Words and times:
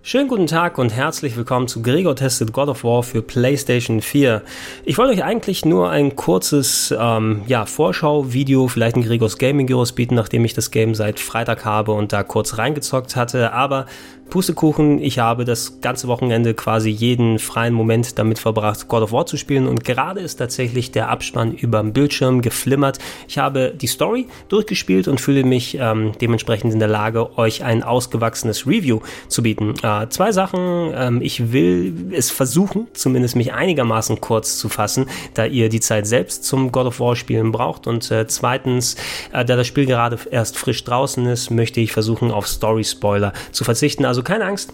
Schönen 0.00 0.28
guten 0.28 0.46
Tag 0.46 0.78
und 0.78 0.94
herzlich 0.94 1.36
willkommen 1.36 1.66
zu 1.66 1.82
Gregor 1.82 2.14
Tested 2.14 2.52
God 2.52 2.68
of 2.68 2.84
War 2.84 3.02
für 3.02 3.20
PlayStation 3.20 4.00
4. 4.00 4.42
Ich 4.84 4.96
wollte 4.96 5.12
euch 5.12 5.24
eigentlich 5.24 5.64
nur 5.64 5.90
ein 5.90 6.14
kurzes 6.14 6.94
ähm, 6.98 7.42
ja, 7.46 7.66
Vorschau-Video, 7.66 8.68
vielleicht 8.68 8.96
ein 8.96 9.02
Gregors 9.02 9.38
Gaming 9.38 9.66
Gyros 9.66 9.92
bieten, 9.92 10.14
nachdem 10.14 10.44
ich 10.44 10.54
das 10.54 10.70
Game 10.70 10.94
seit 10.94 11.18
Freitag 11.18 11.64
habe 11.64 11.92
und 11.92 12.12
da 12.12 12.22
kurz 12.22 12.56
reingezockt 12.56 13.16
hatte. 13.16 13.52
Aber 13.52 13.86
Pustekuchen, 14.30 15.02
ich 15.02 15.18
habe 15.18 15.44
das 15.44 15.80
ganze 15.80 16.06
Wochenende 16.06 16.52
quasi 16.52 16.90
jeden 16.90 17.38
freien 17.38 17.72
Moment 17.72 18.18
damit 18.18 18.38
verbracht, 18.38 18.86
God 18.88 19.02
of 19.02 19.12
War 19.12 19.26
zu 19.26 19.36
spielen 19.36 19.66
und 19.66 19.84
gerade 19.84 20.20
ist 20.20 20.36
tatsächlich 20.36 20.92
der 20.92 21.08
Abspann 21.08 21.52
über 21.52 21.80
dem 21.80 21.92
Bildschirm 21.92 22.42
geflimmert. 22.42 22.98
Ich 23.26 23.38
habe 23.38 23.72
die 23.74 23.86
Story 23.86 24.26
durchgespielt 24.48 25.08
und 25.08 25.20
fühle 25.20 25.44
mich 25.44 25.78
ähm, 25.80 26.12
dementsprechend 26.20 26.72
in 26.72 26.78
der 26.78 26.88
Lage, 26.88 27.38
euch 27.38 27.64
ein 27.64 27.82
ausgewachsenes 27.82 28.66
Review 28.66 29.00
zu 29.28 29.42
bieten. 29.42 29.74
Äh, 29.88 30.08
zwei 30.10 30.32
Sachen, 30.32 30.92
ähm, 30.94 31.20
ich 31.22 31.52
will 31.52 32.12
es 32.12 32.30
versuchen, 32.30 32.88
zumindest 32.92 33.36
mich 33.36 33.54
einigermaßen 33.54 34.20
kurz 34.20 34.58
zu 34.58 34.68
fassen, 34.68 35.06
da 35.32 35.46
ihr 35.46 35.70
die 35.70 35.80
Zeit 35.80 36.06
selbst 36.06 36.44
zum 36.44 36.70
God 36.70 36.86
of 36.86 37.00
War 37.00 37.16
spielen 37.16 37.52
braucht 37.52 37.86
und 37.86 38.10
äh, 38.10 38.26
zweitens, 38.26 38.96
äh, 39.32 39.44
da 39.44 39.56
das 39.56 39.66
Spiel 39.66 39.86
gerade 39.86 40.18
erst 40.30 40.58
frisch 40.58 40.84
draußen 40.84 41.24
ist, 41.26 41.50
möchte 41.50 41.80
ich 41.80 41.92
versuchen, 41.92 42.30
auf 42.30 42.46
Story-Spoiler 42.46 43.32
zu 43.52 43.64
verzichten. 43.64 44.04
Also 44.04 44.18
also 44.18 44.24
keine 44.24 44.46
Angst, 44.46 44.72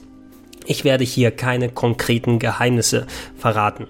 ich 0.64 0.84
werde 0.84 1.04
hier 1.04 1.30
keine 1.30 1.68
konkreten 1.68 2.38
Geheimnisse 2.38 3.06
verraten. 3.36 3.88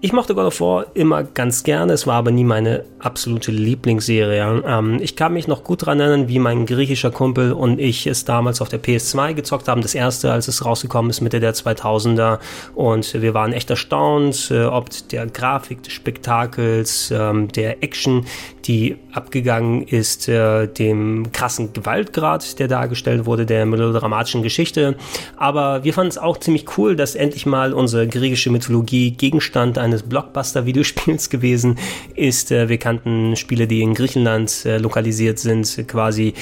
Ich 0.00 0.12
mochte 0.12 0.34
God 0.34 0.44
of 0.44 0.60
War 0.60 0.86
immer 0.94 1.24
ganz 1.24 1.64
gerne, 1.64 1.92
es 1.92 2.06
war 2.06 2.16
aber 2.16 2.30
nie 2.30 2.44
meine 2.44 2.84
absolute 2.98 3.50
Lieblingsserie. 3.50 4.62
Ähm, 4.66 4.98
ich 5.00 5.16
kann 5.16 5.32
mich 5.32 5.48
noch 5.48 5.64
gut 5.64 5.82
daran 5.82 6.00
erinnern, 6.00 6.28
wie 6.28 6.38
mein 6.38 6.66
griechischer 6.66 7.10
Kumpel 7.10 7.52
und 7.52 7.80
ich 7.80 8.06
es 8.06 8.24
damals 8.24 8.60
auf 8.60 8.68
der 8.68 8.82
PS2 8.82 9.34
gezockt 9.34 9.68
haben, 9.68 9.80
das 9.80 9.94
erste, 9.94 10.32
als 10.32 10.48
es 10.48 10.64
rausgekommen 10.64 11.10
ist, 11.10 11.22
Mitte 11.22 11.40
der 11.40 11.54
2000er. 11.54 12.40
Und 12.74 13.20
wir 13.20 13.32
waren 13.32 13.52
echt 13.52 13.70
erstaunt, 13.70 14.50
äh, 14.50 14.64
ob 14.64 14.90
der 15.08 15.26
Grafik 15.26 15.82
des 15.82 15.94
Spektakels, 15.94 17.10
ähm, 17.10 17.48
der 17.48 17.82
Action, 17.82 18.26
die 18.66 18.96
abgegangen 19.12 19.82
ist, 19.82 20.28
äh, 20.28 20.66
dem 20.66 21.32
krassen 21.32 21.72
Gewaltgrad, 21.72 22.58
der 22.58 22.68
dargestellt 22.68 23.24
wurde, 23.24 23.46
der 23.46 23.64
melodramatischen 23.64 24.42
Geschichte. 24.42 24.96
Aber 25.36 25.84
wir 25.84 25.94
fanden 25.94 26.10
es 26.10 26.18
auch 26.18 26.36
ziemlich 26.38 26.66
cool, 26.76 26.96
dass 26.96 27.14
endlich 27.14 27.46
mal 27.46 27.72
unsere 27.72 28.06
griechische 28.06 28.50
Mythologie 28.50 29.12
Gegenstand 29.26 29.76
eines 29.76 30.04
Blockbuster-Videospiels 30.04 31.30
gewesen 31.30 31.78
ist. 32.14 32.52
Äh, 32.52 32.68
wir 32.68 32.78
kannten 32.78 33.34
Spiele, 33.34 33.66
die 33.66 33.82
in 33.82 33.92
Griechenland 33.92 34.64
äh, 34.64 34.78
lokalisiert 34.78 35.40
sind, 35.40 35.88
quasi 35.88 36.34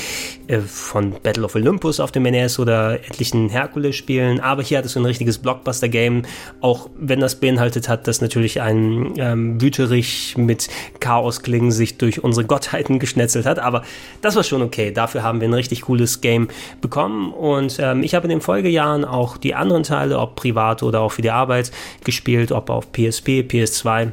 äh, 0.48 0.58
von 0.58 1.14
Battle 1.22 1.44
of 1.44 1.54
Olympus 1.54 1.98
auf 1.98 2.12
dem 2.12 2.24
NES 2.24 2.58
oder 2.58 3.00
etlichen 3.08 3.48
Herkules-Spielen. 3.48 4.40
Aber 4.40 4.62
hier 4.62 4.76
hat 4.76 4.84
es 4.84 4.92
so 4.92 5.00
ein 5.00 5.06
richtiges 5.06 5.38
Blockbuster-Game, 5.38 6.24
auch 6.60 6.90
wenn 6.98 7.20
das 7.20 7.36
beinhaltet 7.36 7.88
hat, 7.88 8.06
dass 8.06 8.20
natürlich 8.20 8.60
ein 8.60 9.14
ähm, 9.16 9.62
Wüterich 9.62 10.36
mit 10.36 10.68
Chaosklingen 11.00 11.72
sich 11.72 11.96
durch 11.96 12.22
unsere 12.22 12.46
Gottheiten 12.46 12.98
geschnetzelt 12.98 13.46
hat. 13.46 13.58
Aber 13.58 13.82
das 14.20 14.36
war 14.36 14.42
schon 14.42 14.60
okay. 14.60 14.92
Dafür 14.92 15.22
haben 15.22 15.40
wir 15.40 15.48
ein 15.48 15.54
richtig 15.54 15.82
cooles 15.82 16.20
Game 16.20 16.48
bekommen. 16.82 17.32
Und 17.32 17.78
ähm, 17.80 18.02
ich 18.02 18.14
habe 18.14 18.24
in 18.24 18.30
den 18.30 18.40
Folgejahren 18.42 19.06
auch 19.06 19.38
die 19.38 19.54
anderen 19.54 19.84
Teile, 19.84 20.18
ob 20.18 20.36
privat 20.36 20.82
oder 20.82 21.00
auch 21.00 21.12
für 21.12 21.22
die 21.22 21.30
Arbeit, 21.30 21.72
gespielt, 22.04 22.52
ob 22.52 22.68
auf 22.74 22.92
PSP, 22.92 23.40
PS2 23.40 24.12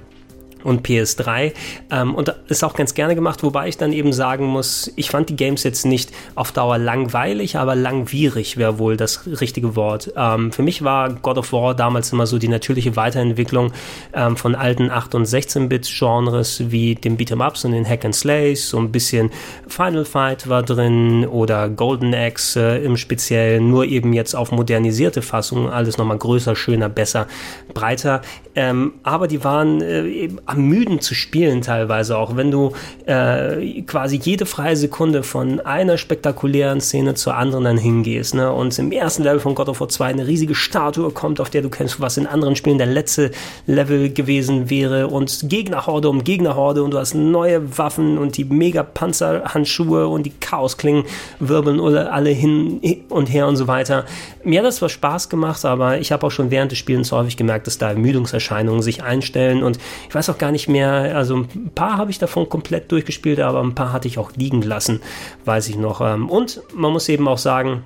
und 0.63 0.85
PS3 0.85 1.53
ähm, 1.91 2.15
und 2.15 2.33
ist 2.47 2.63
auch 2.63 2.73
ganz 2.73 2.93
gerne 2.93 3.15
gemacht, 3.15 3.43
wobei 3.43 3.67
ich 3.67 3.77
dann 3.77 3.93
eben 3.93 4.13
sagen 4.13 4.45
muss, 4.45 4.91
ich 4.95 5.09
fand 5.09 5.29
die 5.29 5.35
Games 5.35 5.63
jetzt 5.63 5.85
nicht 5.85 6.11
auf 6.35 6.51
Dauer 6.51 6.77
langweilig, 6.77 7.57
aber 7.57 7.75
langwierig 7.75 8.57
wäre 8.57 8.79
wohl 8.79 8.97
das 8.97 9.25
richtige 9.27 9.75
Wort. 9.75 10.13
Ähm, 10.15 10.51
für 10.51 10.63
mich 10.63 10.83
war 10.83 11.13
God 11.13 11.37
of 11.37 11.53
War 11.53 11.75
damals 11.75 12.11
immer 12.11 12.27
so 12.27 12.37
die 12.37 12.47
natürliche 12.47 12.95
Weiterentwicklung 12.95 13.71
ähm, 14.13 14.37
von 14.37 14.55
alten 14.55 14.89
8- 14.89 15.15
und 15.15 15.25
16-Bit-Genres 15.25 16.71
wie 16.71 16.95
dem 16.95 17.17
Beat'em-Ups 17.17 17.65
und 17.65 17.71
den 17.71 17.87
Hack 17.87 18.05
and 18.05 18.15
Slays, 18.15 18.69
so 18.69 18.77
ein 18.77 18.91
bisschen 18.91 19.31
Final 19.67 20.05
Fight 20.05 20.47
war 20.49 20.63
drin 20.63 21.25
oder 21.25 21.69
Golden 21.69 22.13
Axe 22.13 22.59
äh, 22.61 22.83
im 22.83 22.97
Speziellen, 22.97 23.69
nur 23.69 23.85
eben 23.85 24.13
jetzt 24.13 24.35
auf 24.35 24.51
modernisierte 24.51 25.21
Fassungen, 25.21 25.69
alles 25.69 25.97
nochmal 25.97 26.17
größer, 26.17 26.55
schöner, 26.55 26.89
besser, 26.89 27.27
breiter. 27.73 28.21
Ähm, 28.55 28.93
aber 29.03 29.27
die 29.27 29.43
waren 29.43 29.81
äh, 29.81 30.29
ermüdend 30.51 31.03
zu 31.03 31.15
spielen 31.15 31.61
teilweise 31.61 32.17
auch, 32.17 32.35
wenn 32.35 32.51
du 32.51 32.73
äh, 33.05 33.81
quasi 33.83 34.19
jede 34.21 34.45
freie 34.45 34.75
Sekunde 34.75 35.23
von 35.23 35.59
einer 35.61 35.97
spektakulären 35.97 36.81
Szene 36.81 37.13
zur 37.15 37.35
anderen 37.35 37.63
dann 37.63 37.77
hingehst. 37.77 38.35
Ne? 38.35 38.51
Und 38.51 38.77
im 38.79 38.91
ersten 38.91 39.23
Level 39.23 39.39
von 39.39 39.55
God 39.55 39.69
of 39.69 39.79
War 39.79 39.89
2 39.89 40.05
eine 40.05 40.27
riesige 40.27 40.55
Statue 40.55 41.11
kommt, 41.11 41.39
auf 41.39 41.49
der 41.49 41.61
du 41.61 41.69
kennst, 41.69 41.99
was 41.99 42.17
in 42.17 42.27
anderen 42.27 42.55
Spielen 42.55 42.77
der 42.77 42.87
letzte 42.87 43.31
Level 43.65 44.09
gewesen 44.09 44.69
wäre 44.69 45.07
und 45.07 45.49
Gegnerhorde 45.49 46.09
um 46.09 46.23
Gegnerhorde 46.23 46.83
und 46.83 46.91
du 46.91 46.99
hast 46.99 47.13
neue 47.13 47.77
Waffen 47.77 48.17
und 48.17 48.37
die 48.37 48.45
Mega-Panzerhandschuhe 48.45 50.07
und 50.07 50.23
die 50.25 50.33
Chaosklingen 50.39 51.05
wirbeln 51.39 51.79
alle 51.79 52.29
hin 52.29 52.81
und 53.09 53.27
her 53.27 53.47
und 53.47 53.55
so 53.55 53.67
weiter. 53.67 54.05
Mir 54.43 54.59
hat 54.59 54.65
das 54.65 54.77
zwar 54.77 54.89
Spaß 54.89 55.29
gemacht, 55.29 55.63
aber 55.65 55.99
ich 55.99 56.11
habe 56.11 56.25
auch 56.25 56.31
schon 56.31 56.51
während 56.51 56.71
des 56.71 56.79
Spielens 56.79 57.11
häufig 57.11 57.37
gemerkt, 57.37 57.67
dass 57.67 57.77
da 57.77 57.89
Ermüdungserscheinungen 57.89 58.81
sich 58.81 59.03
einstellen 59.03 59.63
und 59.63 59.77
ich 60.07 60.15
weiß 60.15 60.29
auch 60.29 60.37
gar 60.37 60.51
nicht 60.51 60.67
mehr, 60.67 61.15
also 61.15 61.37
ein 61.37 61.71
paar 61.75 61.97
habe 61.97 62.11
ich 62.11 62.19
davon 62.19 62.49
komplett 62.49 62.91
durchgespielt, 62.91 63.39
aber 63.39 63.61
ein 63.61 63.75
paar 63.75 63.93
hatte 63.93 64.07
ich 64.07 64.17
auch 64.17 64.31
liegen 64.35 64.61
lassen, 64.61 65.01
weiß 65.45 65.69
ich 65.69 65.77
noch. 65.77 66.01
Ähm, 66.01 66.29
und 66.29 66.61
man 66.73 66.91
muss 66.91 67.09
eben 67.09 67.27
auch 67.27 67.37
sagen, 67.37 67.83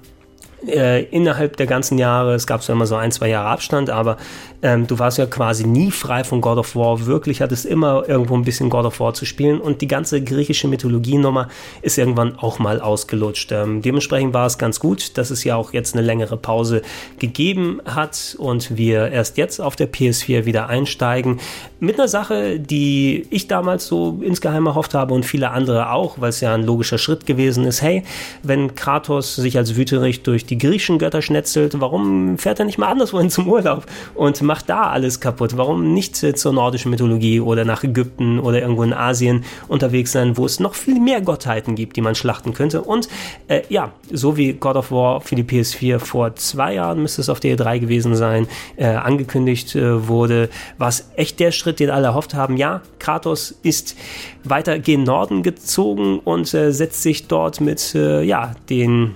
äh, 0.68 1.04
innerhalb 1.06 1.58
der 1.58 1.68
ganzen 1.68 1.98
Jahre, 1.98 2.34
es 2.34 2.48
gab 2.48 2.64
so 2.64 2.74
immer 2.74 2.86
so 2.86 2.96
ein, 2.96 3.12
zwei 3.12 3.30
Jahre 3.30 3.50
Abstand, 3.50 3.90
aber 3.90 4.18
ähm, 4.62 4.88
du 4.88 4.98
warst 4.98 5.18
ja 5.18 5.26
quasi 5.26 5.66
nie 5.66 5.92
frei 5.92 6.24
von 6.24 6.42
God 6.42 6.58
of 6.58 6.76
War. 6.76 7.06
Wirklich 7.06 7.42
hattest 7.42 7.66
immer 7.66 8.08
irgendwo 8.08 8.36
ein 8.36 8.44
bisschen 8.44 8.70
God 8.70 8.86
of 8.86 9.00
War 9.00 9.14
zu 9.14 9.26
spielen 9.26 9.62
und 9.62 9.82
die 9.82 9.88
ganze 9.88 10.24
griechische 10.24 10.68
Mythologie-Nummer 10.68 11.50
ist 11.82 11.98
irgendwann 11.98 12.38
auch 12.40 12.58
mal 12.58 12.82
ausgelutscht. 12.82 13.52
Ähm, 13.52 13.82
dementsprechend 13.82 14.34
war 14.34 14.48
es 14.48 14.58
ganz 14.58 14.80
gut, 14.80 15.18
dass 15.18 15.30
es 15.30 15.44
ja 15.44 15.56
auch 15.56 15.74
jetzt 15.74 15.94
eine 15.96 16.06
längere 16.06 16.38
Pause 16.38 16.82
gegeben 17.20 17.80
hat 17.86 18.36
und 18.40 18.76
wir 18.76 19.12
erst 19.12 19.38
jetzt 19.38 19.60
auf 19.60 19.76
der 19.76 19.92
PS4 19.92 20.46
wieder 20.46 20.68
einsteigen. 20.68 21.40
Mit 21.80 22.00
einer 22.00 22.08
Sache, 22.08 22.60
die 22.60 23.28
ich 23.30 23.48
damals 23.48 23.86
so 23.86 24.20
insgeheim 24.24 24.66
erhofft 24.66 24.96
habe 24.96 25.14
und 25.14 25.26
viele 25.26 25.52
andere 25.52 25.92
auch, 25.92 26.20
weil 26.20 26.30
es 26.30 26.42
ja 26.42 26.56
ein 26.56 26.64
logischer 26.64 26.98
Schritt 26.98 27.28
gewesen 27.28 27.66
ist. 27.66 27.82
Hey, 27.82 28.04
wenn 28.42 28.74
Kratos 28.74 29.36
sich 29.36 29.58
als 29.58 29.76
Wüterich 29.76 30.24
durch 30.24 30.45
die 30.46 30.58
griechischen 30.58 31.00
Götter 31.00 31.22
schnetzelt, 31.22 31.80
warum 31.80 32.38
fährt 32.38 32.60
er 32.60 32.66
nicht 32.66 32.78
mal 32.78 32.88
anderswohin 32.88 33.30
zum 33.30 33.48
Urlaub 33.48 33.86
und 34.14 34.42
macht 34.42 34.70
da 34.70 34.90
alles 34.90 35.20
kaputt? 35.20 35.58
Warum 35.58 35.94
nicht 35.94 36.16
zur 36.16 36.54
nordischen 36.54 36.92
Mythologie 36.92 37.40
oder 37.40 37.66
nach 37.66 37.84
Ägypten 37.84 38.40
oder 38.40 38.62
irgendwo 38.62 38.84
in 38.84 38.94
Asien 38.94 39.44
unterwegs 39.68 40.12
sein, 40.12 40.38
wo 40.38 40.46
es 40.46 40.60
noch 40.60 40.76
viel 40.76 41.00
mehr 41.00 41.22
Gottheiten 41.22 41.76
gibt, 41.76 41.98
die 41.98 42.02
man 42.02 42.16
schlachten 42.16 42.54
könnte? 42.54 42.82
Und 42.82 43.08
äh, 43.48 43.62
ja, 43.70 43.94
so 44.12 44.38
wie 44.38 44.54
God 44.54 44.76
of 44.76 44.92
War 44.92 45.22
für 45.22 45.36
die 45.36 45.44
PS4 45.44 46.00
vor 46.00 46.36
zwei 46.36 46.76
Jahren 46.76 47.02
müsste 47.02 47.22
es 47.22 47.30
auf 47.30 47.40
der 47.40 47.58
E3 47.58 47.80
gewesen 47.80 48.16
sein, 48.16 48.48
äh, 48.76 48.86
angekündigt 48.86 49.76
äh, 49.76 50.08
wurde, 50.08 50.50
war 50.78 50.90
es 50.90 51.10
echt 51.16 51.40
der 51.40 51.52
Schritt, 51.52 51.80
den 51.80 51.90
alle 51.90 52.08
erhofft 52.08 52.34
haben. 52.34 52.58
Ja, 52.58 52.82
Kratos 53.00 53.52
ist 53.64 53.96
weiter 54.44 54.80
gen 54.80 55.04
Norden 55.04 55.44
gezogen 55.44 56.20
und 56.20 56.54
äh, 56.54 56.72
setzt 56.72 57.02
sich 57.02 57.28
dort 57.28 57.62
mit 57.62 57.96
äh, 57.96 58.24
ja, 58.24 58.54
den 58.70 59.16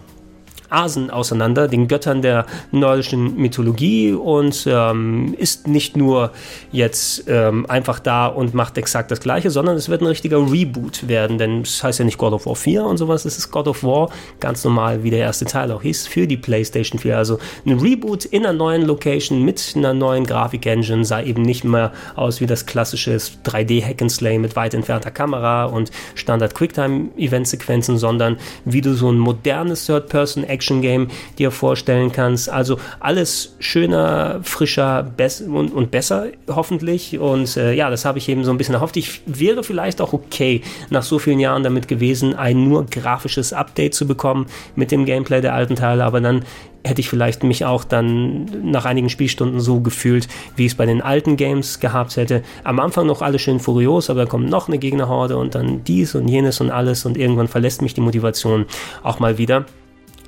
Asen 0.70 1.10
auseinander, 1.10 1.68
den 1.68 1.88
Göttern 1.88 2.22
der 2.22 2.46
nordischen 2.72 3.36
Mythologie 3.36 4.14
und 4.14 4.66
ähm, 4.68 5.36
ist 5.38 5.68
nicht 5.68 5.98
nur 5.98 6.32
jetzt 6.72 7.24
ähm, 7.28 7.66
einfach 7.70 8.00
da 8.00 8.28
und 8.28 8.54
macht 8.54 8.78
exakt 8.78 9.12
das 9.12 9.20
Gleiche, 9.20 9.50
sondern 9.50 9.76
es 9.76 9.90
wird 9.90 10.02
ein 10.02 10.08
richtiger 10.08 10.40
Reboot 10.40 11.08
werden, 11.08 11.38
denn 11.38 11.62
es 11.62 11.84
heißt 11.84 12.00
ja 12.00 12.06
nicht 12.06 12.18
God 12.18 12.34
of 12.34 12.46
War 12.46 12.56
4 12.56 12.84
und 12.84 12.98
sowas, 12.98 13.26
es 13.26 13.38
ist 13.38 13.52
God 13.52 13.68
of 13.68 13.84
War, 13.84 14.10
ganz 14.40 14.64
normal, 14.64 15.04
wie 15.04 15.10
der 15.10 15.20
erste 15.20 15.46
Teil 15.46 15.72
auch 15.72 15.82
hieß, 15.82 16.08
für 16.08 16.28
die 16.28 16.38
PlayStation 16.38 17.00
4. 17.00 17.18
Also 17.18 17.40
ein 17.66 17.80
Reboot 17.80 18.26
in 18.26 18.46
einer 18.46 18.58
neuen 18.58 18.84
Location 18.84 19.44
mit 19.44 19.74
einer 19.76 19.94
neuen 19.94 20.26
Grafik-Engine, 20.26 21.06
sah 21.06 21.22
eben 21.22 21.42
nicht 21.42 21.64
mehr 21.64 21.92
aus 22.16 22.42
wie 22.42 22.46
das 22.46 22.66
klassische 22.66 23.12
3D-Hack-and-Slay 23.16 24.38
mit 24.38 24.56
weit 24.56 24.74
entfernter 24.74 25.12
Kamera 25.12 25.66
und 25.66 25.92
Standard-Quicktime-Event-Sequenzen, 26.16 27.98
sondern 27.98 28.38
wie 28.66 28.82
du 28.82 28.94
so 28.94 29.12
ein 29.12 29.18
modernes 29.18 29.86
Third-Person- 29.86 30.44
Action-Game 30.60 31.08
dir 31.38 31.52
vorstellen 31.52 32.12
kannst. 32.12 32.50
Also 32.50 32.80
alles 33.00 33.56
schöner, 33.60 34.42
frischer 34.44 35.12
und, 35.48 35.74
und 35.74 35.92
besser 35.92 36.28
hoffentlich. 36.50 37.18
Und 37.18 37.56
äh, 37.56 37.74
ja, 37.74 37.90
das 37.90 38.04
habe 38.04 38.18
ich 38.18 38.28
eben 38.28 38.44
so 38.44 38.52
ein 38.52 38.58
bisschen 38.58 38.76
erhofft. 38.76 38.98
Ich 38.98 39.22
wäre 39.26 39.64
vielleicht 39.64 40.02
auch 40.02 40.12
okay 40.12 40.62
nach 40.90 41.04
so 41.04 41.18
vielen 41.18 41.40
Jahren 41.40 41.64
damit 41.64 41.88
gewesen, 41.88 42.36
ein 42.36 42.68
nur 42.68 42.86
grafisches 42.86 43.54
Update 43.54 43.94
zu 43.94 44.06
bekommen 44.06 44.48
mit 44.76 44.92
dem 44.92 45.06
Gameplay 45.06 45.42
der 45.42 45.54
alten 45.54 45.76
Teile, 45.76 46.04
aber 46.04 46.20
dann 46.20 46.44
hätte 46.84 47.02
ich 47.02 47.10
vielleicht 47.10 47.44
mich 47.44 47.66
auch 47.66 47.84
dann 47.84 48.46
nach 48.72 48.86
einigen 48.86 49.10
Spielstunden 49.10 49.60
so 49.60 49.82
gefühlt, 49.82 50.28
wie 50.56 50.66
ich 50.66 50.74
es 50.74 50.78
bei 50.78 50.86
den 50.86 51.02
alten 51.02 51.36
Games 51.36 51.80
gehabt 51.80 52.16
hätte. 52.16 52.44
Am 52.64 52.80
Anfang 52.80 53.06
noch 53.06 53.22
alles 53.22 53.42
schön 53.42 53.60
furios, 53.60 54.10
aber 54.10 54.22
da 54.22 54.26
kommt 54.30 54.50
noch 54.50 54.68
eine 54.68 54.78
Gegnerhorde 54.78 55.38
und 55.38 55.56
dann 55.56 55.84
dies 55.84 56.16
und 56.16 56.28
jenes 56.28 56.62
und 56.62 56.72
alles 56.72 57.06
und 57.06 57.18
irgendwann 57.18 57.48
verlässt 57.48 57.82
mich 57.82 57.94
die 57.94 58.02
Motivation 58.02 58.66
auch 59.04 59.20
mal 59.20 59.38
wieder. 59.38 59.66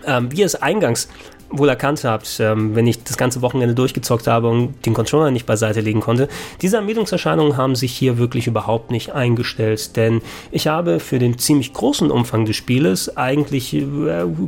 Ähm, 0.06 0.32
wie 0.32 0.42
es 0.42 0.56
eingangs 0.56 1.08
wohl 1.52 1.70
erkannt 1.70 2.04
habt, 2.04 2.40
ähm, 2.40 2.76
wenn 2.76 2.88
ich 2.88 3.04
das 3.04 3.18
ganze 3.18 3.42
Wochenende 3.42 3.76
durchgezockt 3.76 4.28
habe 4.28 4.50
und 4.50 4.86
den 4.86 4.94
Controller 4.94 5.32
nicht 5.32 5.46
beiseite 5.46 5.82
legen 5.82 6.00
konnte, 6.00 6.28
diese 6.62 6.78
Ermüdungserscheinungen 6.78 7.58
haben 7.58 7.76
sich 7.76 7.92
hier 7.92 8.18
wirklich 8.18 8.48
überhaupt 8.48 8.92
nicht 8.92 9.12
eingestellt, 9.14 9.96
denn 9.96 10.22
ich 10.52 10.68
habe 10.68 11.00
für 11.00 11.20
den 11.20 11.38
ziemlich 11.38 11.74
großen 11.74 12.10
Umfang 12.10 12.46
des 12.46 12.56
Spieles 12.56 13.18
eigentlich 13.18 13.74
äh, 13.74 13.84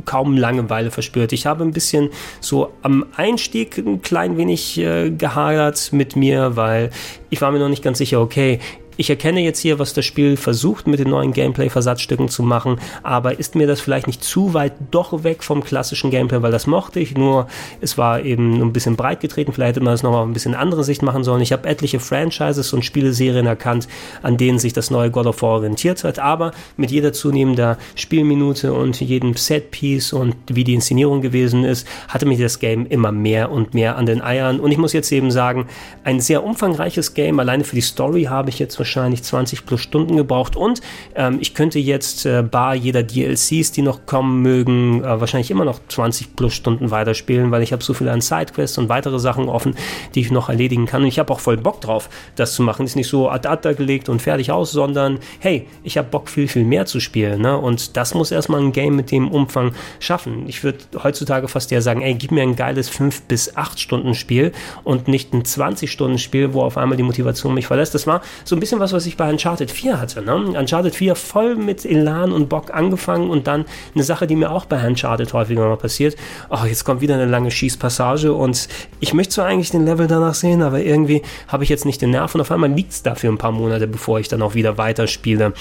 kaum 0.04 0.36
Langeweile 0.36 0.90
verspürt. 0.90 1.32
Ich 1.32 1.46
habe 1.46 1.64
ein 1.64 1.72
bisschen 1.72 2.10
so 2.40 2.70
am 2.82 3.06
Einstieg 3.16 3.78
ein 3.78 4.02
klein 4.02 4.36
wenig 4.36 4.78
äh, 4.78 5.10
gehadert 5.10 5.92
mit 5.92 6.16
mir, 6.16 6.56
weil 6.56 6.90
ich 7.30 7.40
war 7.40 7.50
mir 7.50 7.58
noch 7.58 7.68
nicht 7.68 7.82
ganz 7.82 7.98
sicher, 7.98 8.20
okay, 8.20 8.60
ich 8.96 9.10
erkenne 9.10 9.40
jetzt 9.40 9.60
hier, 9.60 9.78
was 9.78 9.92
das 9.92 10.04
Spiel 10.04 10.36
versucht 10.36 10.86
mit 10.86 11.00
den 11.00 11.10
neuen 11.10 11.32
Gameplay-Versatzstücken 11.32 12.28
zu 12.28 12.42
machen, 12.42 12.78
aber 13.02 13.38
ist 13.38 13.54
mir 13.54 13.66
das 13.66 13.80
vielleicht 13.80 14.06
nicht 14.06 14.22
zu 14.22 14.54
weit 14.54 14.72
doch 14.90 15.24
weg 15.24 15.42
vom 15.42 15.64
klassischen 15.64 16.10
Gameplay, 16.10 16.42
weil 16.42 16.52
das 16.52 16.66
mochte 16.66 17.00
ich, 17.00 17.16
nur 17.16 17.48
es 17.80 17.98
war 17.98 18.22
eben 18.22 18.60
ein 18.60 18.72
bisschen 18.72 18.96
breit 18.96 19.20
getreten, 19.20 19.52
vielleicht 19.52 19.76
hätte 19.76 19.84
man 19.84 19.94
es 19.94 20.02
nochmal 20.02 20.24
ein 20.24 20.32
bisschen 20.32 20.54
andere 20.54 20.84
Sicht 20.84 21.02
machen 21.02 21.24
sollen. 21.24 21.42
Ich 21.42 21.52
habe 21.52 21.68
etliche 21.68 22.00
Franchises 22.00 22.72
und 22.72 22.84
Spieleserien 22.84 23.46
erkannt, 23.46 23.88
an 24.22 24.36
denen 24.36 24.58
sich 24.58 24.72
das 24.72 24.90
neue 24.90 25.10
God 25.10 25.26
of 25.26 25.42
War 25.42 25.56
orientiert 25.56 26.04
hat, 26.04 26.18
aber 26.18 26.52
mit 26.76 26.90
jeder 26.90 27.12
zunehmender 27.12 27.78
Spielminute 27.94 28.72
und 28.72 29.00
jedem 29.00 29.34
Setpiece 29.34 30.12
und 30.12 30.36
wie 30.48 30.64
die 30.64 30.74
Inszenierung 30.74 31.20
gewesen 31.20 31.64
ist, 31.64 31.86
hatte 32.08 32.26
mich 32.26 32.38
das 32.38 32.58
Game 32.58 32.86
immer 32.86 33.12
mehr 33.12 33.50
und 33.50 33.74
mehr 33.74 33.96
an 33.96 34.06
den 34.06 34.22
Eiern 34.22 34.60
und 34.60 34.70
ich 34.70 34.78
muss 34.78 34.92
jetzt 34.92 35.10
eben 35.12 35.30
sagen, 35.30 35.66
ein 36.04 36.20
sehr 36.20 36.44
umfangreiches 36.44 37.14
Game, 37.14 37.40
alleine 37.40 37.64
für 37.64 37.74
die 37.74 37.82
Story 37.82 38.24
habe 38.24 38.50
ich 38.50 38.58
jetzt 38.58 38.78
wahrscheinlich 38.84 39.22
20 39.22 39.64
plus 39.64 39.80
Stunden 39.80 40.16
gebraucht 40.16 40.56
und 40.56 40.82
ähm, 41.14 41.38
ich 41.40 41.54
könnte 41.54 41.78
jetzt 41.78 42.26
äh, 42.26 42.42
bar 42.42 42.74
jeder 42.74 43.02
DLCs, 43.02 43.72
die 43.72 43.80
noch 43.80 44.04
kommen 44.04 44.42
mögen, 44.42 45.02
äh, 45.02 45.20
wahrscheinlich 45.20 45.50
immer 45.50 45.64
noch 45.64 45.80
20 45.88 46.36
plus 46.36 46.52
Stunden 46.52 46.90
weiterspielen, 46.90 47.50
weil 47.50 47.62
ich 47.62 47.72
habe 47.72 47.82
so 47.82 47.94
viele 47.94 48.12
an 48.12 48.20
Sidequests 48.20 48.76
und 48.76 48.90
weitere 48.90 49.18
Sachen 49.18 49.48
offen, 49.48 49.74
die 50.14 50.20
ich 50.20 50.30
noch 50.30 50.50
erledigen 50.50 50.84
kann 50.84 51.00
und 51.00 51.08
ich 51.08 51.18
habe 51.18 51.32
auch 51.32 51.40
voll 51.40 51.56
Bock 51.56 51.80
drauf, 51.80 52.10
das 52.36 52.52
zu 52.52 52.62
machen. 52.62 52.84
Ist 52.84 52.94
nicht 52.94 53.08
so 53.08 53.30
ad 53.30 53.48
ad 53.48 53.74
gelegt 53.74 54.10
und 54.10 54.20
fertig 54.20 54.52
aus, 54.52 54.70
sondern 54.72 55.18
hey, 55.38 55.66
ich 55.82 55.96
habe 55.96 56.08
Bock 56.10 56.28
viel, 56.28 56.46
viel 56.46 56.64
mehr 56.64 56.84
zu 56.84 57.00
spielen 57.00 57.40
ne? 57.40 57.56
und 57.56 57.96
das 57.96 58.12
muss 58.12 58.30
erstmal 58.30 58.60
ein 58.60 58.72
Game 58.72 58.96
mit 58.96 59.10
dem 59.10 59.30
Umfang 59.30 59.72
schaffen. 59.98 60.44
Ich 60.46 60.62
würde 60.62 60.78
heutzutage 61.02 61.48
fast 61.48 61.70
ja 61.70 61.80
sagen, 61.80 62.02
ey, 62.02 62.14
gib 62.14 62.32
mir 62.32 62.42
ein 62.42 62.54
geiles 62.54 62.90
5 62.90 63.22
bis 63.22 63.56
8 63.56 63.80
Stunden 63.80 64.14
Spiel 64.14 64.52
und 64.82 65.08
nicht 65.08 65.32
ein 65.32 65.42
20 65.42 65.90
Stunden 65.90 66.18
Spiel, 66.18 66.52
wo 66.52 66.60
auf 66.60 66.76
einmal 66.76 66.98
die 66.98 67.02
Motivation 67.02 67.54
mich 67.54 67.66
verlässt. 67.66 67.94
Das 67.94 68.06
war 68.06 68.20
so 68.44 68.54
ein 68.54 68.60
bisschen 68.60 68.73
bisschen 68.74 68.80
was, 68.80 68.92
was 68.92 69.06
ich 69.06 69.16
bei 69.16 69.30
Uncharted 69.30 69.70
4 69.70 70.00
hatte. 70.00 70.22
Ne? 70.22 70.34
Uncharted 70.34 70.94
4 70.94 71.14
voll 71.14 71.56
mit 71.56 71.84
Elan 71.84 72.32
und 72.32 72.48
Bock 72.48 72.72
angefangen 72.72 73.30
und 73.30 73.46
dann 73.46 73.64
eine 73.94 74.04
Sache, 74.04 74.26
die 74.26 74.36
mir 74.36 74.50
auch 74.50 74.64
bei 74.64 74.86
Uncharted 74.86 75.32
häufiger 75.32 75.68
mal 75.68 75.76
passiert. 75.76 76.16
Oh, 76.50 76.64
jetzt 76.66 76.84
kommt 76.84 77.00
wieder 77.00 77.14
eine 77.14 77.26
lange 77.26 77.50
Schießpassage 77.50 78.32
und 78.32 78.68
ich 79.00 79.14
möchte 79.14 79.34
zwar 79.34 79.46
eigentlich 79.46 79.70
den 79.70 79.84
Level 79.84 80.06
danach 80.06 80.34
sehen, 80.34 80.62
aber 80.62 80.80
irgendwie 80.80 81.22
habe 81.48 81.64
ich 81.64 81.70
jetzt 81.70 81.84
nicht 81.84 82.02
den 82.02 82.10
Nerv 82.10 82.34
und 82.34 82.40
auf 82.40 82.50
einmal 82.50 82.70
liegt 82.70 82.92
es 82.92 83.02
dafür 83.02 83.30
ein 83.30 83.38
paar 83.38 83.52
Monate, 83.52 83.86
bevor 83.86 84.18
ich 84.18 84.28
dann 84.28 84.42
auch 84.42 84.54
wieder 84.54 84.78
weiterspiele. 84.78 85.52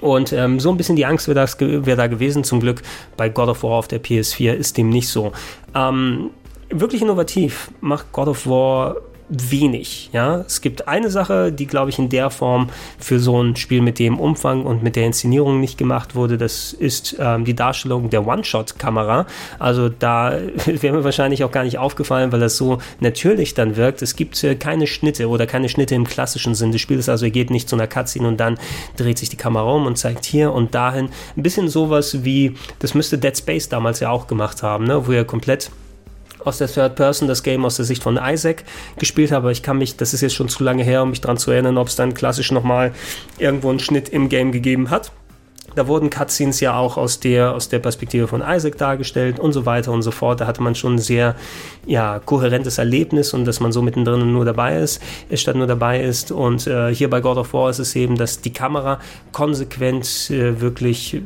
Und 0.00 0.32
ähm, 0.32 0.58
so 0.58 0.70
ein 0.70 0.76
bisschen 0.76 0.96
die 0.96 1.06
Angst 1.06 1.28
wäre 1.28 1.46
wär 1.86 1.96
da 1.96 2.08
gewesen. 2.08 2.42
Zum 2.42 2.58
Glück 2.58 2.82
bei 3.16 3.28
God 3.28 3.48
of 3.48 3.62
War 3.62 3.72
auf 3.72 3.86
der 3.86 4.02
PS4 4.02 4.52
ist 4.52 4.76
dem 4.76 4.88
nicht 4.88 5.08
so. 5.08 5.30
Ähm, 5.76 6.30
wirklich 6.70 7.02
innovativ 7.02 7.70
macht 7.80 8.10
God 8.10 8.26
of 8.26 8.46
War 8.48 8.96
wenig. 9.32 10.10
Ja, 10.12 10.40
es 10.40 10.60
gibt 10.60 10.88
eine 10.88 11.10
Sache, 11.10 11.52
die 11.52 11.66
glaube 11.66 11.90
ich 11.90 11.98
in 11.98 12.08
der 12.08 12.30
Form 12.30 12.68
für 12.98 13.18
so 13.18 13.42
ein 13.42 13.56
Spiel 13.56 13.80
mit 13.80 13.98
dem 13.98 14.20
Umfang 14.20 14.64
und 14.64 14.82
mit 14.82 14.96
der 14.96 15.06
Inszenierung 15.06 15.60
nicht 15.60 15.78
gemacht 15.78 16.14
wurde. 16.14 16.36
Das 16.36 16.72
ist 16.72 17.16
ähm, 17.18 17.44
die 17.44 17.54
Darstellung 17.54 18.10
der 18.10 18.26
One-Shot-Kamera. 18.26 19.26
Also 19.58 19.88
da 19.88 20.32
wäre 20.66 20.96
mir 20.96 21.04
wahrscheinlich 21.04 21.44
auch 21.44 21.50
gar 21.50 21.64
nicht 21.64 21.78
aufgefallen, 21.78 22.30
weil 22.32 22.40
das 22.40 22.56
so 22.56 22.78
natürlich 23.00 23.54
dann 23.54 23.76
wirkt. 23.76 24.02
Es 24.02 24.16
gibt 24.16 24.42
äh, 24.44 24.54
keine 24.54 24.86
Schnitte 24.86 25.28
oder 25.28 25.46
keine 25.46 25.68
Schnitte 25.68 25.94
im 25.94 26.06
klassischen 26.06 26.54
Sinn 26.54 26.72
des 26.72 26.80
Spiels. 26.80 27.08
Also 27.08 27.24
er 27.24 27.30
geht 27.30 27.50
nicht 27.50 27.68
zu 27.68 27.76
einer 27.76 27.86
Cutscene 27.86 28.28
und 28.28 28.38
dann 28.38 28.58
dreht 28.96 29.18
sich 29.18 29.30
die 29.30 29.36
Kamera 29.36 29.72
um 29.72 29.86
und 29.86 29.96
zeigt 29.96 30.24
hier 30.26 30.52
und 30.52 30.74
dahin. 30.74 31.08
Ein 31.36 31.42
bisschen 31.42 31.68
sowas 31.68 32.24
wie, 32.24 32.54
das 32.80 32.94
müsste 32.94 33.18
Dead 33.18 33.36
Space 33.36 33.68
damals 33.68 34.00
ja 34.00 34.10
auch 34.10 34.26
gemacht 34.26 34.62
haben, 34.62 34.84
ne? 34.84 35.06
wo 35.06 35.12
er 35.12 35.24
komplett 35.24 35.70
aus 36.44 36.58
der 36.58 36.68
Third 36.68 36.96
Person 36.96 37.28
das 37.28 37.42
Game 37.42 37.64
aus 37.64 37.76
der 37.76 37.84
Sicht 37.84 38.02
von 38.02 38.18
Isaac 38.22 38.64
gespielt 38.98 39.32
habe. 39.32 39.52
Ich 39.52 39.62
kann 39.62 39.78
mich, 39.78 39.96
das 39.96 40.14
ist 40.14 40.20
jetzt 40.20 40.34
schon 40.34 40.48
zu 40.48 40.64
lange 40.64 40.84
her, 40.84 41.02
um 41.02 41.10
mich 41.10 41.20
daran 41.20 41.36
zu 41.36 41.50
erinnern, 41.50 41.78
ob 41.78 41.88
es 41.88 41.96
dann 41.96 42.14
klassisch 42.14 42.52
nochmal 42.52 42.92
irgendwo 43.38 43.70
einen 43.70 43.80
Schnitt 43.80 44.08
im 44.08 44.28
Game 44.28 44.52
gegeben 44.52 44.90
hat. 44.90 45.12
Da 45.74 45.86
wurden 45.86 46.10
Cutscenes 46.10 46.60
ja 46.60 46.76
auch 46.76 46.96
aus 46.96 47.20
der, 47.20 47.54
aus 47.54 47.68
der 47.68 47.78
Perspektive 47.78 48.28
von 48.28 48.42
Isaac 48.46 48.78
dargestellt 48.78 49.38
und 49.38 49.52
so 49.52 49.66
weiter 49.66 49.92
und 49.92 50.02
so 50.02 50.10
fort. 50.10 50.40
Da 50.40 50.46
hatte 50.46 50.62
man 50.62 50.74
schon 50.74 50.94
ein 50.94 50.98
sehr 50.98 51.34
ja, 51.86 52.20
kohärentes 52.24 52.78
Erlebnis 52.78 53.34
und 53.34 53.44
dass 53.44 53.60
man 53.60 53.72
so 53.72 53.82
mittendrin 53.82 54.32
nur 54.32 54.44
dabei 54.44 54.78
ist, 54.78 55.00
statt 55.34 55.56
nur 55.56 55.66
dabei 55.66 56.00
ist. 56.00 56.30
Und 56.30 56.66
äh, 56.66 56.94
hier 56.94 57.10
bei 57.10 57.20
God 57.20 57.38
of 57.38 57.52
War 57.54 57.70
ist 57.70 57.78
es 57.78 57.96
eben, 57.96 58.16
dass 58.16 58.40
die 58.40 58.52
Kamera 58.52 59.00
konsequent 59.32 60.30
äh, 60.30 60.60
wirklich 60.60 61.14
äh, 61.14 61.20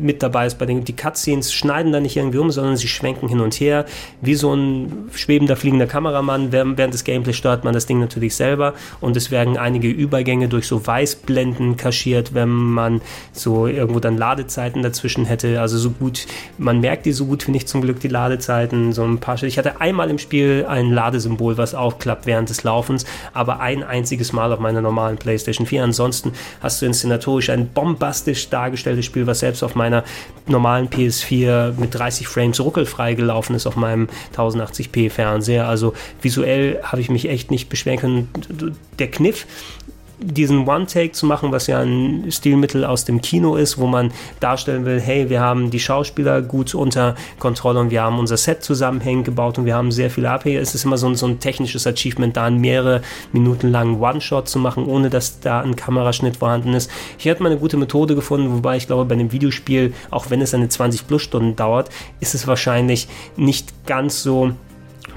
mit 0.00 0.22
dabei 0.22 0.46
ist. 0.46 0.58
Bei 0.58 0.66
den 0.66 0.84
die 0.84 0.96
Cutscenes 0.96 1.52
schneiden 1.52 1.92
da 1.92 2.00
nicht 2.00 2.16
irgendwie 2.16 2.38
um, 2.38 2.50
sondern 2.50 2.76
sie 2.76 2.88
schwenken 2.88 3.28
hin 3.28 3.40
und 3.40 3.54
her. 3.54 3.84
Wie 4.20 4.34
so 4.34 4.54
ein 4.54 5.08
schwebender, 5.14 5.56
fliegender 5.56 5.86
Kameramann. 5.86 6.52
Während, 6.52 6.78
während 6.78 6.94
des 6.94 7.04
Gameplays 7.04 7.36
steuert 7.36 7.64
man 7.64 7.74
das 7.74 7.86
Ding 7.86 8.00
natürlich 8.00 8.34
selber 8.34 8.74
und 9.00 9.16
es 9.16 9.30
werden 9.30 9.56
einige 9.56 9.88
Übergänge 9.88 10.48
durch 10.48 10.66
so 10.66 10.86
Weißblenden 10.86 11.76
kaschiert, 11.76 12.34
wenn 12.34 12.48
man 12.48 13.00
so 13.32 13.47
so 13.48 13.66
irgendwo 13.66 13.98
dann 13.98 14.18
Ladezeiten 14.18 14.82
dazwischen 14.82 15.24
hätte. 15.24 15.60
Also 15.60 15.78
so 15.78 15.90
gut, 15.90 16.26
man 16.58 16.80
merkt 16.80 17.06
die 17.06 17.12
so 17.12 17.24
gut, 17.24 17.44
finde 17.44 17.56
ich 17.56 17.66
zum 17.66 17.80
Glück, 17.80 17.98
die 18.00 18.08
Ladezeiten. 18.08 18.92
So 18.92 19.04
ein 19.04 19.20
paar 19.20 19.42
Ich 19.42 19.56
hatte 19.56 19.80
einmal 19.80 20.10
im 20.10 20.18
Spiel 20.18 20.66
ein 20.68 20.92
Ladesymbol, 20.92 21.56
was 21.56 21.74
aufklappt 21.74 22.26
während 22.26 22.50
des 22.50 22.62
Laufens, 22.62 23.06
aber 23.32 23.60
ein 23.60 23.82
einziges 23.82 24.34
Mal 24.34 24.52
auf 24.52 24.58
meiner 24.58 24.82
normalen 24.82 25.16
PlayStation 25.16 25.66
4. 25.66 25.84
Ansonsten 25.84 26.32
hast 26.60 26.82
du 26.82 26.86
inszenatorisch 26.86 27.48
ein 27.48 27.68
bombastisch 27.68 28.50
dargestelltes 28.50 29.06
Spiel, 29.06 29.26
was 29.26 29.40
selbst 29.40 29.62
auf 29.62 29.74
meiner 29.74 30.04
normalen 30.46 30.88
PS4 30.88 31.72
mit 31.78 31.94
30 31.94 32.28
Frames 32.28 32.60
ruckelfrei 32.60 33.14
gelaufen 33.14 33.54
ist 33.54 33.66
auf 33.66 33.76
meinem 33.76 34.08
1080p 34.36 35.08
Fernseher. 35.08 35.66
Also 35.66 35.94
visuell 36.20 36.80
habe 36.82 37.00
ich 37.00 37.08
mich 37.08 37.30
echt 37.30 37.50
nicht 37.50 37.70
beschweren 37.70 37.98
können. 37.98 38.76
Der 38.98 39.10
Kniff 39.10 39.46
diesen 40.20 40.66
One-Take 40.66 41.12
zu 41.12 41.26
machen, 41.26 41.52
was 41.52 41.66
ja 41.66 41.80
ein 41.80 42.30
Stilmittel 42.30 42.84
aus 42.84 43.04
dem 43.04 43.20
Kino 43.20 43.56
ist, 43.56 43.78
wo 43.78 43.86
man 43.86 44.12
darstellen 44.40 44.84
will, 44.84 45.00
hey, 45.00 45.30
wir 45.30 45.40
haben 45.40 45.70
die 45.70 45.80
Schauspieler 45.80 46.42
gut 46.42 46.74
unter 46.74 47.14
Kontrolle 47.38 47.80
und 47.80 47.90
wir 47.90 48.02
haben 48.02 48.18
unser 48.18 48.36
Set 48.36 48.62
zusammenhängend 48.64 49.24
gebaut 49.24 49.58
und 49.58 49.64
wir 49.64 49.76
haben 49.76 49.92
sehr 49.92 50.10
viele 50.10 50.30
Abhänge. 50.30 50.58
Es 50.58 50.74
ist 50.74 50.84
immer 50.84 50.98
so 50.98 51.06
ein, 51.08 51.14
so 51.14 51.26
ein 51.26 51.38
technisches 51.38 51.86
Achievement, 51.86 52.36
da 52.36 52.46
einen 52.46 52.60
mehrere 52.60 53.02
Minuten 53.32 53.68
langen 53.68 54.00
One-Shot 54.00 54.48
zu 54.48 54.58
machen, 54.58 54.86
ohne 54.86 55.10
dass 55.10 55.40
da 55.40 55.60
ein 55.60 55.76
Kameraschnitt 55.76 56.38
vorhanden 56.38 56.74
ist. 56.74 56.90
Hier 57.16 57.30
hat 57.32 57.40
man 57.40 57.52
eine 57.52 57.60
gute 57.60 57.76
Methode 57.76 58.14
gefunden, 58.14 58.52
wobei 58.52 58.76
ich 58.76 58.86
glaube, 58.86 59.04
bei 59.04 59.14
einem 59.14 59.32
Videospiel, 59.32 59.94
auch 60.10 60.30
wenn 60.30 60.40
es 60.40 60.54
eine 60.54 60.68
20 60.68 61.06
plus 61.06 61.22
Stunden 61.22 61.54
dauert, 61.56 61.90
ist 62.20 62.34
es 62.34 62.46
wahrscheinlich 62.46 63.08
nicht 63.36 63.86
ganz 63.86 64.22
so 64.22 64.52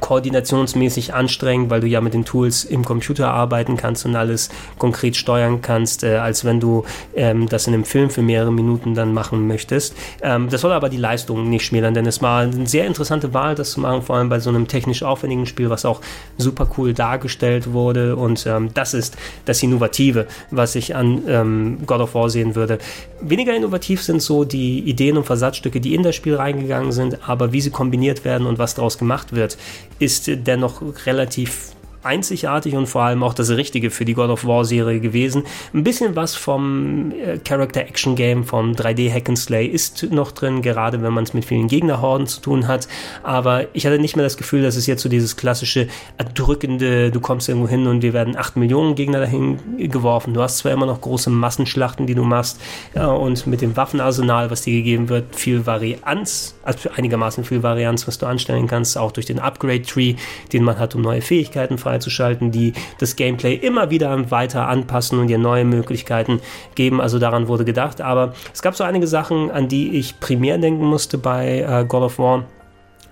koordinationsmäßig 0.02 1.14
anstrengend, 1.14 1.70
weil 1.70 1.80
du 1.80 1.88
ja 1.88 2.02
mit 2.02 2.14
den 2.14 2.26
Tools 2.26 2.66
im 2.66 2.84
Computer 2.84 3.32
arbeiten 3.32 3.78
kannst 3.78 4.06
und 4.06 4.16
alles 4.16 4.50
konkret 4.78 5.16
steuern 5.16 5.62
kannst, 5.62 6.04
äh, 6.04 6.18
als 6.18 6.44
wenn 6.44 6.60
du 6.60 6.84
ähm, 7.16 7.48
das 7.48 7.68
in 7.68 7.74
einem 7.74 7.86
Film 7.86 8.10
für 8.10 8.22
mehrere 8.22 8.52
Minuten 8.52 8.94
dann 8.94 9.14
machen 9.14 9.48
möchtest. 9.48 9.96
Ähm, 10.22 10.50
das 10.50 10.62
soll 10.62 10.74
aber 10.74 10.90
die 10.90 10.98
Leistung 10.98 11.50
nicht 11.50 11.66
schmälern, 11.66 11.94
denn 11.94 12.06
es 12.06 12.22
war 12.22 12.42
eine 12.42 12.68
sehr 12.68 12.86
interessante 12.88 13.34
Wahl, 13.34 13.56
das 13.56 13.72
zu 13.72 13.80
machen, 13.80 14.02
vor 14.02 14.18
allem 14.18 14.28
bei 14.28 14.40
so 14.40 14.50
einem 14.50 14.68
technisch 14.68 15.04
aufwendigen 15.04 15.46
Spiel, 15.46 15.70
was 15.70 15.86
auch 15.86 16.02
super 16.38 16.68
cool 16.78 16.94
dargestellt 16.94 17.72
wurde 17.72 18.16
und 18.16 18.46
ähm, 18.48 18.74
das 18.74 18.94
ist 18.94 19.16
das 19.46 19.64
Innovative, 19.64 20.28
was 20.50 20.76
ich 20.76 20.96
an 20.96 21.24
ähm, 21.28 21.78
God 21.86 22.02
of 22.02 22.16
War 22.16 22.30
sehen 22.30 22.56
würde. 22.56 22.80
Weniger 23.22 23.56
innovativ 23.56 24.02
sind 24.02 24.22
so 24.22 24.44
die 24.44 24.80
Ideen 24.80 25.16
und 25.16 25.26
Versatzstücke, 25.26 25.80
die 25.80 25.94
in 25.94 26.04
das 26.04 26.16
Spiel 26.16 26.36
reingegangen 26.36 26.92
sind, 26.92 27.30
aber 27.30 27.54
wie 27.54 27.62
sie 27.62 27.70
kombiniert 27.70 28.26
werden 28.26 28.48
und 28.48 28.58
was 28.58 28.74
daraus 28.76 28.98
gemacht 28.98 29.36
wird, 29.36 29.58
ist 30.02 30.28
dennoch 30.28 30.82
relativ 31.06 31.72
einzigartig 32.04 32.76
und 32.76 32.88
vor 32.88 33.04
allem 33.04 33.24
auch 33.24 33.34
das 33.34 33.50
Richtige 33.52 33.90
für 33.92 34.06
die 34.06 34.14
God 34.14 34.30
of 34.30 34.46
War 34.46 34.66
Serie 34.66 35.00
gewesen. 35.00 35.44
Ein 35.74 35.84
bisschen 35.84 36.16
was 36.16 36.36
vom 36.36 37.12
äh, 37.12 37.38
Character 37.38 37.82
Action 37.82 38.16
Game, 38.16 38.44
vom 38.44 38.72
3D 38.72 39.12
Hack 39.12 39.30
and 39.30 39.38
Slay 39.38 39.68
ist 39.68 40.04
noch 40.12 40.32
drin, 40.32 40.62
gerade 40.62 41.02
wenn 41.02 41.14
man 41.14 41.24
es 41.24 41.34
mit 41.34 41.46
vielen 41.46 41.68
Gegnerhorden 41.68 42.28
zu 42.28 42.42
tun 42.42 42.68
hat. 42.68 42.88
Aber 43.24 43.68
ich 43.74 43.86
hatte 43.86 44.00
nicht 44.00 44.16
mehr 44.16 44.26
das 44.26 44.38
Gefühl, 44.38 44.64
dass 44.64 44.76
es 44.76 44.88
jetzt 44.88 45.02
so 45.02 45.10
dieses 45.10 45.36
klassische 45.36 45.88
erdrückende, 46.18 47.12
du 47.12 47.20
kommst 47.20 47.50
irgendwo 47.50 47.68
hin 47.68 47.88
und 47.88 48.02
wir 48.02 48.14
werden 48.14 48.36
8 48.36 48.58
Millionen 48.58 48.96
Gegner 48.96 49.20
dahin 49.20 49.60
geworfen. 49.78 50.34
Du 50.34 50.42
hast 50.42 50.58
zwar 50.60 50.72
immer 50.72 50.86
noch 50.86 51.02
große 51.02 51.30
Massenschlachten, 51.30 52.08
die 52.08 52.16
du 52.16 52.24
machst 52.24 52.60
ja, 52.96 53.08
und 53.08 53.46
mit 53.48 53.62
dem 53.62 53.76
Waffenarsenal, 53.78 54.50
was 54.50 54.64
dir 54.64 54.74
gegeben 54.74 55.10
wird, 55.10 55.36
viel 55.36 55.66
Varianz, 55.66 56.56
also 56.64 56.90
einigermaßen 56.96 57.44
viel 57.44 57.64
Varianz, 57.64 58.08
was 58.08 58.18
du 58.18 58.26
anstellen 58.26 58.68
kannst, 58.68 58.98
auch 58.98 59.12
durch 59.12 59.26
den 59.26 59.40
Upgrade 59.40 59.84
Tree, 59.84 60.16
den 60.52 60.64
man 60.64 60.80
hat, 60.80 60.96
um 60.96 61.02
neue 61.02 61.22
Fähigkeiten 61.22 61.78
frei 61.78 61.91
freizuschalten, 61.92 62.52
die 62.52 62.74
das 63.00 63.16
Gameplay 63.16 63.56
immer 63.56 63.90
wieder 63.90 64.32
weiter 64.32 64.68
anpassen 64.68 65.20
und 65.20 65.28
dir 65.28 65.38
neue 65.38 65.66
Möglichkeiten 65.66 66.40
geben. 66.76 67.02
Also 67.02 67.20
daran 67.20 67.48
wurde 67.48 67.66
gedacht. 67.66 68.02
Aber 68.02 68.34
es 68.54 68.62
gab 68.62 68.76
so 68.76 68.84
einige 68.84 69.08
Sachen, 69.08 69.52
an 69.52 69.68
die 69.68 69.98
ich 69.98 70.20
primär 70.20 70.58
denken 70.58 70.86
musste 70.86 71.18
bei 71.18 71.60
äh, 71.60 71.86
God 71.86 72.04
of 72.04 72.20
War 72.20 72.46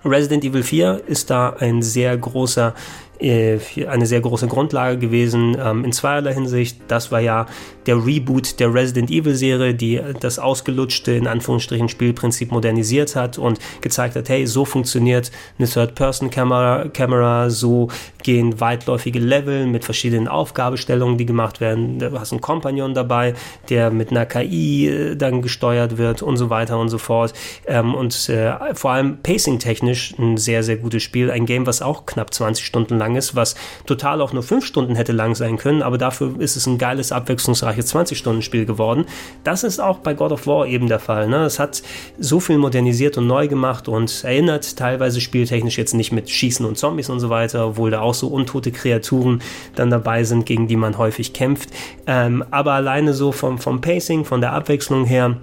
Resident 0.02 0.44
Evil 0.44 0.62
4 0.62 1.02
ist 1.08 1.28
da 1.28 1.50
ein 1.58 1.82
sehr 1.82 2.16
großer 2.16 2.72
eine 3.20 4.06
sehr 4.06 4.20
große 4.20 4.46
Grundlage 4.46 4.98
gewesen 4.98 5.56
ähm, 5.62 5.84
in 5.84 5.92
zweierlei 5.92 6.32
Hinsicht. 6.32 6.78
Das 6.88 7.12
war 7.12 7.20
ja 7.20 7.46
der 7.86 7.96
Reboot 8.04 8.60
der 8.60 8.72
Resident 8.72 9.10
Evil 9.10 9.34
Serie, 9.34 9.74
die 9.74 10.00
das 10.20 10.38
ausgelutschte, 10.38 11.12
in 11.12 11.26
Anführungsstrichen, 11.26 11.88
Spielprinzip 11.88 12.50
modernisiert 12.50 13.16
hat 13.16 13.38
und 13.38 13.58
gezeigt 13.80 14.16
hat, 14.16 14.28
hey, 14.28 14.46
so 14.46 14.64
funktioniert 14.64 15.30
eine 15.58 15.68
Third-Person-Camera, 15.68 16.88
Camera, 16.88 17.50
so 17.50 17.88
gehen 18.22 18.60
weitläufige 18.60 19.18
Level 19.18 19.66
mit 19.66 19.84
verschiedenen 19.84 20.28
Aufgabestellungen, 20.28 21.18
die 21.18 21.26
gemacht 21.26 21.60
werden. 21.60 21.98
Du 21.98 22.18
hast 22.18 22.32
einen 22.32 22.40
Kompagnon 22.40 22.94
dabei, 22.94 23.34
der 23.68 23.90
mit 23.90 24.10
einer 24.10 24.26
KI 24.26 24.88
äh, 24.88 25.16
dann 25.16 25.42
gesteuert 25.42 25.98
wird 25.98 26.22
und 26.22 26.36
so 26.36 26.50
weiter 26.50 26.78
und 26.78 26.88
so 26.88 26.98
fort. 26.98 27.32
Ähm, 27.66 27.94
und 27.94 28.28
äh, 28.28 28.74
vor 28.74 28.92
allem 28.92 29.18
pacing-technisch 29.22 30.14
ein 30.18 30.36
sehr, 30.36 30.62
sehr 30.62 30.76
gutes 30.76 31.02
Spiel. 31.02 31.30
Ein 31.30 31.46
Game, 31.46 31.66
was 31.66 31.82
auch 31.82 32.06
knapp 32.06 32.32
20 32.32 32.64
Stunden 32.64 32.98
lang 32.98 33.09
ist, 33.16 33.36
was 33.36 33.54
total 33.86 34.20
auch 34.20 34.32
nur 34.32 34.42
5 34.42 34.64
Stunden 34.64 34.94
hätte 34.94 35.12
lang 35.12 35.34
sein 35.34 35.56
können, 35.56 35.82
aber 35.82 35.98
dafür 35.98 36.40
ist 36.40 36.56
es 36.56 36.66
ein 36.66 36.78
geiles, 36.78 37.12
abwechslungsreiches 37.12 37.94
20-Stunden-Spiel 37.94 38.66
geworden. 38.66 39.06
Das 39.44 39.64
ist 39.64 39.80
auch 39.80 39.98
bei 39.98 40.14
God 40.14 40.32
of 40.32 40.46
War 40.46 40.66
eben 40.66 40.88
der 40.88 40.98
Fall. 40.98 41.28
Ne? 41.28 41.44
Es 41.44 41.58
hat 41.58 41.82
so 42.18 42.40
viel 42.40 42.58
modernisiert 42.58 43.18
und 43.18 43.26
neu 43.26 43.48
gemacht 43.48 43.88
und 43.88 44.24
erinnert 44.24 44.76
teilweise 44.76 45.20
spieltechnisch 45.20 45.78
jetzt 45.78 45.94
nicht 45.94 46.12
mit 46.12 46.30
Schießen 46.30 46.64
und 46.66 46.78
Zombies 46.78 47.10
und 47.10 47.20
so 47.20 47.30
weiter, 47.30 47.68
obwohl 47.68 47.90
da 47.90 48.00
auch 48.00 48.14
so 48.14 48.28
untote 48.28 48.72
Kreaturen 48.72 49.42
dann 49.74 49.90
dabei 49.90 50.24
sind, 50.24 50.46
gegen 50.46 50.68
die 50.68 50.76
man 50.76 50.98
häufig 50.98 51.32
kämpft. 51.32 51.70
Ähm, 52.06 52.44
aber 52.50 52.72
alleine 52.72 53.14
so 53.14 53.32
vom, 53.32 53.58
vom 53.58 53.80
Pacing, 53.80 54.24
von 54.24 54.40
der 54.40 54.52
Abwechslung 54.52 55.04
her, 55.04 55.36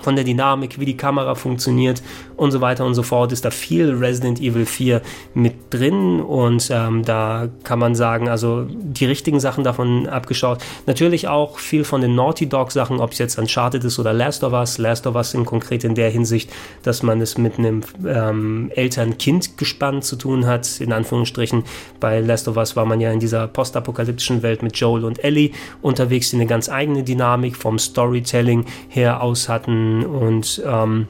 von 0.00 0.16
der 0.16 0.24
Dynamik, 0.24 0.78
wie 0.78 0.84
die 0.84 0.96
Kamera 0.96 1.34
funktioniert 1.34 2.02
und 2.36 2.50
so 2.50 2.60
weiter 2.60 2.84
und 2.84 2.94
so 2.94 3.02
fort, 3.02 3.32
ist 3.32 3.44
da 3.44 3.50
viel 3.50 3.94
Resident 3.94 4.40
Evil 4.40 4.66
4 4.66 5.02
mit 5.34 5.54
drin 5.70 6.20
und 6.20 6.70
ähm, 6.70 7.04
da 7.04 7.48
kann 7.64 7.78
man 7.78 7.94
sagen, 7.94 8.28
also 8.28 8.66
die 8.68 9.06
richtigen 9.06 9.40
Sachen 9.40 9.64
davon 9.64 10.06
abgeschaut. 10.06 10.58
Natürlich 10.86 11.28
auch 11.28 11.58
viel 11.58 11.84
von 11.84 12.00
den 12.00 12.14
Naughty 12.14 12.48
Dog 12.48 12.72
Sachen, 12.72 13.00
ob 13.00 13.12
es 13.12 13.18
jetzt 13.18 13.38
Uncharted 13.38 13.84
ist 13.84 13.98
oder 13.98 14.12
Last 14.12 14.44
of 14.44 14.52
Us. 14.52 14.78
Last 14.78 15.06
of 15.06 15.14
Us 15.14 15.34
in 15.34 15.44
konkret 15.44 15.84
in 15.84 15.94
der 15.94 16.10
Hinsicht, 16.10 16.50
dass 16.82 17.02
man 17.02 17.20
es 17.20 17.38
mit 17.38 17.58
einem 17.58 17.82
ähm, 18.06 18.70
Eltern-Kind-Gespann 18.74 20.02
zu 20.02 20.16
tun 20.16 20.46
hat, 20.46 20.80
in 20.80 20.92
Anführungsstrichen. 20.92 21.64
Bei 22.00 22.20
Last 22.20 22.48
of 22.48 22.56
Us 22.56 22.76
war 22.76 22.84
man 22.84 23.00
ja 23.00 23.10
in 23.12 23.20
dieser 23.20 23.46
postapokalyptischen 23.48 24.42
Welt 24.42 24.62
mit 24.62 24.76
Joel 24.76 25.04
und 25.04 25.22
Ellie 25.24 25.50
unterwegs, 25.82 26.30
die 26.30 26.36
eine 26.36 26.46
ganz 26.46 26.68
eigene 26.68 27.02
Dynamik 27.02 27.56
vom 27.56 27.78
Storytelling 27.78 28.64
her 28.88 29.22
aus 29.22 29.48
hatten 29.48 29.87
und 30.04 30.62
ähm, 30.64 31.06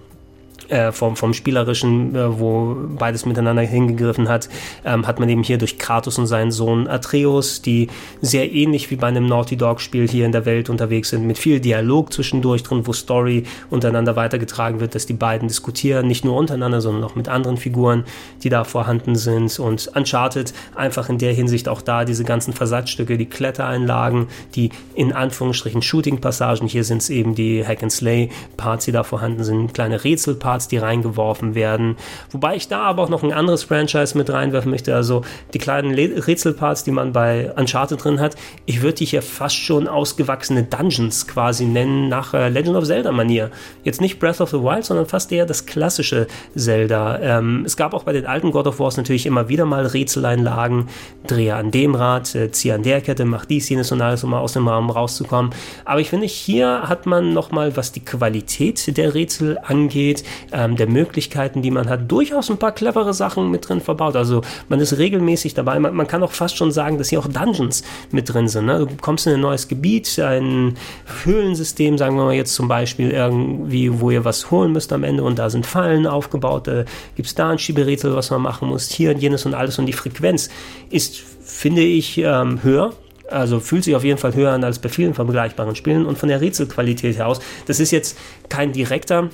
äh, 0.68 0.92
vom, 0.92 1.16
vom 1.16 1.34
Spielerischen, 1.34 2.14
äh, 2.14 2.38
wo 2.38 2.76
beides 2.98 3.26
miteinander 3.26 3.62
hingegriffen 3.62 4.28
hat, 4.28 4.48
ähm, 4.84 5.06
hat 5.06 5.20
man 5.20 5.28
eben 5.28 5.42
hier 5.42 5.58
durch 5.58 5.78
Kratos 5.78 6.18
und 6.18 6.26
seinen 6.26 6.50
Sohn 6.50 6.88
Atreus, 6.88 7.62
die 7.62 7.88
sehr 8.20 8.52
ähnlich 8.52 8.90
wie 8.90 8.96
bei 8.96 9.06
einem 9.06 9.26
Naughty 9.26 9.56
Dog-Spiel 9.56 10.08
hier 10.08 10.26
in 10.26 10.32
der 10.32 10.44
Welt 10.44 10.68
unterwegs 10.70 11.10
sind, 11.10 11.26
mit 11.26 11.38
viel 11.38 11.60
Dialog 11.60 12.12
zwischendurch 12.12 12.62
drin, 12.62 12.86
wo 12.86 12.92
Story 12.92 13.44
untereinander 13.70 14.16
weitergetragen 14.16 14.80
wird, 14.80 14.94
dass 14.94 15.06
die 15.06 15.14
beiden 15.14 15.48
diskutieren, 15.48 16.06
nicht 16.06 16.24
nur 16.24 16.36
untereinander, 16.36 16.80
sondern 16.80 17.04
auch 17.04 17.14
mit 17.14 17.28
anderen 17.28 17.56
Figuren, 17.56 18.04
die 18.42 18.48
da 18.48 18.64
vorhanden 18.64 19.16
sind. 19.16 19.58
Und 19.58 19.90
Uncharted 19.94 20.52
einfach 20.74 21.08
in 21.08 21.18
der 21.18 21.32
Hinsicht 21.32 21.68
auch 21.68 21.82
da 21.82 22.04
diese 22.04 22.24
ganzen 22.24 22.52
Versatzstücke, 22.52 23.16
die 23.16 23.26
Klettereinlagen, 23.26 24.26
die 24.54 24.70
in 24.94 25.12
Anführungsstrichen 25.12 25.82
Shooting-Passagen, 25.82 26.66
hier 26.66 26.84
sind 26.84 27.02
es 27.02 27.10
eben 27.10 27.34
die 27.34 27.64
Hack-and-Slay-Parts, 27.64 28.84
die 28.84 28.92
da 28.92 29.02
vorhanden 29.02 29.44
sind, 29.44 29.74
kleine 29.74 30.02
Rätselparts, 30.04 30.57
Parts, 30.58 30.68
die 30.68 30.78
reingeworfen 30.78 31.54
werden. 31.54 31.96
Wobei 32.30 32.56
ich 32.56 32.66
da 32.66 32.82
aber 32.82 33.04
auch 33.04 33.08
noch 33.08 33.22
ein 33.22 33.32
anderes 33.32 33.62
Franchise 33.62 34.18
mit 34.18 34.28
reinwerfen 34.30 34.70
möchte. 34.70 34.94
Also 34.94 35.22
die 35.54 35.58
kleinen 35.58 35.94
Rätselparts, 35.94 36.82
die 36.82 36.90
man 36.90 37.12
bei 37.12 37.52
Uncharted 37.54 38.02
drin 38.02 38.18
hat. 38.18 38.34
Ich 38.66 38.82
würde 38.82 38.94
die 38.94 39.04
hier 39.04 39.22
fast 39.22 39.56
schon 39.56 39.86
ausgewachsene 39.86 40.64
Dungeons 40.64 41.28
quasi 41.28 41.64
nennen, 41.64 42.08
nach 42.08 42.34
äh, 42.34 42.48
Legend 42.48 42.76
of 42.76 42.84
Zelda-Manier. 42.84 43.50
Jetzt 43.84 44.00
nicht 44.00 44.18
Breath 44.18 44.40
of 44.40 44.50
the 44.50 44.60
Wild, 44.60 44.84
sondern 44.84 45.06
fast 45.06 45.30
eher 45.30 45.46
das 45.46 45.64
klassische 45.66 46.26
Zelda. 46.56 47.18
Ähm, 47.20 47.62
es 47.64 47.76
gab 47.76 47.94
auch 47.94 48.02
bei 48.02 48.12
den 48.12 48.26
alten 48.26 48.50
God 48.50 48.66
of 48.66 48.80
Wars 48.80 48.96
natürlich 48.96 49.26
immer 49.26 49.48
wieder 49.48 49.64
mal 49.64 49.86
Rätseleinlagen. 49.86 50.88
Drehe 51.26 51.54
an 51.54 51.70
dem 51.70 51.94
Rad, 51.94 52.34
äh, 52.34 52.50
ziehe 52.50 52.74
an 52.74 52.82
der 52.82 53.00
Kette, 53.00 53.24
mach 53.24 53.44
dies, 53.44 53.68
jenes 53.68 53.92
und 53.92 54.00
alles, 54.00 54.24
um 54.24 54.30
mal 54.30 54.40
aus 54.40 54.54
dem 54.54 54.66
Raum 54.66 54.90
rauszukommen. 54.90 55.52
Aber 55.84 56.00
ich 56.00 56.10
finde, 56.10 56.26
hier 56.26 56.82
hat 56.88 57.06
man 57.06 57.32
nochmal, 57.32 57.76
was 57.76 57.92
die 57.92 58.04
Qualität 58.04 58.96
der 58.96 59.14
Rätsel 59.14 59.58
angeht, 59.62 60.24
ähm, 60.52 60.76
der 60.76 60.88
Möglichkeiten, 60.88 61.62
die 61.62 61.70
man 61.70 61.88
hat, 61.88 62.10
durchaus 62.10 62.50
ein 62.50 62.58
paar 62.58 62.72
clevere 62.72 63.14
Sachen 63.14 63.50
mit 63.50 63.68
drin 63.68 63.80
verbaut. 63.80 64.16
Also 64.16 64.42
man 64.68 64.80
ist 64.80 64.98
regelmäßig 64.98 65.54
dabei. 65.54 65.78
Man, 65.78 65.94
man 65.94 66.06
kann 66.06 66.22
auch 66.22 66.32
fast 66.32 66.56
schon 66.56 66.72
sagen, 66.72 66.98
dass 66.98 67.08
hier 67.08 67.20
auch 67.20 67.28
Dungeons 67.28 67.82
mit 68.10 68.32
drin 68.32 68.48
sind. 68.48 68.66
Ne? 68.66 68.86
Du 68.86 68.96
kommst 69.00 69.26
in 69.26 69.34
ein 69.34 69.40
neues 69.40 69.68
Gebiet, 69.68 70.18
ein 70.18 70.76
Höhlensystem, 71.24 71.98
sagen 71.98 72.16
wir 72.16 72.24
mal 72.24 72.34
jetzt 72.34 72.54
zum 72.54 72.68
Beispiel 72.68 73.10
irgendwie, 73.10 74.00
wo 74.00 74.10
ihr 74.10 74.24
was 74.24 74.50
holen 74.50 74.72
müsst 74.72 74.92
am 74.92 75.04
Ende 75.04 75.22
und 75.22 75.38
da 75.38 75.50
sind 75.50 75.66
Fallen 75.66 76.06
aufgebaut. 76.06 76.68
Äh, 76.68 76.84
Gibt 77.16 77.28
es 77.28 77.34
da 77.34 77.50
ein 77.50 77.58
Schieberätsel, 77.58 78.14
was 78.14 78.30
man 78.30 78.42
machen 78.42 78.68
muss? 78.68 78.88
Hier 78.90 79.10
und 79.10 79.18
jenes 79.18 79.46
und 79.46 79.54
alles. 79.54 79.78
Und 79.78 79.86
die 79.86 79.92
Frequenz 79.92 80.48
ist, 80.90 81.16
finde 81.16 81.82
ich, 81.82 82.18
ähm, 82.18 82.62
höher 82.62 82.92
also 83.30 83.60
fühlt 83.60 83.84
sich 83.84 83.94
auf 83.94 84.04
jeden 84.04 84.18
Fall 84.18 84.34
höher 84.34 84.52
an 84.52 84.64
als 84.64 84.78
bei 84.78 84.88
vielen 84.88 85.14
vergleichbaren 85.14 85.74
Spielen 85.74 86.06
und 86.06 86.16
von 86.16 86.30
der 86.30 86.40
Rätselqualität 86.40 87.18
her 87.18 87.26
aus. 87.26 87.40
Das 87.66 87.78
ist 87.78 87.90
jetzt 87.90 88.16
kein 88.48 88.72
direkter 88.72 89.28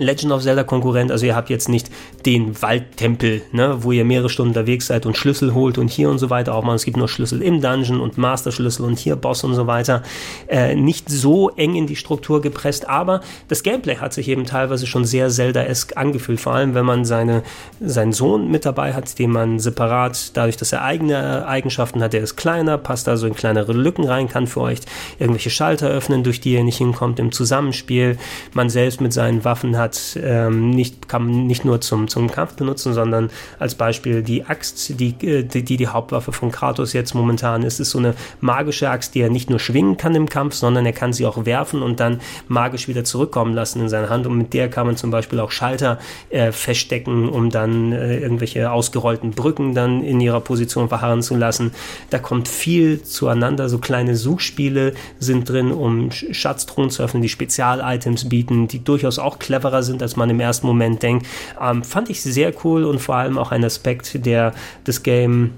Legend 0.00 0.32
of 0.32 0.42
Zelda 0.42 0.64
Konkurrent. 0.64 1.12
Also 1.12 1.26
ihr 1.26 1.36
habt 1.36 1.50
jetzt 1.50 1.68
nicht 1.68 1.90
den 2.26 2.60
Waldtempel, 2.60 3.42
ne, 3.52 3.78
wo 3.80 3.92
ihr 3.92 4.04
mehrere 4.04 4.28
Stunden 4.28 4.50
unterwegs 4.50 4.86
seid 4.86 5.06
und 5.06 5.16
Schlüssel 5.16 5.54
holt 5.54 5.78
und 5.78 5.90
hier 5.90 6.10
und 6.10 6.18
so 6.18 6.30
weiter. 6.30 6.54
Auch 6.54 6.64
mal, 6.64 6.74
es 6.74 6.84
gibt 6.84 6.96
nur 6.96 7.08
Schlüssel 7.08 7.42
im 7.42 7.60
Dungeon 7.60 8.00
und 8.00 8.18
Master-Schlüssel 8.18 8.84
und 8.84 8.98
hier 8.98 9.16
Boss 9.16 9.44
und 9.44 9.54
so 9.54 9.66
weiter. 9.66 10.02
Äh, 10.48 10.74
nicht 10.74 11.08
so 11.08 11.50
eng 11.50 11.74
in 11.74 11.86
die 11.86 11.96
Struktur 11.96 12.40
gepresst, 12.40 12.88
aber 12.88 13.20
das 13.48 13.62
Gameplay 13.62 13.96
hat 13.96 14.12
sich 14.12 14.28
eben 14.28 14.44
teilweise 14.44 14.86
schon 14.86 15.04
sehr 15.04 15.28
Zelda-esk 15.30 15.96
angefühlt. 15.96 16.40
Vor 16.40 16.54
allem, 16.54 16.74
wenn 16.74 16.84
man 16.84 17.04
seine, 17.04 17.42
seinen 17.80 18.12
Sohn 18.12 18.50
mit 18.50 18.64
dabei 18.64 18.92
hat, 18.92 19.18
den 19.18 19.30
man 19.30 19.58
separat, 19.58 20.36
dadurch, 20.36 20.56
dass 20.56 20.72
er 20.72 20.82
eigene 20.82 21.46
Eigenschaften 21.46 22.02
hat, 22.02 22.12
der 22.12 22.22
ist 22.22 22.36
kleiner, 22.36 22.78
passt 22.78 23.08
also 23.08 23.26
in 23.26 23.34
kleinere 23.34 23.72
Lücken 23.72 24.04
rein, 24.04 24.28
kann 24.28 24.46
für 24.46 24.60
euch 24.60 24.80
irgendwelche 25.18 25.50
Schalter 25.50 25.88
öffnen, 25.88 26.22
durch 26.22 26.40
die 26.40 26.52
ihr 26.52 26.64
nicht 26.64 26.78
hinkommt 26.78 27.18
im 27.18 27.32
Zusammenspiel. 27.32 28.18
Man 28.52 28.68
selbst 28.68 29.00
mit 29.00 29.12
seinen 29.12 29.44
Waffen 29.44 29.76
hat 29.76 30.18
ähm, 30.22 30.70
nicht, 30.70 31.08
kann 31.08 31.46
nicht 31.46 31.64
nur 31.64 31.80
zum, 31.80 32.08
zum 32.10 32.30
Kampf 32.30 32.54
benutzen, 32.54 32.92
sondern 32.92 33.30
als 33.58 33.74
Beispiel 33.74 34.22
die 34.22 34.44
Axt, 34.44 35.00
die, 35.00 35.14
äh, 35.26 35.42
die, 35.42 35.62
die 35.62 35.76
die 35.76 35.88
Hauptwaffe 35.88 36.32
von 36.32 36.50
Kratos 36.50 36.92
jetzt 36.92 37.14
momentan 37.14 37.62
ist, 37.62 37.80
ist 37.80 37.90
so 37.90 37.98
eine 37.98 38.14
magische 38.40 38.90
Axt, 38.90 39.14
die 39.14 39.20
er 39.20 39.30
nicht 39.30 39.48
nur 39.50 39.58
schwingen 39.58 39.96
kann 39.96 40.14
im 40.14 40.28
Kampf, 40.28 40.54
sondern 40.54 40.84
er 40.84 40.92
kann 40.92 41.12
sie 41.12 41.26
auch 41.26 41.46
werfen 41.46 41.82
und 41.82 42.00
dann 42.00 42.20
magisch 42.48 42.88
wieder 42.88 43.04
zurückkommen 43.04 43.54
lassen 43.54 43.80
in 43.80 43.88
seine 43.88 44.10
Hand 44.10 44.26
und 44.26 44.36
mit 44.36 44.52
der 44.52 44.68
kann 44.68 44.86
man 44.86 44.96
zum 44.96 45.10
Beispiel 45.10 45.40
auch 45.40 45.50
Schalter 45.50 45.98
äh, 46.28 46.52
feststecken, 46.52 47.28
um 47.28 47.50
dann 47.50 47.92
äh, 47.92 48.18
irgendwelche 48.18 48.70
ausgerollten 48.70 49.30
Brücken 49.30 49.74
dann 49.74 50.02
in 50.02 50.20
ihrer 50.20 50.40
Position 50.40 50.88
verharren 50.88 51.22
zu 51.22 51.36
lassen. 51.36 51.72
Da 52.10 52.18
kommt 52.18 52.48
viel 52.48 53.02
zueinander, 53.02 53.68
so 53.68 53.78
kleine 53.78 54.16
Suchspiele 54.16 54.94
sind 55.18 55.48
drin, 55.48 55.72
um 55.72 56.10
Schatztruhen 56.10 56.90
zu 56.90 57.02
öffnen, 57.02 57.22
die 57.22 57.28
Spezial-Items 57.28 58.28
bieten, 58.28 58.68
die 58.68 58.82
durchaus 58.82 59.18
auch 59.18 59.38
cleverer 59.38 59.82
sind, 59.82 60.02
als 60.02 60.16
man 60.16 60.30
im 60.30 60.40
ersten 60.40 60.66
Moment 60.66 61.02
denkt. 61.02 61.26
Ähm, 61.60 61.82
fand 62.00 62.08
ich 62.08 62.22
sehr 62.22 62.54
cool 62.64 62.86
und 62.86 62.98
vor 62.98 63.16
allem 63.16 63.36
auch 63.36 63.52
ein 63.52 63.62
Aspekt, 63.62 64.24
der 64.24 64.54
das 64.84 65.02
Game 65.02 65.52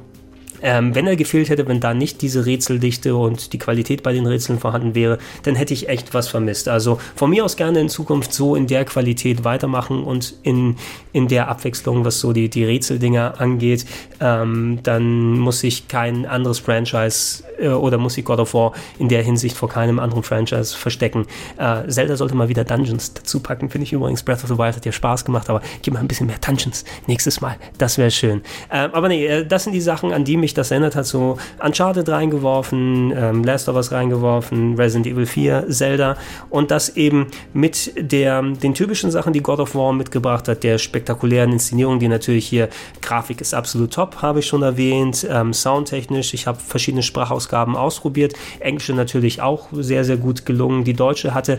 ähm, 0.62 0.94
wenn 0.94 1.06
er 1.06 1.16
gefehlt 1.16 1.48
hätte, 1.48 1.66
wenn 1.66 1.80
da 1.80 1.94
nicht 1.94 2.22
diese 2.22 2.46
Rätseldichte 2.46 3.16
und 3.16 3.52
die 3.52 3.58
Qualität 3.58 4.02
bei 4.02 4.12
den 4.12 4.26
Rätseln 4.26 4.58
vorhanden 4.58 4.94
wäre, 4.94 5.18
dann 5.42 5.54
hätte 5.54 5.74
ich 5.74 5.88
echt 5.88 6.14
was 6.14 6.28
vermisst. 6.28 6.68
Also 6.68 6.98
von 7.14 7.30
mir 7.30 7.44
aus 7.44 7.56
gerne 7.56 7.80
in 7.80 7.88
Zukunft 7.88 8.32
so 8.32 8.54
in 8.54 8.66
der 8.66 8.84
Qualität 8.84 9.44
weitermachen 9.44 10.02
und 10.04 10.34
in, 10.42 10.76
in 11.12 11.28
der 11.28 11.48
Abwechslung, 11.48 12.04
was 12.04 12.20
so 12.20 12.32
die, 12.32 12.48
die 12.48 12.64
Rätseldinger 12.64 13.40
angeht. 13.40 13.84
Ähm, 14.20 14.78
dann 14.82 15.38
muss 15.38 15.62
ich 15.64 15.88
kein 15.88 16.26
anderes 16.26 16.58
Franchise 16.58 17.42
äh, 17.58 17.68
oder 17.68 17.98
muss 17.98 18.16
ich 18.16 18.24
God 18.24 18.38
of 18.38 18.54
War 18.54 18.72
in 18.98 19.08
der 19.08 19.22
Hinsicht 19.22 19.56
vor 19.56 19.68
keinem 19.68 19.98
anderen 19.98 20.22
Franchise 20.22 20.76
verstecken. 20.76 21.26
Äh, 21.58 21.88
Zelda 21.88 22.16
sollte 22.16 22.34
mal 22.34 22.48
wieder 22.48 22.64
Dungeons 22.64 23.14
dazu 23.14 23.40
packen, 23.40 23.70
finde 23.70 23.84
ich 23.84 23.92
übrigens. 23.92 24.22
Breath 24.22 24.42
of 24.42 24.48
the 24.48 24.58
Wild 24.58 24.76
hat 24.76 24.86
ja 24.86 24.92
Spaß 24.92 25.24
gemacht, 25.24 25.50
aber 25.50 25.62
gib 25.82 25.94
mal 25.94 26.00
ein 26.00 26.08
bisschen 26.08 26.26
mehr 26.26 26.38
Dungeons 26.38 26.84
nächstes 27.06 27.40
Mal. 27.40 27.56
Das 27.78 27.98
wäre 27.98 28.10
schön. 28.10 28.42
Äh, 28.68 28.88
aber 28.92 29.08
nee, 29.08 29.26
äh, 29.26 29.46
das 29.46 29.64
sind 29.64 29.72
die 29.72 29.80
Sachen, 29.80 30.12
an 30.12 30.24
die 30.24 30.36
mich 30.36 30.51
mich 30.52 30.54
das 30.54 30.70
erinnert 30.70 30.96
hat, 30.96 31.06
so 31.06 31.38
Uncharted 31.58 32.08
reingeworfen, 32.08 33.12
ähm, 33.16 33.44
Last 33.44 33.68
of 33.68 33.76
Us 33.76 33.90
reingeworfen, 33.90 34.74
Resident 34.76 35.06
Evil 35.06 35.26
4, 35.26 35.66
Zelda. 35.70 36.16
Und 36.50 36.70
das 36.70 36.90
eben 36.96 37.28
mit 37.54 37.92
der, 37.96 38.42
den 38.42 38.74
typischen 38.74 39.10
Sachen, 39.10 39.32
die 39.32 39.40
God 39.40 39.60
of 39.60 39.74
War 39.74 39.92
mitgebracht 39.92 40.48
hat, 40.48 40.62
der 40.62 40.78
spektakulären 40.78 41.52
Inszenierung, 41.52 41.98
die 41.98 42.08
natürlich 42.08 42.46
hier, 42.46 42.68
Grafik 43.00 43.40
ist 43.40 43.54
absolut 43.54 43.92
top, 43.92 44.20
habe 44.20 44.40
ich 44.40 44.46
schon 44.46 44.62
erwähnt, 44.62 45.26
ähm, 45.28 45.52
soundtechnisch, 45.52 46.34
ich 46.34 46.46
habe 46.46 46.58
verschiedene 46.60 47.02
Sprachausgaben 47.02 47.76
ausprobiert, 47.76 48.34
Englische 48.60 48.92
natürlich 48.92 49.40
auch 49.40 49.68
sehr, 49.72 50.04
sehr 50.04 50.18
gut 50.18 50.44
gelungen, 50.44 50.84
die 50.84 50.94
Deutsche 50.94 51.34
hatte 51.34 51.58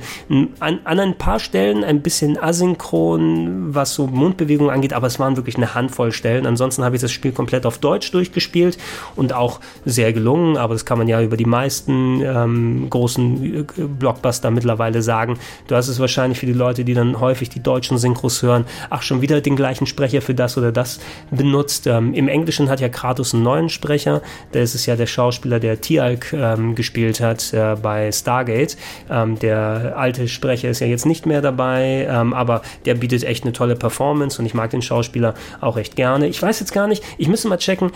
an, 0.59 0.79
an 0.83 0.99
ein 0.99 1.17
paar 1.17 1.39
Stellen 1.39 1.83
ein 1.83 2.01
bisschen 2.01 2.37
asynchron, 2.41 3.73
was 3.73 3.95
so 3.95 4.07
Mundbewegungen 4.07 4.71
angeht, 4.71 4.93
aber 4.93 5.07
es 5.07 5.19
waren 5.19 5.35
wirklich 5.35 5.55
eine 5.55 5.73
Handvoll 5.73 6.11
Stellen, 6.11 6.45
ansonsten 6.45 6.83
habe 6.83 6.95
ich 6.95 7.01
das 7.01 7.11
Spiel 7.11 7.31
komplett 7.31 7.65
auf 7.65 7.79
Deutsch 7.79 8.11
durchgespielt 8.11 8.77
und 9.15 9.33
auch 9.33 9.59
sehr 9.85 10.13
gelungen, 10.13 10.57
aber 10.57 10.73
das 10.73 10.85
kann 10.85 10.97
man 10.97 11.07
ja 11.07 11.21
über 11.21 11.37
die 11.37 11.45
meisten 11.45 12.21
ähm, 12.21 12.87
großen 12.89 13.59
äh, 13.59 13.63
Blockbuster 13.83 14.51
mittlerweile 14.51 15.01
sagen. 15.01 15.37
Du 15.67 15.75
hast 15.75 15.87
es 15.87 15.99
wahrscheinlich 15.99 16.39
für 16.39 16.45
die 16.45 16.53
Leute, 16.53 16.83
die 16.83 16.93
dann 16.93 17.19
häufig 17.19 17.49
die 17.49 17.61
deutschen 17.61 17.97
Synchros 17.97 18.41
hören, 18.41 18.65
ach, 18.89 19.01
schon 19.01 19.21
wieder 19.21 19.41
den 19.41 19.55
gleichen 19.55 19.85
Sprecher 19.85 20.21
für 20.21 20.33
das 20.33 20.57
oder 20.57 20.71
das 20.71 20.99
benutzt. 21.31 21.87
Ähm, 21.87 22.13
Im 22.13 22.27
Englischen 22.27 22.69
hat 22.69 22.79
ja 22.79 22.89
Kratos 22.89 23.33
einen 23.33 23.43
neuen 23.43 23.69
Sprecher, 23.69 24.21
der 24.53 24.63
ist 24.63 24.75
es 24.75 24.85
ja 24.85 24.95
der 24.95 25.07
Schauspieler, 25.07 25.59
der 25.59 25.81
Tialk 25.81 26.33
ähm, 26.33 26.75
gespielt 26.75 27.19
hat 27.19 27.53
äh, 27.53 27.75
bei 27.81 28.11
Stargate. 28.11 28.77
Ähm, 29.09 29.39
der 29.39 29.93
alte 29.97 30.27
Sprecher 30.27 30.69
ist 30.69 30.79
ja 30.79 30.87
jetzt 30.87 31.05
nicht 31.05 31.25
mehr 31.25 31.41
dabei, 31.41 32.07
ähm, 32.09 32.33
aber 32.33 32.61
der 32.85 32.95
bietet 32.95 33.23
echt 33.23 33.43
eine 33.43 33.53
tolle 33.53 33.75
Performance 33.75 34.39
und 34.39 34.45
ich 34.45 34.53
mag 34.53 34.69
den 34.69 34.81
Schauspieler 34.81 35.33
auch 35.61 35.75
recht 35.75 35.95
gerne. 35.95 36.27
Ich 36.27 36.41
weiß 36.41 36.59
jetzt 36.59 36.73
gar 36.73 36.87
nicht, 36.87 37.03
ich 37.17 37.27
müsste 37.27 37.47
mal 37.47 37.57
checken, 37.57 37.91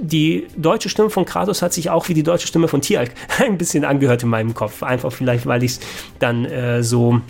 die 0.00 0.46
deutsche 0.56 0.88
Stimme 0.88 1.10
von 1.10 1.24
Kratos 1.24 1.62
hat 1.62 1.72
sich 1.72 1.90
auch 1.90 2.08
wie 2.08 2.14
die 2.14 2.22
deutsche 2.22 2.46
Stimme 2.46 2.68
von 2.68 2.80
Tialk 2.80 3.10
ein 3.38 3.58
bisschen 3.58 3.84
angehört 3.84 4.22
in 4.22 4.28
meinem 4.28 4.54
Kopf. 4.54 4.82
Einfach 4.82 5.12
vielleicht, 5.12 5.46
weil 5.46 5.62
ich 5.62 5.72
es 5.72 5.80
dann 6.18 6.44
äh, 6.44 6.82
so 6.82 7.20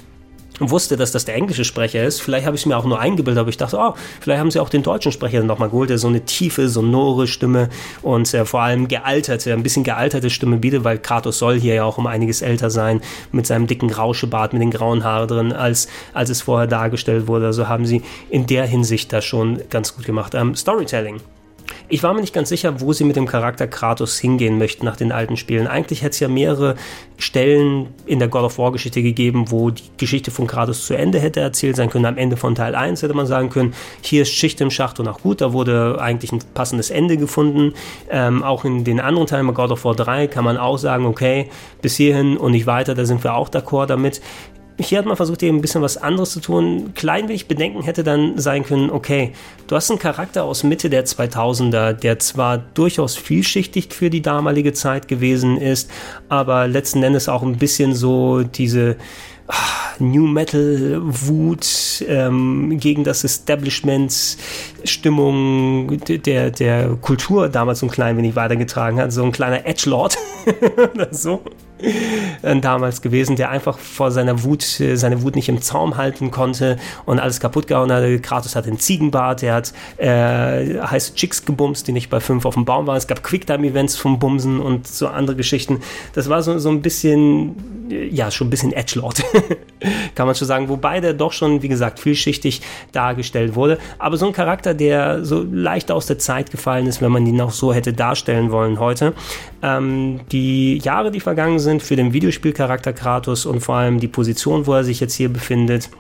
wusste, 0.60 0.96
dass 0.96 1.12
das 1.12 1.24
der 1.24 1.34
englische 1.34 1.64
Sprecher 1.64 2.02
ist. 2.04 2.20
Vielleicht 2.20 2.46
habe 2.46 2.56
ich 2.56 2.62
es 2.62 2.66
mir 2.66 2.76
auch 2.76 2.84
nur 2.84 2.98
eingebildet, 2.98 3.40
aber 3.40 3.50
ich 3.50 3.56
dachte, 3.56 3.76
oh, 3.78 3.94
vielleicht 4.20 4.40
haben 4.40 4.50
sie 4.50 4.60
auch 4.60 4.68
den 4.68 4.82
deutschen 4.82 5.12
Sprecher 5.12 5.42
nochmal 5.42 5.68
geholt, 5.68 5.90
der 5.90 5.98
so 5.98 6.08
eine 6.08 6.24
tiefe, 6.24 6.68
sonore 6.68 7.26
Stimme 7.26 7.68
und 8.02 8.32
äh, 8.32 8.44
vor 8.44 8.62
allem 8.62 8.88
gealterte, 8.88 9.52
ein 9.52 9.62
bisschen 9.62 9.84
gealterte 9.84 10.30
Stimme 10.30 10.56
bietet, 10.56 10.84
weil 10.84 10.98
Kratos 10.98 11.38
soll 11.38 11.58
hier 11.60 11.74
ja 11.74 11.84
auch 11.84 11.98
um 11.98 12.06
einiges 12.06 12.42
älter 12.42 12.70
sein, 12.70 13.00
mit 13.32 13.46
seinem 13.46 13.66
dicken 13.66 13.90
Rauschebart, 13.90 14.52
mit 14.52 14.62
den 14.62 14.70
grauen 14.70 15.04
Haaren 15.04 15.28
drin, 15.28 15.52
als, 15.52 15.88
als 16.14 16.30
es 16.30 16.42
vorher 16.42 16.66
dargestellt 16.66 17.26
wurde. 17.26 17.46
Also 17.46 17.68
haben 17.68 17.86
sie 17.86 18.02
in 18.30 18.46
der 18.46 18.66
Hinsicht 18.66 19.12
da 19.12 19.20
schon 19.20 19.60
ganz 19.70 19.94
gut 19.94 20.04
gemacht. 20.04 20.34
Ähm, 20.34 20.54
Storytelling 20.54 21.20
ich 21.88 22.02
war 22.02 22.14
mir 22.14 22.20
nicht 22.20 22.34
ganz 22.34 22.48
sicher, 22.48 22.80
wo 22.80 22.92
sie 22.92 23.04
mit 23.04 23.16
dem 23.16 23.26
Charakter 23.26 23.66
Kratos 23.66 24.18
hingehen 24.18 24.58
möchten 24.58 24.84
nach 24.84 24.96
den 24.96 25.12
alten 25.12 25.36
Spielen. 25.36 25.66
Eigentlich 25.66 26.02
hätte 26.02 26.14
es 26.14 26.20
ja 26.20 26.28
mehrere 26.28 26.74
Stellen 27.16 27.88
in 28.06 28.18
der 28.18 28.28
God 28.28 28.42
of 28.42 28.58
War 28.58 28.72
Geschichte 28.72 29.02
gegeben, 29.02 29.50
wo 29.50 29.70
die 29.70 29.82
Geschichte 29.96 30.30
von 30.30 30.46
Kratos 30.46 30.86
zu 30.86 30.94
Ende 30.94 31.18
hätte 31.18 31.40
erzählt 31.40 31.76
sein 31.76 31.88
können. 31.88 32.04
Am 32.04 32.18
Ende 32.18 32.36
von 32.36 32.54
Teil 32.54 32.74
1 32.74 33.02
hätte 33.02 33.14
man 33.14 33.26
sagen 33.26 33.50
können, 33.50 33.74
hier 34.02 34.22
ist 34.22 34.32
Schicht 34.32 34.60
im 34.60 34.70
Schacht 34.70 35.00
und 35.00 35.08
auch 35.08 35.20
gut, 35.20 35.40
da 35.40 35.52
wurde 35.52 35.98
eigentlich 36.00 36.32
ein 36.32 36.40
passendes 36.54 36.90
Ende 36.90 37.16
gefunden. 37.16 37.72
Ähm, 38.10 38.42
auch 38.42 38.64
in 38.64 38.84
den 38.84 39.00
anderen 39.00 39.26
Teilen 39.26 39.46
bei 39.46 39.52
God 39.52 39.70
of 39.70 39.84
War 39.84 39.94
3 39.94 40.26
kann 40.26 40.44
man 40.44 40.56
auch 40.56 40.78
sagen, 40.78 41.06
okay, 41.06 41.48
bis 41.82 41.96
hierhin 41.96 42.36
und 42.36 42.52
nicht 42.52 42.66
weiter, 42.66 42.94
da 42.94 43.04
sind 43.04 43.24
wir 43.24 43.34
auch 43.34 43.48
d'accord 43.48 43.86
damit 43.86 44.20
hier 44.78 44.98
hat 44.98 45.06
man 45.06 45.16
versucht, 45.16 45.42
eben 45.42 45.58
ein 45.58 45.60
bisschen 45.62 45.82
was 45.82 45.96
anderes 45.96 46.32
zu 46.32 46.40
tun. 46.40 46.92
Klein 46.94 47.28
wenig 47.28 47.48
Bedenken 47.48 47.82
hätte 47.82 48.04
dann 48.04 48.38
sein 48.38 48.64
können, 48.64 48.90
okay, 48.90 49.32
du 49.68 49.76
hast 49.76 49.90
einen 49.90 49.98
Charakter 49.98 50.44
aus 50.44 50.64
Mitte 50.64 50.90
der 50.90 51.06
2000er, 51.06 51.94
der 51.94 52.18
zwar 52.18 52.58
durchaus 52.58 53.16
vielschichtig 53.16 53.92
für 53.92 54.10
die 54.10 54.22
damalige 54.22 54.74
Zeit 54.74 55.08
gewesen 55.08 55.56
ist, 55.56 55.90
aber 56.28 56.68
letzten 56.68 57.02
Endes 57.02 57.28
auch 57.28 57.42
ein 57.42 57.56
bisschen 57.56 57.94
so 57.94 58.42
diese 58.42 58.96
ah, 59.48 59.54
New 59.98 60.26
Metal 60.26 61.00
Wut 61.02 62.04
ähm, 62.06 62.78
gegen 62.78 63.02
das 63.02 63.24
Establishment 63.24 64.36
Stimmung 64.84 65.98
der, 66.06 66.50
der 66.50 66.88
Kultur 67.00 67.48
damals 67.48 67.78
so 67.78 67.86
ein 67.86 67.90
klein 67.90 68.18
wenig 68.18 68.36
weitergetragen 68.36 69.00
hat. 69.00 69.12
So 69.12 69.24
ein 69.24 69.32
kleiner 69.32 69.64
Edgelord 69.66 70.18
oder 70.94 71.08
so 71.12 71.40
damals 72.60 73.02
gewesen, 73.02 73.36
der 73.36 73.50
einfach 73.50 73.78
vor 73.78 74.10
seiner 74.10 74.42
Wut, 74.42 74.80
äh, 74.80 74.96
seine 74.96 75.22
Wut 75.22 75.36
nicht 75.36 75.48
im 75.48 75.60
Zaum 75.60 75.96
halten 75.96 76.30
konnte 76.30 76.78
und 77.04 77.18
alles 77.18 77.40
kaputt 77.40 77.66
gehauen 77.66 77.92
hat. 77.92 78.04
Kratos 78.22 78.56
hat 78.56 78.66
einen 78.66 78.78
Ziegenbart, 78.78 79.42
der 79.42 79.54
hat 79.54 79.72
äh, 79.98 80.80
heiße 80.80 81.14
Chicks 81.14 81.44
gebumst, 81.44 81.86
die 81.86 81.92
nicht 81.92 82.08
bei 82.08 82.20
fünf 82.20 82.46
auf 82.46 82.54
dem 82.54 82.64
Baum 82.64 82.86
waren. 82.86 82.96
Es 82.96 83.06
gab 83.06 83.22
Quicktime-Events 83.22 83.96
vom 83.96 84.18
Bumsen 84.18 84.60
und 84.60 84.86
so 84.86 85.08
andere 85.08 85.36
Geschichten. 85.36 85.80
Das 86.14 86.28
war 86.28 86.42
so, 86.42 86.58
so 86.58 86.70
ein 86.70 86.82
bisschen, 86.82 87.56
ja, 88.10 88.30
schon 88.30 88.46
ein 88.46 88.50
bisschen 88.50 88.72
Edgelord, 88.72 89.22
kann 90.14 90.26
man 90.26 90.34
schon 90.34 90.48
sagen. 90.48 90.68
Wobei 90.68 91.00
der 91.00 91.12
doch 91.12 91.32
schon, 91.32 91.62
wie 91.62 91.68
gesagt, 91.68 92.00
vielschichtig 92.00 92.62
dargestellt 92.92 93.54
wurde. 93.54 93.78
Aber 93.98 94.16
so 94.16 94.26
ein 94.26 94.32
Charakter, 94.32 94.72
der 94.74 95.24
so 95.24 95.42
leicht 95.42 95.90
aus 95.90 96.06
der 96.06 96.18
Zeit 96.18 96.50
gefallen 96.50 96.86
ist, 96.86 97.02
wenn 97.02 97.12
man 97.12 97.26
ihn 97.26 97.40
auch 97.40 97.50
so 97.50 97.74
hätte 97.74 97.92
darstellen 97.92 98.50
wollen 98.50 98.80
heute. 98.80 99.12
Ähm, 99.62 100.20
die 100.32 100.78
Jahre, 100.78 101.10
die 101.10 101.20
vergangen 101.20 101.58
sind 101.58 101.75
für 101.80 101.96
den 101.96 102.12
Videospielcharakter 102.12 102.92
Kratos 102.92 103.46
und 103.46 103.60
vor 103.60 103.76
allem 103.76 104.00
die 104.00 104.08
Position, 104.08 104.66
wo 104.66 104.74
er 104.74 104.84
sich 104.84 105.00
jetzt 105.00 105.14
hier 105.14 105.28
befindet, 105.28 105.90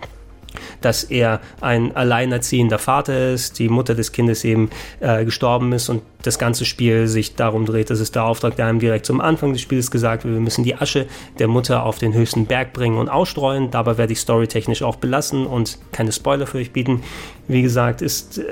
dass 0.80 1.04
er 1.04 1.40
ein 1.60 1.94
alleinerziehender 1.94 2.78
Vater 2.78 3.32
ist, 3.32 3.58
die 3.58 3.68
Mutter 3.68 3.94
des 3.94 4.12
Kindes 4.12 4.44
eben 4.44 4.70
äh, 5.00 5.24
gestorben 5.24 5.72
ist 5.72 5.88
und 5.88 6.02
das 6.22 6.38
ganze 6.38 6.64
Spiel 6.64 7.06
sich 7.06 7.34
darum 7.34 7.66
dreht. 7.66 7.90
Das 7.90 8.00
ist 8.00 8.14
der 8.14 8.24
Auftrag, 8.24 8.56
der 8.56 8.66
einem 8.66 8.80
direkt 8.80 9.06
zum 9.06 9.20
Anfang 9.20 9.52
des 9.52 9.62
Spiels 9.62 9.90
gesagt 9.90 10.24
wird. 10.24 10.34
Wir 10.34 10.40
müssen 10.40 10.64
die 10.64 10.74
Asche 10.74 11.06
der 11.38 11.48
Mutter 11.48 11.84
auf 11.84 11.98
den 11.98 12.14
höchsten 12.14 12.46
Berg 12.46 12.72
bringen 12.72 12.98
und 12.98 13.08
ausstreuen. 13.08 13.70
Dabei 13.70 13.96
werde 13.96 14.12
ich 14.12 14.20
storytechnisch 14.20 14.82
auch 14.82 14.96
belassen 14.96 15.46
und 15.46 15.78
keine 15.92 16.12
Spoiler 16.12 16.46
für 16.46 16.58
euch 16.58 16.72
bieten. 16.72 17.02
Wie 17.48 17.62
gesagt, 17.62 18.02
ist, 18.02 18.38
äh, 18.38 18.42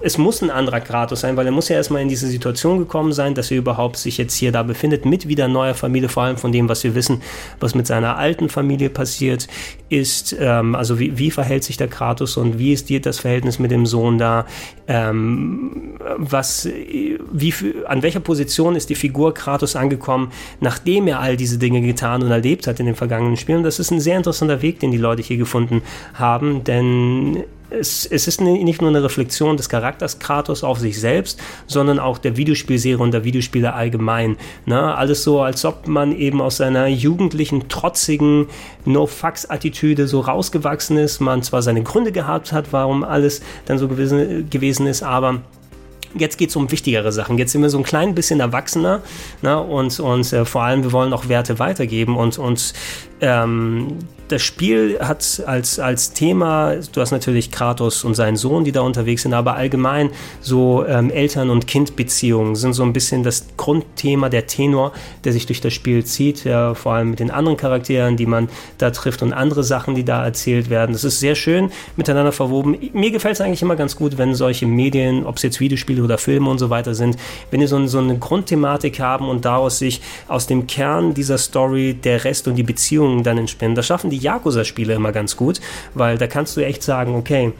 es 0.00 0.18
muss 0.18 0.42
ein 0.42 0.50
anderer 0.50 0.80
Kratos 0.80 1.20
sein, 1.20 1.36
weil 1.36 1.46
er 1.46 1.52
muss 1.52 1.68
ja 1.68 1.76
erstmal 1.76 2.02
in 2.02 2.08
diese 2.08 2.26
Situation 2.26 2.78
gekommen 2.78 3.12
sein, 3.12 3.34
dass 3.34 3.50
er 3.50 3.56
überhaupt 3.56 3.96
sich 3.96 4.18
jetzt 4.18 4.34
hier 4.34 4.52
da 4.52 4.62
befindet 4.62 5.06
mit 5.06 5.26
wieder 5.26 5.48
neuer 5.48 5.74
Familie, 5.74 6.08
vor 6.08 6.24
allem 6.24 6.36
von 6.36 6.52
dem, 6.52 6.68
was 6.68 6.84
wir 6.84 6.94
wissen, 6.94 7.22
was 7.60 7.74
mit 7.74 7.86
seiner 7.86 8.18
alten 8.18 8.48
Familie 8.48 8.90
passiert 8.90 9.48
ist. 9.88 10.36
Ähm, 10.38 10.74
also 10.74 10.98
wie, 10.98 11.16
wie 11.16 11.30
verhält 11.30 11.64
sich 11.64 11.76
der 11.78 11.88
Kratos 11.88 12.36
und 12.36 12.58
wie 12.58 12.72
ist 12.72 12.90
dir 12.90 13.00
das 13.00 13.20
Verhältnis 13.20 13.58
mit 13.58 13.70
dem 13.70 13.86
Sohn 13.86 14.18
da? 14.18 14.46
Ähm, 14.86 15.98
was 16.16 16.68
wie, 17.32 17.54
an 17.86 18.02
welcher 18.02 18.20
Position 18.20 18.76
ist 18.76 18.90
die 18.90 18.94
Figur 18.94 19.32
Kratos 19.32 19.76
angekommen, 19.76 20.30
nachdem 20.60 21.06
er 21.06 21.20
all 21.20 21.36
diese 21.36 21.58
Dinge 21.58 21.80
getan 21.80 22.22
und 22.22 22.30
erlebt 22.30 22.66
hat 22.66 22.80
in 22.80 22.86
den 22.86 22.94
vergangenen 22.94 23.36
Spielen. 23.36 23.62
Das 23.62 23.78
ist 23.78 23.90
ein 23.90 24.00
sehr 24.00 24.16
interessanter 24.16 24.60
Weg, 24.60 24.80
den 24.80 24.90
die 24.90 24.98
Leute 24.98 25.22
hier 25.22 25.36
gefunden 25.38 25.82
haben, 26.14 26.64
denn 26.64 27.44
es, 27.78 28.06
es, 28.06 28.28
ist 28.28 28.40
nicht 28.40 28.80
nur 28.80 28.90
eine 28.90 29.02
Reflexion 29.02 29.56
des 29.56 29.68
Charakters 29.68 30.18
Kratos 30.18 30.64
auf 30.64 30.78
sich 30.78 31.00
selbst, 31.00 31.40
sondern 31.66 31.98
auch 31.98 32.18
der 32.18 32.36
Videospielserie 32.36 32.98
und 32.98 33.12
der 33.12 33.24
Videospieler 33.24 33.74
allgemein. 33.74 34.36
Ne? 34.66 34.94
Alles 34.94 35.22
so, 35.22 35.40
als 35.40 35.64
ob 35.64 35.86
man 35.86 36.12
eben 36.12 36.40
aus 36.40 36.58
seiner 36.58 36.86
jugendlichen, 36.86 37.68
trotzigen 37.68 38.46
No-Fucks-Attitüde 38.84 40.06
so 40.06 40.20
rausgewachsen 40.20 40.96
ist. 40.96 41.20
Man 41.20 41.42
zwar 41.42 41.62
seine 41.62 41.82
Gründe 41.82 42.12
gehabt 42.12 42.52
hat, 42.52 42.72
warum 42.72 43.04
alles 43.04 43.42
dann 43.66 43.78
so 43.78 43.88
gewesen, 43.88 44.48
gewesen 44.50 44.86
ist, 44.86 45.02
aber 45.02 45.40
jetzt 46.14 46.36
geht 46.38 46.50
es 46.50 46.56
um 46.56 46.70
wichtigere 46.70 47.12
Sachen. 47.12 47.38
Jetzt 47.38 47.52
sind 47.52 47.62
wir 47.62 47.70
so 47.70 47.78
ein 47.78 47.84
klein 47.84 48.14
bisschen 48.14 48.40
erwachsener 48.40 49.02
ne? 49.40 49.60
und, 49.60 49.98
und 50.00 50.32
äh, 50.32 50.44
vor 50.44 50.62
allem, 50.62 50.82
wir 50.82 50.92
wollen 50.92 51.12
auch 51.12 51.28
Werte 51.28 51.58
weitergeben 51.58 52.16
und, 52.16 52.38
und 52.38 52.72
ähm, 53.20 53.98
das 54.32 54.42
Spiel 54.42 54.98
hat 55.00 55.42
als, 55.46 55.78
als 55.78 56.12
Thema, 56.14 56.76
du 56.92 57.00
hast 57.00 57.10
natürlich 57.10 57.50
Kratos 57.50 58.02
und 58.02 58.14
seinen 58.14 58.36
Sohn, 58.36 58.64
die 58.64 58.72
da 58.72 58.80
unterwegs 58.80 59.22
sind, 59.22 59.34
aber 59.34 59.56
allgemein 59.56 60.10
so 60.40 60.86
ähm, 60.86 61.10
Eltern- 61.10 61.50
und 61.50 61.66
Kindbeziehungen 61.66 62.56
sind 62.56 62.72
so 62.72 62.82
ein 62.82 62.94
bisschen 62.94 63.22
das 63.22 63.46
Grundthema, 63.58 64.30
der 64.30 64.46
Tenor, 64.46 64.92
der 65.24 65.34
sich 65.34 65.44
durch 65.44 65.60
das 65.60 65.74
Spiel 65.74 66.04
zieht, 66.04 66.44
ja, 66.44 66.72
vor 66.72 66.94
allem 66.94 67.10
mit 67.10 67.20
den 67.20 67.30
anderen 67.30 67.58
Charakteren, 67.58 68.16
die 68.16 68.24
man 68.24 68.48
da 68.78 68.90
trifft 68.90 69.22
und 69.22 69.34
andere 69.34 69.62
Sachen, 69.64 69.94
die 69.94 70.04
da 70.04 70.24
erzählt 70.24 70.70
werden. 70.70 70.92
Das 70.92 71.04
ist 71.04 71.20
sehr 71.20 71.34
schön 71.34 71.70
miteinander 71.96 72.32
verwoben. 72.32 72.78
Mir 72.94 73.10
gefällt 73.10 73.34
es 73.34 73.42
eigentlich 73.42 73.62
immer 73.62 73.76
ganz 73.76 73.96
gut, 73.96 74.16
wenn 74.16 74.34
solche 74.34 74.66
Medien, 74.66 75.26
ob 75.26 75.36
es 75.36 75.42
jetzt 75.42 75.60
Videospiele 75.60 76.02
oder 76.02 76.16
Filme 76.16 76.48
und 76.48 76.58
so 76.58 76.70
weiter 76.70 76.94
sind, 76.94 77.18
wenn 77.50 77.60
die 77.60 77.66
so, 77.66 77.86
so 77.86 77.98
eine 77.98 78.18
Grundthematik 78.18 78.98
haben 78.98 79.28
und 79.28 79.44
daraus 79.44 79.78
sich 79.78 80.00
aus 80.26 80.46
dem 80.46 80.66
Kern 80.66 81.12
dieser 81.12 81.36
Story 81.36 81.92
der 81.92 82.24
Rest 82.24 82.48
und 82.48 82.54
die 82.54 82.62
Beziehungen 82.62 83.22
dann 83.22 83.36
entspinnen. 83.36 83.74
Das 83.74 83.86
schaffen 83.86 84.08
die 84.08 84.21
Yakuza-Spiele 84.22 84.94
immer 84.94 85.12
ganz 85.12 85.36
gut, 85.36 85.60
weil 85.94 86.18
da 86.18 86.26
kannst 86.26 86.56
du 86.56 86.64
echt 86.64 86.82
sagen, 86.82 87.14
okay, 87.14 87.52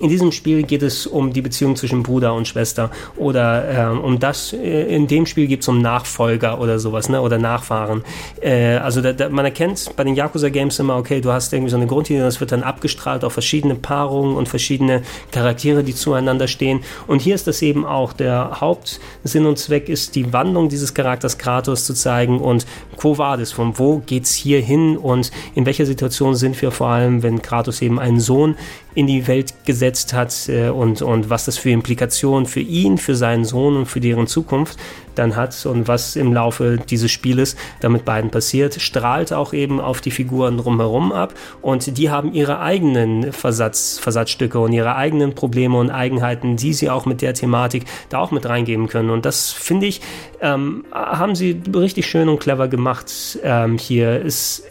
In 0.00 0.08
diesem 0.08 0.30
Spiel 0.30 0.62
geht 0.62 0.82
es 0.82 1.06
um 1.06 1.32
die 1.32 1.42
Beziehung 1.42 1.74
zwischen 1.74 2.02
Bruder 2.02 2.34
und 2.34 2.46
Schwester 2.46 2.90
oder 3.16 3.92
äh, 3.92 3.98
um 3.98 4.18
das, 4.18 4.52
äh, 4.52 4.94
in 4.94 5.08
dem 5.08 5.26
Spiel 5.26 5.46
geht 5.48 5.62
es 5.62 5.68
um 5.68 5.80
Nachfolger 5.80 6.60
oder 6.60 6.78
sowas, 6.78 7.08
ne? 7.08 7.20
oder 7.20 7.38
Nachfahren. 7.38 8.04
Äh, 8.40 8.76
also 8.76 9.00
da, 9.00 9.12
da, 9.12 9.28
man 9.28 9.44
erkennt 9.44 9.90
bei 9.96 10.04
den 10.04 10.14
Yakuza-Games 10.14 10.78
immer, 10.78 10.96
okay, 10.96 11.20
du 11.20 11.32
hast 11.32 11.52
irgendwie 11.52 11.70
so 11.70 11.76
eine 11.76 11.86
Grundidee, 11.86 12.20
das 12.20 12.38
wird 12.38 12.52
dann 12.52 12.62
abgestrahlt 12.62 13.24
auf 13.24 13.32
verschiedene 13.32 13.74
Paarungen 13.74 14.36
und 14.36 14.48
verschiedene 14.48 15.02
Charaktere, 15.32 15.82
die 15.82 15.94
zueinander 15.94 16.46
stehen. 16.46 16.80
Und 17.06 17.20
hier 17.20 17.34
ist 17.34 17.46
das 17.46 17.62
eben 17.62 17.84
auch. 17.84 18.12
Der 18.12 18.60
Hauptsinn 18.60 19.46
und 19.46 19.58
Zweck 19.58 19.88
ist, 19.88 20.14
die 20.14 20.32
Wandlung 20.32 20.68
dieses 20.68 20.94
Charakters 20.94 21.38
Kratos 21.38 21.84
zu 21.84 21.94
zeigen 21.94 22.40
und 22.40 22.66
Quo 22.96 23.18
Vadis, 23.18 23.52
von 23.52 23.78
wo 23.78 23.98
geht's 23.98 24.34
hier 24.34 24.60
hin 24.60 24.96
und 24.96 25.30
in 25.54 25.66
welcher 25.66 25.86
Situation 25.86 26.34
sind 26.34 26.60
wir 26.62 26.70
vor 26.70 26.88
allem, 26.88 27.22
wenn 27.22 27.42
Kratos 27.42 27.82
eben 27.82 27.98
einen 27.98 28.20
Sohn 28.20 28.56
in 28.98 29.06
die 29.06 29.28
Welt 29.28 29.54
gesetzt 29.64 30.12
hat 30.12 30.48
äh, 30.48 30.70
und, 30.70 31.02
und 31.02 31.30
was 31.30 31.44
das 31.44 31.56
für 31.56 31.70
Implikationen 31.70 32.46
für 32.46 32.58
ihn, 32.58 32.98
für 32.98 33.14
seinen 33.14 33.44
Sohn 33.44 33.76
und 33.76 33.86
für 33.86 34.00
deren 34.00 34.26
Zukunft 34.26 34.76
dann 35.14 35.36
hat 35.36 35.66
und 35.66 35.86
was 35.86 36.16
im 36.16 36.32
Laufe 36.32 36.78
dieses 36.78 37.12
Spieles 37.12 37.54
damit 37.78 38.04
beiden 38.04 38.32
passiert, 38.32 38.80
strahlt 38.80 39.32
auch 39.32 39.52
eben 39.52 39.80
auf 39.80 40.00
die 40.00 40.10
Figuren 40.10 40.58
drumherum 40.58 41.12
ab 41.12 41.32
und 41.62 41.96
die 41.96 42.10
haben 42.10 42.32
ihre 42.32 42.58
eigenen 42.58 43.32
Versatz, 43.32 44.00
Versatzstücke 44.00 44.58
und 44.58 44.72
ihre 44.72 44.96
eigenen 44.96 45.32
Probleme 45.32 45.78
und 45.78 45.90
Eigenheiten, 45.90 46.56
die 46.56 46.74
sie 46.74 46.90
auch 46.90 47.06
mit 47.06 47.22
der 47.22 47.34
Thematik 47.34 47.84
da 48.08 48.18
auch 48.18 48.32
mit 48.32 48.48
reingeben 48.48 48.88
können 48.88 49.10
und 49.10 49.24
das 49.24 49.52
finde 49.52 49.86
ich, 49.86 50.00
ähm, 50.40 50.84
haben 50.90 51.36
sie 51.36 51.62
richtig 51.72 52.06
schön 52.06 52.28
und 52.28 52.40
clever 52.40 52.66
gemacht 52.66 53.38
ähm, 53.44 53.78
hier. 53.78 54.20
Ist 54.20 54.64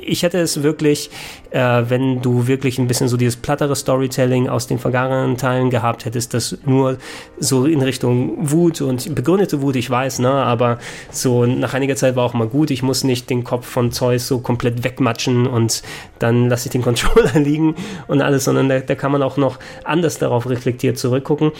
ich 0.00 0.22
hätte 0.22 0.38
es 0.38 0.62
wirklich, 0.62 1.10
äh, 1.50 1.82
wenn 1.88 2.22
du 2.22 2.46
wirklich 2.46 2.78
ein 2.78 2.86
bisschen 2.86 3.08
so 3.08 3.16
dieses 3.16 3.36
plattere 3.36 3.76
Storytelling 3.76 4.48
aus 4.48 4.66
den 4.66 4.78
vergangenen 4.78 5.36
Teilen 5.36 5.70
gehabt 5.70 6.04
hättest, 6.04 6.34
das 6.34 6.58
nur 6.64 6.98
so 7.38 7.66
in 7.66 7.82
Richtung 7.82 8.50
Wut 8.50 8.80
und 8.80 9.14
begründete 9.14 9.62
Wut, 9.62 9.76
ich 9.76 9.88
weiß, 9.90 10.20
ne, 10.20 10.30
aber 10.30 10.78
so 11.10 11.46
nach 11.46 11.74
einiger 11.74 11.96
Zeit 11.96 12.16
war 12.16 12.24
auch 12.24 12.34
mal 12.34 12.48
gut, 12.48 12.70
ich 12.70 12.82
muss 12.82 13.04
nicht 13.04 13.30
den 13.30 13.44
Kopf 13.44 13.66
von 13.66 13.92
Zeus 13.92 14.26
so 14.26 14.38
komplett 14.38 14.84
wegmatschen 14.84 15.46
und 15.46 15.82
dann 16.18 16.48
lasse 16.48 16.68
ich 16.68 16.72
den 16.72 16.82
Controller 16.92 17.38
liegen 17.38 17.74
und 18.08 18.22
alles, 18.22 18.44
sondern 18.44 18.68
da, 18.68 18.80
da 18.80 18.94
kann 18.94 19.12
man 19.12 19.22
auch 19.22 19.36
noch 19.36 19.58
anders 19.84 20.18
darauf 20.18 20.48
reflektiert 20.48 20.98
zurückgucken. 20.98 21.52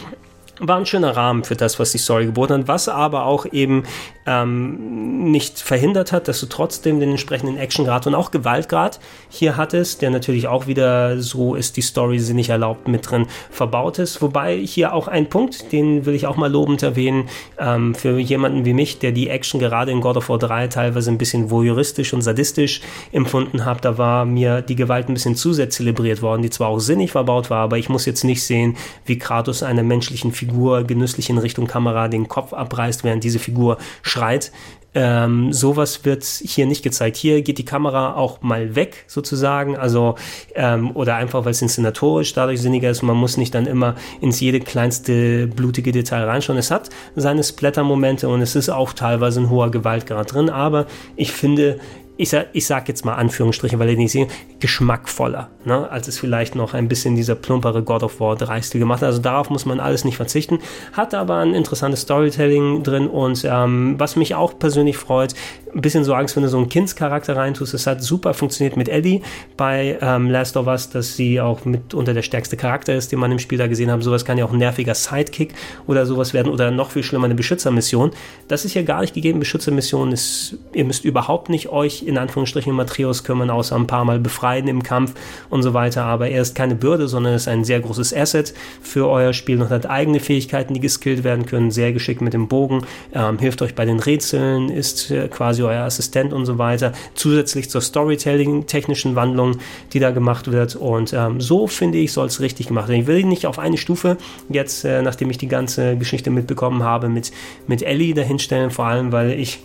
War 0.58 0.76
ein 0.76 0.86
schöner 0.86 1.16
Rahmen 1.16 1.44
für 1.44 1.56
das, 1.56 1.80
was 1.80 1.92
die 1.92 1.98
Story 1.98 2.26
geboten 2.26 2.52
hat, 2.52 2.68
was 2.68 2.88
aber 2.88 3.24
auch 3.24 3.46
eben 3.52 3.84
ähm, 4.26 5.30
nicht 5.30 5.58
verhindert 5.58 6.12
hat, 6.12 6.28
dass 6.28 6.40
du 6.40 6.46
trotzdem 6.46 7.00
den 7.00 7.10
entsprechenden 7.10 7.56
Actiongrad 7.56 8.06
und 8.06 8.14
auch 8.14 8.30
Gewaltgrad 8.30 9.00
hier 9.28 9.56
hattest, 9.56 10.02
der 10.02 10.10
natürlich 10.10 10.46
auch 10.48 10.66
wieder 10.66 11.20
so 11.20 11.54
ist, 11.54 11.76
die 11.76 11.82
Story 11.82 12.18
sie 12.18 12.34
nicht 12.34 12.50
erlaubt 12.50 12.88
mit 12.88 13.10
drin 13.10 13.26
verbaut 13.50 13.98
ist. 13.98 14.22
Wobei 14.22 14.58
hier 14.58 14.94
auch 14.94 15.08
ein 15.08 15.28
Punkt, 15.28 15.72
den 15.72 16.06
will 16.06 16.14
ich 16.14 16.26
auch 16.26 16.36
mal 16.36 16.50
lobend 16.50 16.82
erwähnen, 16.82 17.28
ähm, 17.58 17.94
für 17.94 18.18
jemanden 18.18 18.64
wie 18.64 18.74
mich, 18.74 18.98
der 18.98 19.12
die 19.12 19.28
Action 19.28 19.58
gerade 19.58 19.90
in 19.90 20.00
God 20.00 20.16
of 20.16 20.28
War 20.28 20.38
3 20.38 20.68
teilweise 20.68 21.10
ein 21.10 21.18
bisschen 21.18 21.50
voyeuristisch 21.50 22.12
und 22.12 22.22
sadistisch 22.22 22.80
empfunden 23.10 23.64
hat, 23.64 23.84
da 23.84 23.98
war 23.98 24.24
mir 24.24 24.62
die 24.62 24.76
Gewalt 24.76 25.08
ein 25.08 25.14
bisschen 25.14 25.36
zu 25.36 25.52
sehr 25.52 25.70
zelebriert 25.70 26.22
worden, 26.22 26.42
die 26.42 26.50
zwar 26.50 26.68
auch 26.68 26.78
sinnig 26.78 27.12
verbaut 27.12 27.50
war, 27.50 27.62
aber 27.62 27.78
ich 27.78 27.88
muss 27.88 28.06
jetzt 28.06 28.24
nicht 28.24 28.42
sehen, 28.42 28.76
wie 29.04 29.18
Kratos 29.18 29.62
einer 29.62 29.82
menschlichen 29.82 30.32
Figur 30.32 30.84
genüsslich 30.84 31.30
in 31.30 31.38
Richtung 31.38 31.66
Kamera 31.66 32.08
den 32.08 32.28
Kopf 32.28 32.52
abreißt, 32.52 33.04
während 33.04 33.24
diese 33.24 33.38
Figur 33.38 33.78
schreit. 34.12 34.52
Ähm, 34.94 35.54
sowas 35.54 36.04
wird 36.04 36.22
hier 36.22 36.66
nicht 36.66 36.82
gezeigt. 36.82 37.16
Hier 37.16 37.40
geht 37.40 37.56
die 37.56 37.64
Kamera 37.64 38.14
auch 38.14 38.42
mal 38.42 38.76
weg, 38.76 39.04
sozusagen. 39.06 39.74
Also, 39.74 40.16
ähm, 40.54 40.94
oder 40.94 41.16
einfach, 41.16 41.46
weil 41.46 41.52
es 41.52 41.62
inszenatorisch 41.62 42.34
dadurch 42.34 42.60
sinniger 42.60 42.90
ist. 42.90 43.02
Man 43.02 43.16
muss 43.16 43.38
nicht 43.38 43.54
dann 43.54 43.66
immer 43.66 43.94
ins 44.20 44.40
jede 44.40 44.60
kleinste 44.60 45.46
blutige 45.46 45.92
Detail 45.92 46.24
reinschauen. 46.24 46.58
Es 46.58 46.70
hat 46.70 46.90
seine 47.16 47.42
Splatter-Momente 47.42 48.28
und 48.28 48.42
es 48.42 48.54
ist 48.54 48.68
auch 48.68 48.92
teilweise 48.92 49.40
ein 49.40 49.48
hoher 49.48 49.70
Gewaltgrad 49.70 50.34
drin. 50.34 50.50
Aber 50.50 50.86
ich 51.16 51.32
finde, 51.32 51.80
ich 52.16 52.28
sag, 52.28 52.48
ich 52.52 52.66
sag 52.66 52.88
jetzt 52.88 53.04
mal 53.04 53.14
Anführungsstriche, 53.14 53.78
weil 53.78 53.90
ihr 53.90 53.96
nicht 53.96 54.12
sehen, 54.12 54.28
geschmackvoller, 54.60 55.50
ne, 55.64 55.90
als 55.90 56.08
es 56.08 56.18
vielleicht 56.18 56.54
noch 56.54 56.74
ein 56.74 56.88
bisschen 56.88 57.16
dieser 57.16 57.34
plumpere 57.34 57.82
God 57.82 58.02
of 58.02 58.20
War 58.20 58.36
3 58.36 58.62
Stil 58.62 58.80
gemacht 58.80 59.00
hat. 59.00 59.06
Also 59.06 59.20
darauf 59.20 59.50
muss 59.50 59.64
man 59.64 59.80
alles 59.80 60.04
nicht 60.04 60.16
verzichten. 60.16 60.58
Hat 60.92 61.14
aber 61.14 61.36
ein 61.38 61.54
interessantes 61.54 62.02
Storytelling 62.02 62.82
drin 62.82 63.08
und 63.08 63.44
ähm, 63.48 63.94
was 63.98 64.16
mich 64.16 64.34
auch 64.34 64.58
persönlich 64.58 64.98
freut, 64.98 65.34
ein 65.74 65.80
bisschen 65.80 66.04
so 66.04 66.14
Angst, 66.14 66.36
wenn 66.36 66.42
du 66.42 66.48
so 66.48 66.58
einen 66.58 66.68
Kindscharakter 66.68 67.36
reintust. 67.36 67.72
Es 67.74 67.86
hat 67.86 68.02
super 68.02 68.34
funktioniert 68.34 68.76
mit 68.76 68.88
Ellie 68.88 69.22
bei 69.56 69.98
ähm, 70.00 70.30
Last 70.30 70.56
of 70.56 70.66
Us, 70.66 70.90
dass 70.90 71.16
sie 71.16 71.40
auch 71.40 71.64
mit 71.64 71.94
unter 71.94 72.14
der 72.14 72.22
stärkste 72.22 72.56
Charakter 72.56 72.94
ist, 72.94 73.10
den 73.10 73.18
man 73.18 73.32
im 73.32 73.38
Spiel 73.38 73.58
da 73.58 73.66
gesehen 73.66 73.90
hat. 73.90 74.02
Sowas 74.02 74.24
kann 74.24 74.36
ja 74.36 74.44
auch 74.44 74.52
ein 74.52 74.58
nerviger 74.58 74.94
Sidekick 74.94 75.54
oder 75.86 76.04
sowas 76.04 76.34
werden 76.34 76.52
oder 76.52 76.70
noch 76.70 76.90
viel 76.90 77.02
schlimmer 77.02 77.24
eine 77.24 77.34
Beschützermission. 77.34 78.10
Das 78.48 78.64
ist 78.64 78.74
ja 78.74 78.82
gar 78.82 79.00
nicht 79.00 79.14
gegeben. 79.14 79.38
Beschützermission 79.38 80.12
ist, 80.12 80.58
ihr 80.74 80.84
müsst 80.84 81.04
überhaupt 81.04 81.48
nicht 81.48 81.68
euch 81.70 82.02
in 82.02 82.18
Anführungsstrichen 82.18 82.74
Matthäus 82.74 83.24
kümmern, 83.24 83.50
außer 83.50 83.76
ein 83.76 83.86
paar 83.86 84.04
Mal 84.04 84.18
befreien 84.18 84.68
im 84.68 84.82
Kampf 84.82 85.14
und 85.48 85.62
so 85.62 85.72
weiter. 85.72 86.04
Aber 86.04 86.28
er 86.28 86.42
ist 86.42 86.54
keine 86.54 86.74
Bürde, 86.74 87.08
sondern 87.08 87.34
ist 87.34 87.48
ein 87.48 87.64
sehr 87.64 87.80
großes 87.80 88.14
Asset 88.14 88.52
für 88.82 89.08
euer 89.08 89.32
Spiel 89.32 89.62
und 89.62 89.70
hat 89.70 89.88
eigene 89.88 90.20
Fähigkeiten, 90.20 90.74
die 90.74 90.80
geskillt 90.80 91.24
werden 91.24 91.46
können. 91.46 91.70
Sehr 91.70 91.92
geschickt 91.92 92.20
mit 92.20 92.34
dem 92.34 92.48
Bogen, 92.48 92.84
ähm, 93.14 93.38
hilft 93.38 93.62
euch 93.62 93.74
bei 93.74 93.86
den 93.86 94.00
Rätseln, 94.00 94.68
ist 94.68 95.10
äh, 95.10 95.28
quasi 95.28 95.61
euer 95.66 95.84
Assistent 95.84 96.32
und 96.32 96.46
so 96.46 96.58
weiter. 96.58 96.92
Zusätzlich 97.14 97.70
zur 97.70 97.80
Storytelling-technischen 97.80 99.16
Wandlung, 99.16 99.58
die 99.92 100.00
da 100.00 100.10
gemacht 100.10 100.50
wird. 100.50 100.76
Und 100.76 101.12
ähm, 101.12 101.40
so 101.40 101.66
finde 101.66 101.98
ich, 101.98 102.12
soll 102.12 102.26
es 102.26 102.40
richtig 102.40 102.68
gemacht 102.68 102.88
werden. 102.88 103.02
Ich 103.02 103.06
will 103.06 103.24
nicht 103.24 103.46
auf 103.46 103.58
eine 103.58 103.76
Stufe 103.76 104.16
jetzt, 104.48 104.84
äh, 104.84 105.02
nachdem 105.02 105.30
ich 105.30 105.38
die 105.38 105.48
ganze 105.48 105.96
Geschichte 105.96 106.30
mitbekommen 106.30 106.82
habe, 106.82 107.08
mit, 107.08 107.32
mit 107.66 107.82
Ellie 107.82 108.14
dahinstellen, 108.14 108.70
vor 108.70 108.86
allem, 108.86 109.12
weil 109.12 109.32
ich 109.32 109.60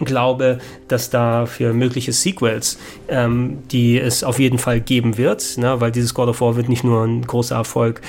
glaube, 0.00 0.58
dass 0.88 1.10
da 1.10 1.46
für 1.46 1.72
mögliche 1.72 2.12
Sequels, 2.12 2.78
ähm, 3.08 3.58
die 3.70 3.98
es 3.98 4.24
auf 4.24 4.38
jeden 4.38 4.58
Fall 4.58 4.80
geben 4.80 5.16
wird, 5.16 5.56
ne, 5.58 5.80
weil 5.80 5.92
dieses 5.92 6.14
God 6.14 6.28
of 6.28 6.40
War 6.40 6.56
wird 6.56 6.68
nicht 6.68 6.84
nur 6.84 7.04
ein 7.04 7.22
großer 7.22 7.56
Erfolg 7.56 8.00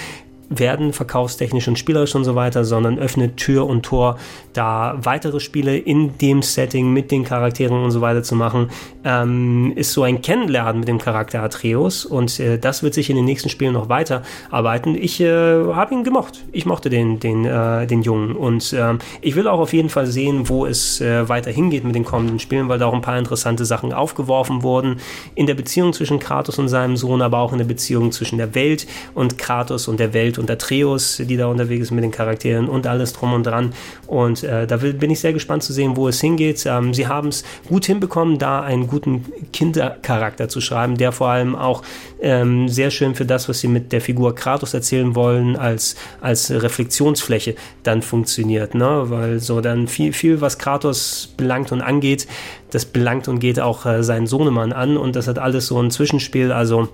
werden, 0.50 0.94
verkaufstechnisch 0.94 1.68
und 1.68 1.80
spielerisch 1.80 2.16
und 2.16 2.24
so 2.24 2.36
weiter, 2.36 2.66
sondern 2.66 3.00
öffnet 3.00 3.38
Tür 3.38 3.68
und 3.68 3.84
Tor, 3.84 4.18
da 4.54 4.96
weitere 5.02 5.40
Spiele 5.40 5.78
in 5.78 6.18
dem 6.18 6.42
Setting 6.42 6.94
mit 6.94 7.12
den 7.12 7.24
Charakteren 7.24 7.84
und 7.84 7.92
so 7.92 8.02
weiter 8.02 8.24
zu 8.24 8.36
machen, 8.36 8.70
ähm, 9.04 9.74
ist 9.76 9.94
so 9.94 10.04
ein 10.04 10.22
Kennenlernen 10.22 10.80
mit 10.80 10.88
dem 10.88 10.98
Charakter 10.98 11.44
Atreus 11.44 12.06
und 12.06 12.40
äh, 12.40 12.58
das 12.58 12.84
wird 12.84 12.94
sich 12.94 13.10
in 13.10 13.16
den 13.16 13.26
nächsten 13.26 13.50
Spielen 13.50 13.74
noch 13.74 13.90
weiter 13.90 14.24
arbeiten. 14.52 14.96
Ich 14.96 15.20
äh, 15.20 15.26
habe 15.74 15.94
ihn 15.94 16.04
gemocht. 16.04 16.44
Ich 16.52 16.66
mochte 16.66 16.90
den, 16.90 17.20
den, 17.20 17.46
äh, 17.46 17.88
den 17.88 18.02
Jungen 18.02 18.36
und 18.36 18.74
ähm, 18.78 19.00
ich 19.22 19.36
will 19.36 19.48
auch 19.48 19.60
auf 19.60 19.74
jeden 19.74 19.90
Fall 19.90 20.06
sehen, 20.06 20.48
wo 20.50 20.66
es 20.66 21.02
äh, 21.02 21.28
weiter 21.28 21.52
hingeht 21.52 21.84
mit 21.84 21.96
den 21.96 22.06
kommenden 22.06 22.40
Spielen, 22.40 22.70
weil 22.70 22.80
da 22.80 22.86
auch 22.86 22.94
ein 22.94 23.02
paar 23.02 23.18
interessante 23.18 23.66
Sachen 23.66 23.94
aufgeworfen 23.94 24.64
wurden 24.64 24.98
in 25.36 25.48
der 25.48 25.56
Beziehung 25.56 25.94
zwischen 25.94 26.20
Kratos 26.20 26.60
und 26.60 26.68
seinem 26.68 26.98
Sohn, 26.98 27.22
aber 27.22 27.40
auch 27.40 27.52
in 27.52 27.58
der 27.58 27.66
Beziehung 27.66 28.12
zwischen 28.12 28.38
der 28.38 28.56
Welt 28.56 28.88
und 29.14 29.38
Kratos 29.38 29.88
und 29.88 30.00
der 30.00 30.14
Welt 30.14 30.35
Welt 30.36 30.40
und 30.40 30.52
Atreus, 30.52 31.18
die 31.18 31.38
da 31.38 31.48
unterwegs 31.48 31.86
ist 31.86 31.92
mit 31.92 32.04
den 32.04 32.12
Charakteren 32.12 32.68
und 32.68 32.88
alles 32.88 33.14
drum 33.14 33.34
und 33.34 33.46
dran. 33.46 33.74
Und 34.08 34.44
äh, 34.44 34.68
da 34.68 34.78
bin 34.78 35.12
ich 35.12 35.20
sehr 35.20 35.34
gespannt 35.34 35.64
zu 35.64 35.74
sehen, 35.74 35.96
wo 35.96 36.08
es 36.08 36.22
hingeht. 36.22 36.66
Ähm, 36.66 36.94
sie 36.94 37.08
haben 37.08 37.30
es 37.30 37.44
gut 37.68 37.86
hinbekommen, 37.86 38.38
da 38.38 38.62
einen 38.62 38.88
guten 38.88 39.26
Kindercharakter 39.54 40.50
zu 40.50 40.62
schreiben, 40.62 40.98
der 40.98 41.12
vor 41.12 41.30
allem 41.30 41.56
auch 41.56 41.84
ähm, 42.22 42.68
sehr 42.70 42.92
schön 42.92 43.16
für 43.16 43.26
das, 43.26 43.50
was 43.50 43.60
sie 43.60 43.68
mit 43.68 43.92
der 43.92 44.02
Figur 44.02 44.36
Kratos 44.36 44.74
erzählen 44.74 45.16
wollen, 45.16 45.56
als, 45.56 45.96
als 46.22 46.52
Reflexionsfläche 46.52 47.56
dann 47.84 48.02
funktioniert. 48.02 48.76
Ne? 48.76 49.04
Weil 49.06 49.40
so 49.40 49.62
dann 49.62 49.88
viel, 49.88 50.14
viel, 50.14 50.42
was 50.42 50.58
Kratos 50.58 51.34
belangt 51.38 51.72
und 51.72 51.82
angeht, 51.82 52.28
das 52.72 52.86
belangt 52.86 53.28
und 53.28 53.40
geht 53.40 53.60
auch 53.60 53.86
äh, 53.86 54.04
seinen 54.04 54.28
Sohnemann 54.28 54.74
an 54.74 54.98
und 54.98 55.16
das 55.16 55.28
hat 55.28 55.40
alles 55.40 55.68
so 55.68 55.82
ein 55.82 55.92
Zwischenspiel. 55.92 56.52
Also 56.52 56.90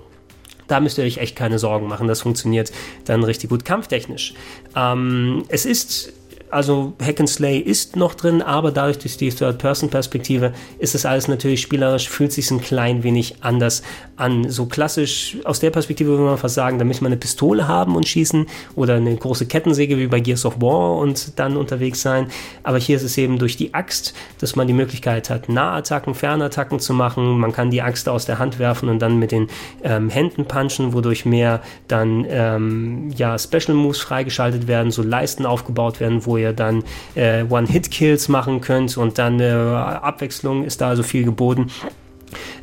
da 0.72 0.80
müsst 0.80 0.96
ihr 0.98 1.04
euch 1.04 1.18
echt 1.18 1.36
keine 1.36 1.58
Sorgen 1.58 1.86
machen. 1.86 2.08
Das 2.08 2.22
funktioniert 2.22 2.72
dann 3.04 3.22
richtig 3.22 3.50
gut 3.50 3.64
kampftechnisch. 3.64 4.34
Ähm, 4.74 5.44
es 5.48 5.66
ist 5.66 6.14
also 6.52 6.92
Hack 7.02 7.18
and 7.18 7.30
Slay 7.30 7.58
ist 7.58 7.96
noch 7.96 8.14
drin, 8.14 8.42
aber 8.42 8.72
dadurch 8.72 8.98
durch 8.98 9.16
die 9.16 9.30
Third-Person-Perspektive 9.30 10.52
ist 10.78 10.94
das 10.94 11.06
alles 11.06 11.26
natürlich 11.26 11.62
spielerisch, 11.62 12.10
fühlt 12.10 12.30
sich 12.30 12.50
ein 12.50 12.60
klein 12.60 13.02
wenig 13.02 13.36
anders 13.40 13.82
an. 14.16 14.50
So 14.50 14.66
klassisch 14.66 15.38
aus 15.44 15.60
der 15.60 15.70
Perspektive 15.70 16.10
würde 16.10 16.24
man 16.24 16.36
fast 16.36 16.54
sagen, 16.54 16.78
da 16.78 16.84
müssen 16.84 17.00
wir 17.00 17.06
eine 17.06 17.16
Pistole 17.16 17.68
haben 17.68 17.96
und 17.96 18.06
schießen 18.06 18.46
oder 18.74 18.96
eine 18.96 19.16
große 19.16 19.46
Kettensäge 19.46 19.96
wie 19.96 20.08
bei 20.08 20.20
Gears 20.20 20.44
of 20.44 20.60
War 20.60 20.98
und 20.98 21.38
dann 21.38 21.56
unterwegs 21.56 22.02
sein. 22.02 22.26
Aber 22.64 22.76
hier 22.76 22.96
ist 22.96 23.02
es 23.02 23.16
eben 23.16 23.38
durch 23.38 23.56
die 23.56 23.72
Axt, 23.72 24.12
dass 24.38 24.54
man 24.54 24.66
die 24.66 24.74
Möglichkeit 24.74 25.30
hat, 25.30 25.48
Nahattacken, 25.48 26.14
Fernattacken 26.14 26.80
zu 26.80 26.92
machen. 26.92 27.38
Man 27.38 27.52
kann 27.52 27.70
die 27.70 27.80
Axt 27.80 28.10
aus 28.10 28.26
der 28.26 28.38
Hand 28.38 28.58
werfen 28.58 28.90
und 28.90 28.98
dann 28.98 29.18
mit 29.18 29.32
den 29.32 29.48
ähm, 29.82 30.10
Händen 30.10 30.44
punchen, 30.44 30.92
wodurch 30.92 31.24
mehr 31.24 31.62
dann 31.88 32.26
ähm, 32.28 33.10
ja 33.16 33.38
Special 33.38 33.74
Moves 33.74 34.00
freigeschaltet 34.00 34.66
werden, 34.66 34.90
so 34.90 35.02
Leisten 35.02 35.46
aufgebaut 35.46 35.98
werden, 35.98 36.26
wo 36.26 36.36
ihr 36.36 36.41
ihr 36.42 36.52
dann 36.52 36.84
äh, 37.14 37.44
One-Hit-Kills 37.48 38.28
machen 38.28 38.60
könnt 38.60 38.96
und 38.96 39.18
dann 39.18 39.40
äh, 39.40 39.50
Abwechslung 39.50 40.64
ist 40.64 40.80
da 40.80 40.88
also 40.88 41.02
viel 41.02 41.24
geboten. 41.24 41.70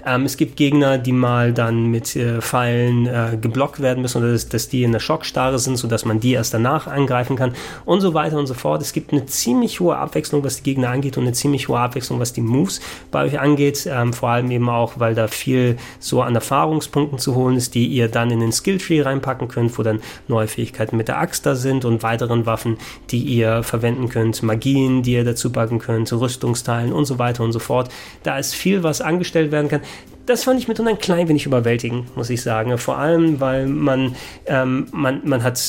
Ähm, 0.06 0.26
es 0.26 0.38
gibt 0.38 0.56
Gegner, 0.56 0.98
die 0.98 1.12
mal 1.12 1.54
dann 1.54 1.88
mit 1.88 2.16
äh, 2.16 2.42
Pfeilen 2.42 3.08
äh, 3.08 3.38
geblockt 3.40 3.82
werden 3.82 4.02
müssen 4.02 4.20
oder 4.22 4.32
dass, 4.32 4.48
dass 4.50 4.70
die 4.70 4.84
in 4.84 4.92
der 4.92 5.00
Schockstarre 5.00 5.60
sind, 5.60 5.78
sodass 5.78 6.06
man 6.06 6.20
die 6.20 6.34
erst 6.34 6.54
danach 6.54 6.88
angreifen 6.88 7.36
kann 7.36 7.54
und 7.86 8.02
so 8.02 8.14
weiter 8.14 8.38
und 8.38 8.48
so 8.48 8.54
fort. 8.54 8.82
Es 8.82 8.94
gibt 8.94 9.12
eine 9.12 9.26
ziemlich 9.26 9.80
hohe 9.80 9.98
Abwechslung, 9.98 10.44
was 10.44 10.58
die 10.58 10.64
Gegner 10.64 10.90
angeht 10.90 11.18
und 11.18 11.24
eine 11.24 11.34
ziemlich 11.34 11.68
hohe 11.68 11.80
Abwechslung, 11.80 12.20
was 12.20 12.34
die 12.34 12.42
Moves 12.42 12.82
bei 13.12 13.24
euch 13.24 13.40
angeht. 13.40 13.88
Ähm, 13.92 14.14
vor 14.14 14.30
allem 14.30 14.50
eben 14.52 14.70
auch, 14.70 14.94
weil 14.98 15.16
da 15.16 15.28
viel 15.28 15.78
so 16.00 16.22
an 16.22 16.36
Erfahrungspunkten 16.36 17.20
zu 17.20 17.36
holen 17.36 17.58
ist, 17.58 17.76
die 17.76 17.88
ihr 17.88 18.08
dann 18.08 18.32
in 18.32 18.40
den 18.40 18.52
Skilltree 18.52 19.02
reinpacken 19.02 19.48
könnt, 19.48 19.78
wo 19.78 19.84
dann 19.84 20.02
neue 20.28 20.48
Fähigkeiten 20.48 20.98
mit 20.98 21.08
der 21.08 21.20
Axt 21.20 21.46
da 21.46 21.56
sind 21.56 21.86
und 21.86 22.04
weiteren 22.04 22.46
Waffen, 22.46 22.78
die 23.12 23.22
ihr 23.22 23.64
verwenden 23.64 24.10
könnt, 24.10 24.42
Magien, 24.44 25.04
die 25.04 25.14
ihr 25.14 25.24
dazu 25.24 25.52
packen 25.52 25.80
könnt, 25.80 26.12
Rüstungsteilen 26.12 26.94
und 26.94 27.06
so 27.06 27.20
weiter 27.20 27.44
und 27.44 27.52
so 27.52 27.60
fort. 27.60 27.90
Da 28.24 28.38
ist 28.38 28.56
viel, 28.56 28.84
was 28.84 29.02
angestellt 29.02 29.52
werden 29.52 29.70
kann 29.70 29.82
das 30.30 30.44
fand 30.44 30.60
ich 30.60 30.68
mitunter 30.68 30.92
ein 30.92 31.00
klein 31.00 31.28
wenig 31.28 31.48
überwältigend, 31.48 32.16
muss 32.16 32.30
ich 32.30 32.44
sagen. 32.44 32.78
Vor 32.78 33.00
allem, 33.00 33.40
weil 33.40 33.66
man, 33.66 34.16
ähm, 34.46 34.88
man, 34.92 35.22
man 35.28 35.42
hat 35.42 35.60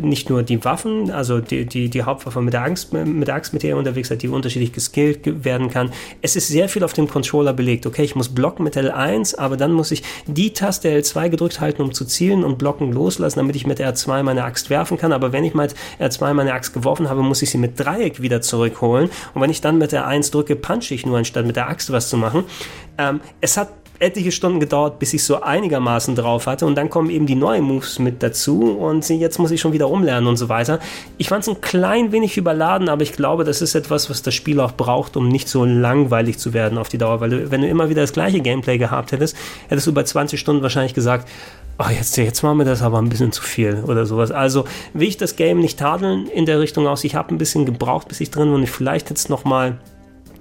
nicht 0.00 0.30
nur 0.30 0.42
die 0.42 0.64
Waffen, 0.64 1.10
also 1.10 1.40
die, 1.40 1.66
die, 1.66 1.90
die 1.90 2.02
Hauptwaffe 2.02 2.40
mit 2.40 2.54
der, 2.54 2.62
Angst, 2.62 2.94
mit 2.94 3.28
der 3.28 3.34
Axt, 3.34 3.52
mit 3.52 3.62
der 3.62 3.70
ihr 3.70 3.76
unterwegs 3.76 4.08
seid, 4.08 4.22
die 4.22 4.28
unterschiedlich 4.28 4.72
geskillt 4.72 5.44
werden 5.44 5.68
kann. 5.68 5.92
Es 6.22 6.36
ist 6.36 6.48
sehr 6.48 6.70
viel 6.70 6.84
auf 6.84 6.94
dem 6.94 7.06
Controller 7.06 7.52
belegt. 7.52 7.84
Okay, 7.84 8.02
ich 8.02 8.16
muss 8.16 8.30
blocken 8.30 8.64
mit 8.64 8.78
L1, 8.78 9.36
aber 9.36 9.58
dann 9.58 9.72
muss 9.72 9.90
ich 9.90 10.02
die 10.26 10.54
Taste 10.54 10.88
L2 10.88 11.28
gedrückt 11.28 11.60
halten, 11.60 11.82
um 11.82 11.92
zu 11.92 12.06
zielen 12.06 12.44
und 12.44 12.56
blocken 12.56 12.92
loslassen, 12.92 13.40
damit 13.40 13.56
ich 13.56 13.66
mit 13.66 13.78
R2 13.78 14.22
meine 14.22 14.44
Axt 14.44 14.70
werfen 14.70 14.96
kann. 14.96 15.12
Aber 15.12 15.32
wenn 15.32 15.44
ich 15.44 15.52
mit 15.52 15.74
R2 16.00 16.32
meine 16.32 16.54
Axt 16.54 16.72
geworfen 16.72 17.10
habe, 17.10 17.22
muss 17.22 17.42
ich 17.42 17.50
sie 17.50 17.58
mit 17.58 17.78
Dreieck 17.78 18.22
wieder 18.22 18.40
zurückholen. 18.40 19.10
Und 19.34 19.42
wenn 19.42 19.50
ich 19.50 19.60
dann 19.60 19.76
mit 19.76 19.92
R1 19.92 20.32
drücke, 20.32 20.56
punche 20.56 20.94
ich 20.94 21.04
nur, 21.04 21.18
anstatt 21.18 21.44
mit 21.44 21.56
der 21.56 21.68
Axt 21.68 21.92
was 21.92 22.08
zu 22.08 22.16
machen. 22.16 22.44
Ähm, 22.96 23.20
es 23.40 23.56
hat 23.56 23.77
etliche 24.00 24.32
Stunden 24.32 24.60
gedauert, 24.60 24.98
bis 24.98 25.12
ich 25.14 25.24
so 25.24 25.40
einigermaßen 25.40 26.14
drauf 26.14 26.46
hatte 26.46 26.66
und 26.66 26.76
dann 26.76 26.90
kommen 26.90 27.10
eben 27.10 27.26
die 27.26 27.34
neuen 27.34 27.64
Moves 27.64 27.98
mit 27.98 28.22
dazu 28.22 28.76
und 28.78 29.08
jetzt 29.08 29.38
muss 29.38 29.50
ich 29.50 29.60
schon 29.60 29.72
wieder 29.72 29.90
umlernen 29.90 30.28
und 30.28 30.36
so 30.36 30.48
weiter. 30.48 30.78
Ich 31.16 31.28
fand 31.28 31.42
es 31.42 31.48
ein 31.48 31.60
klein 31.60 32.12
wenig 32.12 32.36
überladen, 32.36 32.88
aber 32.88 33.02
ich 33.02 33.12
glaube, 33.12 33.44
das 33.44 33.60
ist 33.60 33.74
etwas, 33.74 34.08
was 34.08 34.22
das 34.22 34.34
Spiel 34.34 34.60
auch 34.60 34.72
braucht, 34.72 35.16
um 35.16 35.28
nicht 35.28 35.48
so 35.48 35.64
langweilig 35.64 36.38
zu 36.38 36.52
werden 36.52 36.78
auf 36.78 36.88
die 36.88 36.98
Dauer, 36.98 37.20
weil 37.20 37.50
wenn 37.50 37.62
du 37.62 37.68
immer 37.68 37.88
wieder 37.88 38.02
das 38.02 38.12
gleiche 38.12 38.40
Gameplay 38.40 38.78
gehabt 38.78 39.12
hättest, 39.12 39.36
hättest 39.68 39.86
du 39.86 39.92
bei 39.92 40.04
20 40.04 40.38
Stunden 40.38 40.62
wahrscheinlich 40.62 40.94
gesagt, 40.94 41.28
oh, 41.78 41.90
jetzt, 41.90 42.16
jetzt 42.16 42.42
machen 42.42 42.58
wir 42.58 42.64
das 42.64 42.82
aber 42.82 42.98
ein 42.98 43.08
bisschen 43.08 43.32
zu 43.32 43.42
viel 43.42 43.82
oder 43.86 44.06
sowas. 44.06 44.30
Also 44.30 44.64
will 44.94 45.08
ich 45.08 45.16
das 45.16 45.36
Game 45.36 45.60
nicht 45.60 45.78
tadeln 45.78 46.26
in 46.26 46.46
der 46.46 46.60
Richtung 46.60 46.86
aus. 46.86 47.04
Ich 47.04 47.14
habe 47.14 47.34
ein 47.34 47.38
bisschen 47.38 47.66
gebraucht, 47.66 48.08
bis 48.08 48.20
ich 48.20 48.30
drin 48.30 48.48
war 48.48 48.56
und 48.56 48.62
ich 48.62 48.70
vielleicht 48.70 49.10
jetzt 49.10 49.30
noch 49.30 49.44
mal 49.44 49.78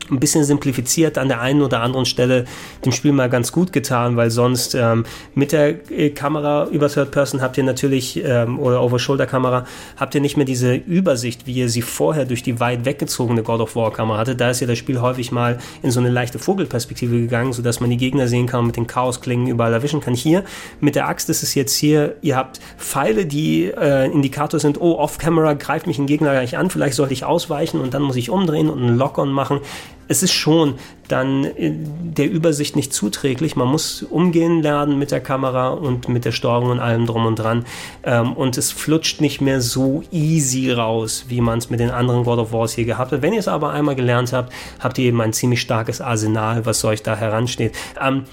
ein 0.10 0.20
bisschen 0.20 0.44
simplifiziert 0.44 1.18
an 1.18 1.28
der 1.28 1.42
einen 1.42 1.62
oder 1.62 1.82
anderen 1.82 2.06
Stelle 2.06 2.46
dem 2.86 2.92
Spiel 2.92 3.12
mal 3.12 3.30
ganz 3.30 3.52
gut 3.52 3.74
getan, 3.74 4.18
weil 4.18 4.32
sonst 4.32 4.76
ähm, 4.76 5.06
mit 5.36 5.52
der 5.52 5.90
äh, 5.92 6.10
Kamera 6.10 6.68
über 6.68 6.90
Third 6.90 7.12
Person 7.12 7.42
habt 7.42 7.58
ihr 7.58 7.64
natürlich 7.64 8.24
ähm, 8.24 8.60
oder 8.60 8.82
Over-Shoulder-Kamera 8.82 9.66
habt 9.98 10.16
ihr 10.16 10.22
nicht 10.22 10.38
mehr 10.38 10.46
diese 10.46 10.76
Übersicht, 10.76 11.46
wie 11.48 11.54
ihr 11.54 11.70
sie 11.70 11.82
vorher 11.82 12.26
durch 12.26 12.44
die 12.44 12.60
weit 12.60 12.86
weggezogene 12.86 13.44
God 13.44 13.62
of 13.62 13.76
War-Kamera 13.76 14.18
hatte. 14.18 14.36
Da 14.36 14.50
ist 14.50 14.60
ja 14.60 14.68
das 14.68 14.78
Spiel 14.78 15.02
häufig 15.02 15.32
mal 15.32 15.58
in 15.82 15.92
so 15.92 16.00
eine 16.00 16.10
leichte 16.10 16.40
Vogelperspektive 16.40 17.20
gegangen, 17.20 17.54
sodass 17.54 17.80
man 17.80 17.90
die 17.90 17.98
Gegner 17.98 18.28
sehen 18.28 18.48
kann 18.48 18.62
und 18.62 18.68
mit 18.68 18.78
den 18.78 18.88
Chaosklingen 18.88 19.48
überall 19.48 19.74
erwischen 19.74 20.02
kann. 20.02 20.14
Hier 20.14 20.44
mit 20.80 20.96
der 20.96 21.08
Axt 21.08 21.30
ist 21.30 21.44
es 21.44 21.56
jetzt 21.56 21.76
hier, 21.76 22.16
ihr 22.22 22.36
habt 22.36 22.60
Pfeile, 22.78 23.26
die 23.26 23.66
äh, 23.66 24.06
Indikator 24.06 24.60
sind, 24.60 24.80
oh, 24.80 24.98
off-Camera 24.98 25.54
greift 25.54 25.88
mich 25.88 26.00
ein 26.00 26.08
Gegner 26.08 26.32
gleich 26.32 26.58
an, 26.58 26.70
vielleicht 26.70 26.96
sollte 26.96 27.14
ich 27.14 27.24
ausweichen 27.24 27.82
und 27.82 27.94
dann 27.94 28.02
muss 28.02 28.16
ich 28.16 28.30
umdrehen 28.30 28.70
und 28.70 28.82
einen 28.82 28.98
Lock-on 28.98 29.32
machen 29.32 29.60
es 30.08 30.24
ist 30.24 30.34
schon 30.34 30.76
dann 31.08 31.46
äh, 31.46 31.72
der 31.74 32.30
Übersicht 32.30 32.76
nicht 32.76 32.94
zuträglich. 32.94 33.56
Man 33.56 33.68
muss 33.68 34.04
umgehen 34.04 34.62
lernen 34.62 35.00
mit 35.00 35.12
der 35.12 35.22
Kamera 35.22 35.70
und 35.70 36.10
mit 36.10 36.26
der 36.26 36.32
Steuerung 36.32 36.70
und 36.72 36.80
allem 36.80 37.06
drum 37.06 37.26
und 37.26 37.38
dran. 37.38 37.66
Ähm, 38.04 38.34
und 38.34 38.58
es 38.58 38.72
flutscht 38.72 39.22
nicht 39.22 39.42
mehr 39.42 39.62
so 39.62 40.04
easy 40.12 40.72
raus, 40.72 41.26
wie 41.28 41.42
man 41.42 41.60
es 41.60 41.70
mit 41.70 41.80
den 41.80 41.92
anderen 41.92 42.24
God 42.24 42.40
of 42.40 42.52
Wars 42.52 42.74
hier 42.74 42.86
gehabt 42.86 43.12
hat. 43.12 43.22
Wenn 43.22 43.34
ihr 43.34 43.40
es 43.40 43.48
aber 43.48 43.72
einmal 43.72 43.96
gelernt 43.96 44.34
habt, 44.34 44.52
habt 44.80 44.98
ihr 44.98 45.06
eben 45.06 45.22
ein 45.22 45.34
ziemlich 45.34 45.62
starkes 45.62 46.02
Arsenal, 46.02 46.66
was 46.66 46.84
euch 46.84 47.04
da 47.04 47.16
heransteht. 47.16 47.74
Ähm, 48.02 48.24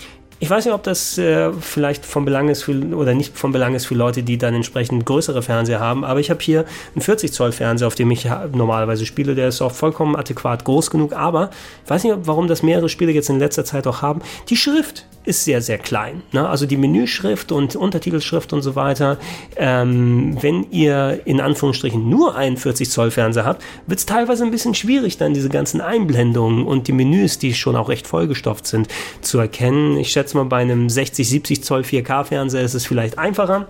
ich 0.45 0.51
weiß 0.51 0.67
nicht, 0.67 0.75
ob 0.75 0.83
das 0.83 1.17
äh, 1.17 1.51
vielleicht 1.55 2.05
von 2.05 2.27
Belang 2.27 2.51
ist 2.51 2.65
für, 2.65 2.75
oder 2.95 3.15
nicht 3.15 3.39
von 3.39 3.51
Belang 3.51 3.75
ist 3.75 3.87
für 3.87 3.95
Leute, 3.95 4.23
die 4.23 4.37
dann 4.37 4.53
entsprechend 4.53 5.07
größere 5.07 5.41
Fernseher 5.41 5.81
haben, 5.81 6.05
aber 6.05 6.21
ich 6.21 6.29
habe 6.29 6.41
hier 6.43 6.67
einen 6.95 7.01
40 7.01 7.33
Zoll 7.33 7.51
Fernseher, 7.51 7.87
auf 7.87 7.95
dem 7.95 8.11
ich 8.11 8.29
normalerweise 8.53 9.07
spiele, 9.07 9.35
der 9.35 9.49
ist 9.49 9.63
auch 9.63 9.73
vollkommen 9.73 10.17
adäquat 10.17 10.67
groß 10.67 10.91
genug, 10.91 11.15
aber 11.15 11.49
ich 11.83 11.91
weiß 11.91 12.05
nicht, 12.05 12.15
warum 12.25 12.47
das 12.47 12.63
mehrere 12.63 12.91
Spiele 12.91 13.13
jetzt 13.13 13.31
in 13.31 13.39
letzter 13.39 13.65
Zeit 13.65 13.87
auch 13.87 14.03
haben. 14.03 14.21
Die 14.51 14.57
Schrift 14.59 15.07
ist 15.25 15.45
sehr, 15.45 15.63
sehr 15.63 15.79
klein. 15.79 16.23
Ne? 16.33 16.49
Also 16.49 16.67
die 16.67 16.77
Menüschrift 16.77 17.53
und 17.53 17.77
Untertitelschrift 17.77 18.53
und 18.53 18.63
so 18.63 18.77
weiter. 18.77 19.19
Ähm, 19.57 20.37
wenn 20.41 20.71
ihr 20.71 21.21
in 21.25 21.41
Anführungsstrichen 21.41 22.09
nur 22.09 22.37
einen 22.37 22.57
40 22.57 22.91
Zoll 22.91 23.11
Fernseher 23.11 23.45
habt, 23.45 23.63
wird 23.87 23.99
es 23.99 24.07
teilweise 24.07 24.45
ein 24.45 24.51
bisschen 24.51 24.75
schwierig, 24.75 25.17
dann 25.17 25.35
diese 25.35 25.49
ganzen 25.49 25.81
Einblendungen 25.81 26.67
und 26.67 26.89
die 26.89 26.93
Menüs, 26.93 27.39
die 27.39 27.55
schon 27.55 27.77
auch 27.77 27.89
recht 27.89 28.07
vollgestopft 28.07 28.67
sind, 28.67 28.89
zu 29.23 29.39
erkennen. 29.39 29.97
Ich 29.97 30.11
schätze 30.11 30.37
mal, 30.37 30.45
bei 30.45 30.59
einem 30.59 30.89
60, 30.89 31.29
70 31.29 31.65
Zoll 31.65 31.81
4K 31.83 32.25
Fernseher 32.25 32.63
ist 32.63 32.75
es 32.75 32.87
vielleicht 32.87 33.19
einfacher 33.19 33.67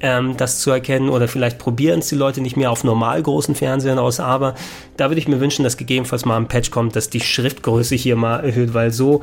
ähm, 0.00 0.36
das 0.36 0.60
zu 0.60 0.70
erkennen 0.70 1.08
oder 1.08 1.28
vielleicht 1.28 1.58
probieren 1.58 2.00
es 2.00 2.08
die 2.08 2.14
Leute 2.14 2.40
nicht 2.40 2.56
mehr 2.56 2.70
auf 2.70 2.84
normal 2.84 3.22
großen 3.22 3.54
Fernsehern 3.54 3.98
aus, 3.98 4.20
aber 4.20 4.54
da 4.96 5.10
würde 5.10 5.18
ich 5.18 5.28
mir 5.28 5.40
wünschen, 5.40 5.62
dass 5.64 5.76
gegebenenfalls 5.76 6.24
mal 6.24 6.36
ein 6.36 6.48
Patch 6.48 6.70
kommt, 6.70 6.96
dass 6.96 7.10
die 7.10 7.20
Schriftgröße 7.20 7.94
hier 7.94 8.16
mal 8.16 8.40
erhöht, 8.40 8.74
weil 8.74 8.92
so 8.92 9.22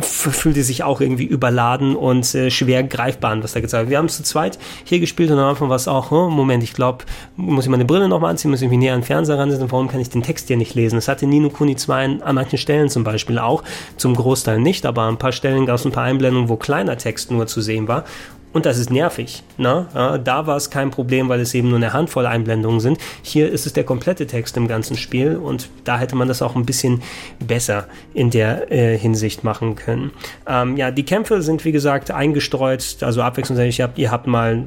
fühlte 0.00 0.62
sich 0.62 0.84
auch 0.84 1.00
irgendwie 1.00 1.24
überladen 1.24 1.96
und 1.96 2.34
äh, 2.34 2.50
schwer 2.50 2.82
greifbar 2.82 3.32
an, 3.32 3.42
was 3.42 3.52
da 3.52 3.60
gezeigt 3.60 3.82
wird. 3.82 3.90
Wir 3.90 3.98
haben 3.98 4.06
es 4.06 4.16
zu 4.16 4.22
zweit 4.22 4.58
hier 4.84 5.00
gespielt 5.00 5.30
und 5.30 5.38
am 5.38 5.48
Anfang 5.48 5.68
war 5.68 5.76
es 5.76 5.88
auch, 5.88 6.10
oh, 6.12 6.30
Moment, 6.30 6.62
ich 6.62 6.72
glaube, 6.72 7.04
muss 7.36 7.64
ich 7.64 7.70
meine 7.70 7.84
Brille 7.84 8.08
nochmal 8.08 8.30
anziehen, 8.30 8.50
muss 8.50 8.62
ich 8.62 8.68
mich 8.68 8.78
näher 8.78 8.94
an 8.94 9.00
den 9.00 9.06
Fernseher 9.06 9.38
ransetzen, 9.38 9.70
warum 9.70 9.88
kann 9.88 10.00
ich 10.00 10.10
den 10.10 10.22
Text 10.22 10.48
hier 10.48 10.56
nicht 10.56 10.74
lesen? 10.74 10.96
Das 10.96 11.08
hatte 11.08 11.26
Nino 11.26 11.50
Kuni 11.50 11.76
2 11.76 12.20
an 12.22 12.34
manchen 12.34 12.58
Stellen 12.58 12.88
zum 12.88 13.04
Beispiel 13.04 13.38
auch, 13.38 13.62
zum 13.96 14.14
Großteil 14.14 14.60
nicht, 14.60 14.86
aber 14.86 15.02
an 15.02 15.14
ein 15.14 15.18
paar 15.18 15.32
Stellen 15.32 15.66
gab 15.66 15.76
es 15.76 15.84
ein 15.84 15.92
paar 15.92 16.04
Einblendungen, 16.04 16.48
wo 16.48 16.56
kleiner 16.56 16.96
Text 16.96 17.30
nur 17.30 17.46
zu 17.46 17.60
sehen 17.60 17.88
war 17.88 18.04
und 18.52 18.66
das 18.66 18.78
ist 18.78 18.90
nervig. 18.90 19.42
Ne? 19.56 19.86
Ja, 19.94 20.18
da 20.18 20.46
war 20.46 20.56
es 20.56 20.70
kein 20.70 20.90
Problem, 20.90 21.28
weil 21.28 21.40
es 21.40 21.54
eben 21.54 21.68
nur 21.68 21.78
eine 21.78 21.92
Handvoll 21.92 22.26
Einblendungen 22.26 22.80
sind. 22.80 22.98
Hier 23.22 23.50
ist 23.50 23.66
es 23.66 23.72
der 23.72 23.84
komplette 23.84 24.26
Text 24.26 24.56
im 24.56 24.68
ganzen 24.68 24.96
Spiel 24.96 25.36
und 25.36 25.70
da 25.84 25.98
hätte 25.98 26.16
man 26.16 26.28
das 26.28 26.42
auch 26.42 26.56
ein 26.56 26.66
bisschen 26.66 27.02
besser 27.40 27.86
in 28.14 28.30
der 28.30 28.70
äh, 28.70 28.98
Hinsicht 28.98 29.44
machen 29.44 29.76
können. 29.76 30.10
Ähm, 30.46 30.76
ja, 30.76 30.90
die 30.90 31.04
Kämpfe 31.04 31.42
sind 31.42 31.64
wie 31.64 31.72
gesagt 31.72 32.10
eingestreut, 32.10 32.98
also 33.00 33.22
abwechslungsreich. 33.22 33.78
Ihr 33.78 33.84
habt, 33.84 33.98
ihr 33.98 34.10
habt 34.10 34.26
mal 34.26 34.64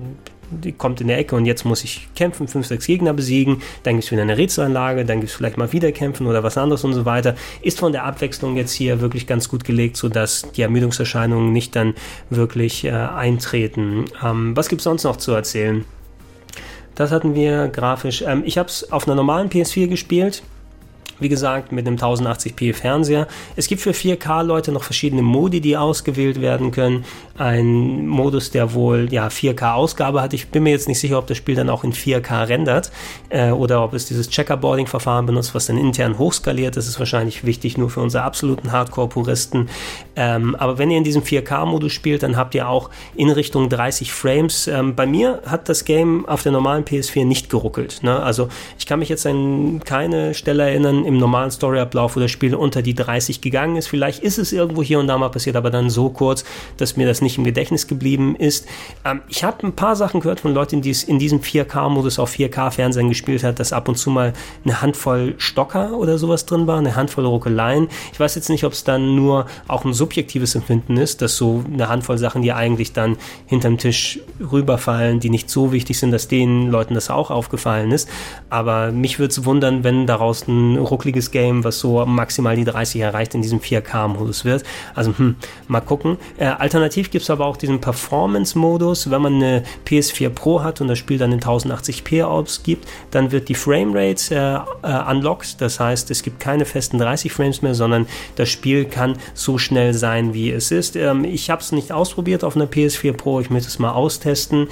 die 0.49 0.71
kommt 0.71 1.01
in 1.01 1.07
der 1.07 1.17
Ecke 1.17 1.35
und 1.35 1.45
jetzt 1.45 1.65
muss 1.65 1.83
ich 1.83 2.07
kämpfen, 2.15 2.47
fünf, 2.47 2.67
sechs 2.67 2.85
Gegner 2.85 3.13
besiegen, 3.13 3.61
dann 3.83 3.95
gibt 3.95 4.05
es 4.05 4.11
wieder 4.11 4.21
eine 4.21 4.37
Rätselanlage, 4.37 5.05
dann 5.05 5.19
gibt 5.19 5.31
es 5.31 5.35
vielleicht 5.35 5.57
mal 5.57 5.71
wieder 5.71 5.91
kämpfen 5.91 6.27
oder 6.27 6.43
was 6.43 6.57
anderes 6.57 6.83
und 6.83 6.93
so 6.93 7.05
weiter. 7.05 7.35
Ist 7.61 7.79
von 7.79 7.91
der 7.91 8.05
Abwechslung 8.05 8.57
jetzt 8.57 8.73
hier 8.73 9.01
wirklich 9.01 9.27
ganz 9.27 9.49
gut 9.49 9.63
gelegt, 9.63 9.97
sodass 9.97 10.43
die 10.55 10.61
Ermüdungserscheinungen 10.61 11.51
nicht 11.51 11.75
dann 11.75 11.93
wirklich 12.29 12.85
äh, 12.85 12.91
eintreten. 12.91 14.05
Ähm, 14.23 14.55
was 14.55 14.69
gibt 14.69 14.81
es 14.81 14.83
sonst 14.83 15.03
noch 15.03 15.17
zu 15.17 15.31
erzählen? 15.31 15.85
Das 16.95 17.11
hatten 17.11 17.35
wir 17.35 17.67
grafisch. 17.67 18.23
Ähm, 18.25 18.43
ich 18.45 18.57
habe 18.57 18.69
es 18.69 18.91
auf 18.91 19.07
einer 19.07 19.15
normalen 19.15 19.49
PS4 19.49 19.87
gespielt. 19.87 20.43
Wie 21.19 21.29
gesagt, 21.29 21.71
mit 21.71 21.87
einem 21.87 21.97
1080p 21.97 22.73
Fernseher. 22.73 23.27
Es 23.55 23.67
gibt 23.67 23.81
für 23.81 23.91
4K-Leute 23.91 24.71
noch 24.71 24.83
verschiedene 24.83 25.21
Modi, 25.21 25.61
die 25.61 25.77
ausgewählt 25.77 26.41
werden 26.41 26.71
können. 26.71 27.05
Ein 27.37 28.07
Modus, 28.07 28.51
der 28.51 28.73
wohl 28.73 29.07
ja 29.11 29.27
4K-Ausgabe 29.27 30.21
hat. 30.21 30.33
Ich 30.33 30.49
bin 30.49 30.63
mir 30.63 30.71
jetzt 30.71 30.87
nicht 30.87 30.99
sicher, 30.99 31.17
ob 31.17 31.27
das 31.27 31.37
Spiel 31.37 31.55
dann 31.55 31.69
auch 31.69 31.83
in 31.83 31.93
4K 31.93 32.47
rendert 32.47 32.91
äh, 33.29 33.51
oder 33.51 33.83
ob 33.83 33.93
es 33.93 34.05
dieses 34.05 34.29
Checkerboarding-Verfahren 34.29 35.25
benutzt, 35.25 35.55
was 35.55 35.67
dann 35.67 35.77
intern 35.77 36.17
hochskaliert. 36.17 36.77
Das 36.77 36.87
ist 36.87 36.99
wahrscheinlich 36.99 37.45
wichtig 37.45 37.77
nur 37.77 37.89
für 37.89 38.01
unsere 38.01 38.23
absoluten 38.23 38.71
Hardcore-Puristen. 38.71 39.69
Ähm, 40.15 40.55
aber 40.55 40.77
wenn 40.77 40.91
ihr 40.91 40.97
in 40.97 41.03
diesem 41.03 41.23
4K-Modus 41.23 41.93
spielt, 41.93 42.23
dann 42.23 42.37
habt 42.37 42.55
ihr 42.55 42.67
auch 42.67 42.89
in 43.15 43.29
Richtung 43.29 43.69
30 43.69 44.11
Frames. 44.13 44.67
Ähm, 44.67 44.95
bei 44.95 45.05
mir 45.05 45.41
hat 45.45 45.69
das 45.69 45.85
Game 45.85 46.25
auf 46.25 46.43
der 46.43 46.51
normalen 46.51 46.83
PS4 46.83 47.25
nicht 47.25 47.44
geruckelt. 47.55 48.03
Ne? 48.03 48.21
Also 48.21 48.49
ich 48.77 48.85
kann 48.85 48.99
mich 48.99 49.07
jetzt 49.07 49.25
an 49.25 49.79
keine 49.85 50.33
Stelle 50.33 50.63
erinnern, 50.63 51.05
im 51.05 51.17
normalen 51.17 51.51
Storyablauf, 51.51 52.17
wo 52.17 52.19
das 52.19 52.31
Spiel 52.31 52.53
unter 52.53 52.81
die 52.81 52.93
30 52.93 53.39
gegangen 53.39 53.77
ist. 53.77 53.87
Vielleicht 53.87 54.21
ist 54.21 54.37
es 54.37 54.51
irgendwo 54.51 54.83
hier 54.83 54.99
und 54.99 55.07
da 55.07 55.17
mal 55.17 55.29
passiert, 55.29 55.55
aber 55.55 55.69
dann 55.69 55.89
so 55.89 56.09
kurz, 56.09 56.43
dass 56.75 56.97
mir 56.97 57.07
das 57.07 57.21
nicht 57.21 57.37
im 57.37 57.45
Gedächtnis 57.45 57.87
geblieben 57.87 58.35
ist. 58.35 58.67
Ähm, 59.05 59.21
ich 59.29 59.45
habe 59.45 59.65
ein 59.65 59.73
paar 59.73 59.95
Sachen 59.95 60.19
gehört 60.19 60.41
von 60.41 60.53
Leuten, 60.53 60.81
die 60.81 60.89
es 60.89 61.03
in 61.03 61.17
diesem 61.17 61.39
4K-Modus 61.39 62.19
auf 62.19 62.33
4K-Fernsehen 62.33 63.07
gespielt 63.07 63.45
hat, 63.45 63.59
dass 63.59 63.71
ab 63.71 63.87
und 63.87 63.97
zu 63.97 64.09
mal 64.09 64.33
eine 64.65 64.81
Handvoll 64.81 65.35
Stocker 65.37 65.93
oder 65.93 66.17
sowas 66.17 66.45
drin 66.45 66.67
war, 66.67 66.79
eine 66.79 66.97
Handvoll 66.97 67.25
Ruckeleien. 67.25 67.87
Ich 68.11 68.19
weiß 68.19 68.35
jetzt 68.35 68.49
nicht, 68.49 68.65
ob 68.65 68.73
es 68.73 68.83
dann 68.83 69.15
nur 69.15 69.45
auch 69.69 69.85
ein 69.85 69.93
subjektives 69.93 70.55
Empfinden 70.55 70.97
ist, 70.97 71.21
dass 71.21 71.37
so 71.37 71.63
eine 71.71 71.87
Handvoll 71.87 72.17
Sachen, 72.17 72.41
die 72.41 72.51
eigentlich 72.51 72.91
dann 72.91 73.15
hinterm 73.45 73.77
Tisch 73.77 74.19
rüberfallen, 74.39 75.21
die 75.21 75.29
nicht 75.29 75.49
so 75.49 75.71
wichtig 75.71 75.97
sind, 75.97 76.11
dass 76.11 76.27
den 76.27 76.69
Leuten 76.69 76.95
das 76.95 77.09
auch 77.09 77.31
aufgefallen 77.45 77.91
ist. 77.91 78.09
Aber 78.49 78.91
mich 78.91 79.19
würde 79.19 79.31
es 79.31 79.45
wundern, 79.45 79.83
wenn 79.83 80.07
daraus 80.07 80.47
ein 80.47 80.77
ruckliges 80.77 81.31
Game, 81.31 81.63
was 81.63 81.79
so 81.79 82.05
maximal 82.05 82.55
die 82.55 82.65
30 82.65 83.01
erreicht, 83.01 83.35
in 83.35 83.41
diesem 83.41 83.59
4K-Modus 83.59 84.45
wird. 84.45 84.63
Also 84.95 85.13
hm, 85.17 85.35
mal 85.67 85.81
gucken. 85.81 86.17
Äh, 86.37 86.45
alternativ 86.45 87.11
gibt 87.11 87.23
es 87.23 87.29
aber 87.29 87.45
auch 87.45 87.57
diesen 87.57 87.79
Performance-Modus. 87.79 89.11
Wenn 89.11 89.21
man 89.21 89.35
eine 89.35 89.63
PS4 89.87 90.29
Pro 90.29 90.63
hat 90.63 90.81
und 90.81 90.87
das 90.87 90.97
Spiel 90.97 91.17
dann 91.17 91.31
in 91.31 91.39
1080p 91.39 92.23
ausgibt, 92.23 92.87
dann 93.11 93.31
wird 93.31 93.49
die 93.49 93.55
Framerate 93.55 94.65
äh, 94.83 94.89
äh, 94.89 95.11
unlocked. 95.11 95.61
Das 95.61 95.79
heißt, 95.79 96.09
es 96.09 96.23
gibt 96.23 96.39
keine 96.39 96.65
festen 96.65 96.97
30 96.97 97.31
Frames 97.31 97.61
mehr, 97.61 97.75
sondern 97.75 98.07
das 98.35 98.49
Spiel 98.49 98.85
kann 98.85 99.17
so 99.33 99.57
schnell 99.57 99.93
sein, 99.93 100.33
wie 100.33 100.51
es 100.51 100.71
ist. 100.71 100.95
Ähm, 100.95 101.23
ich 101.23 101.49
habe 101.49 101.61
es 101.61 101.71
nicht 101.71 101.91
ausprobiert 101.91 102.43
auf 102.43 102.55
einer 102.55 102.65
PS4 102.65 103.13
Pro. 103.13 103.39
Ich 103.39 103.49
möchte 103.49 103.67
es 103.67 103.79
mal 103.79 103.91
austesten. 103.91 104.67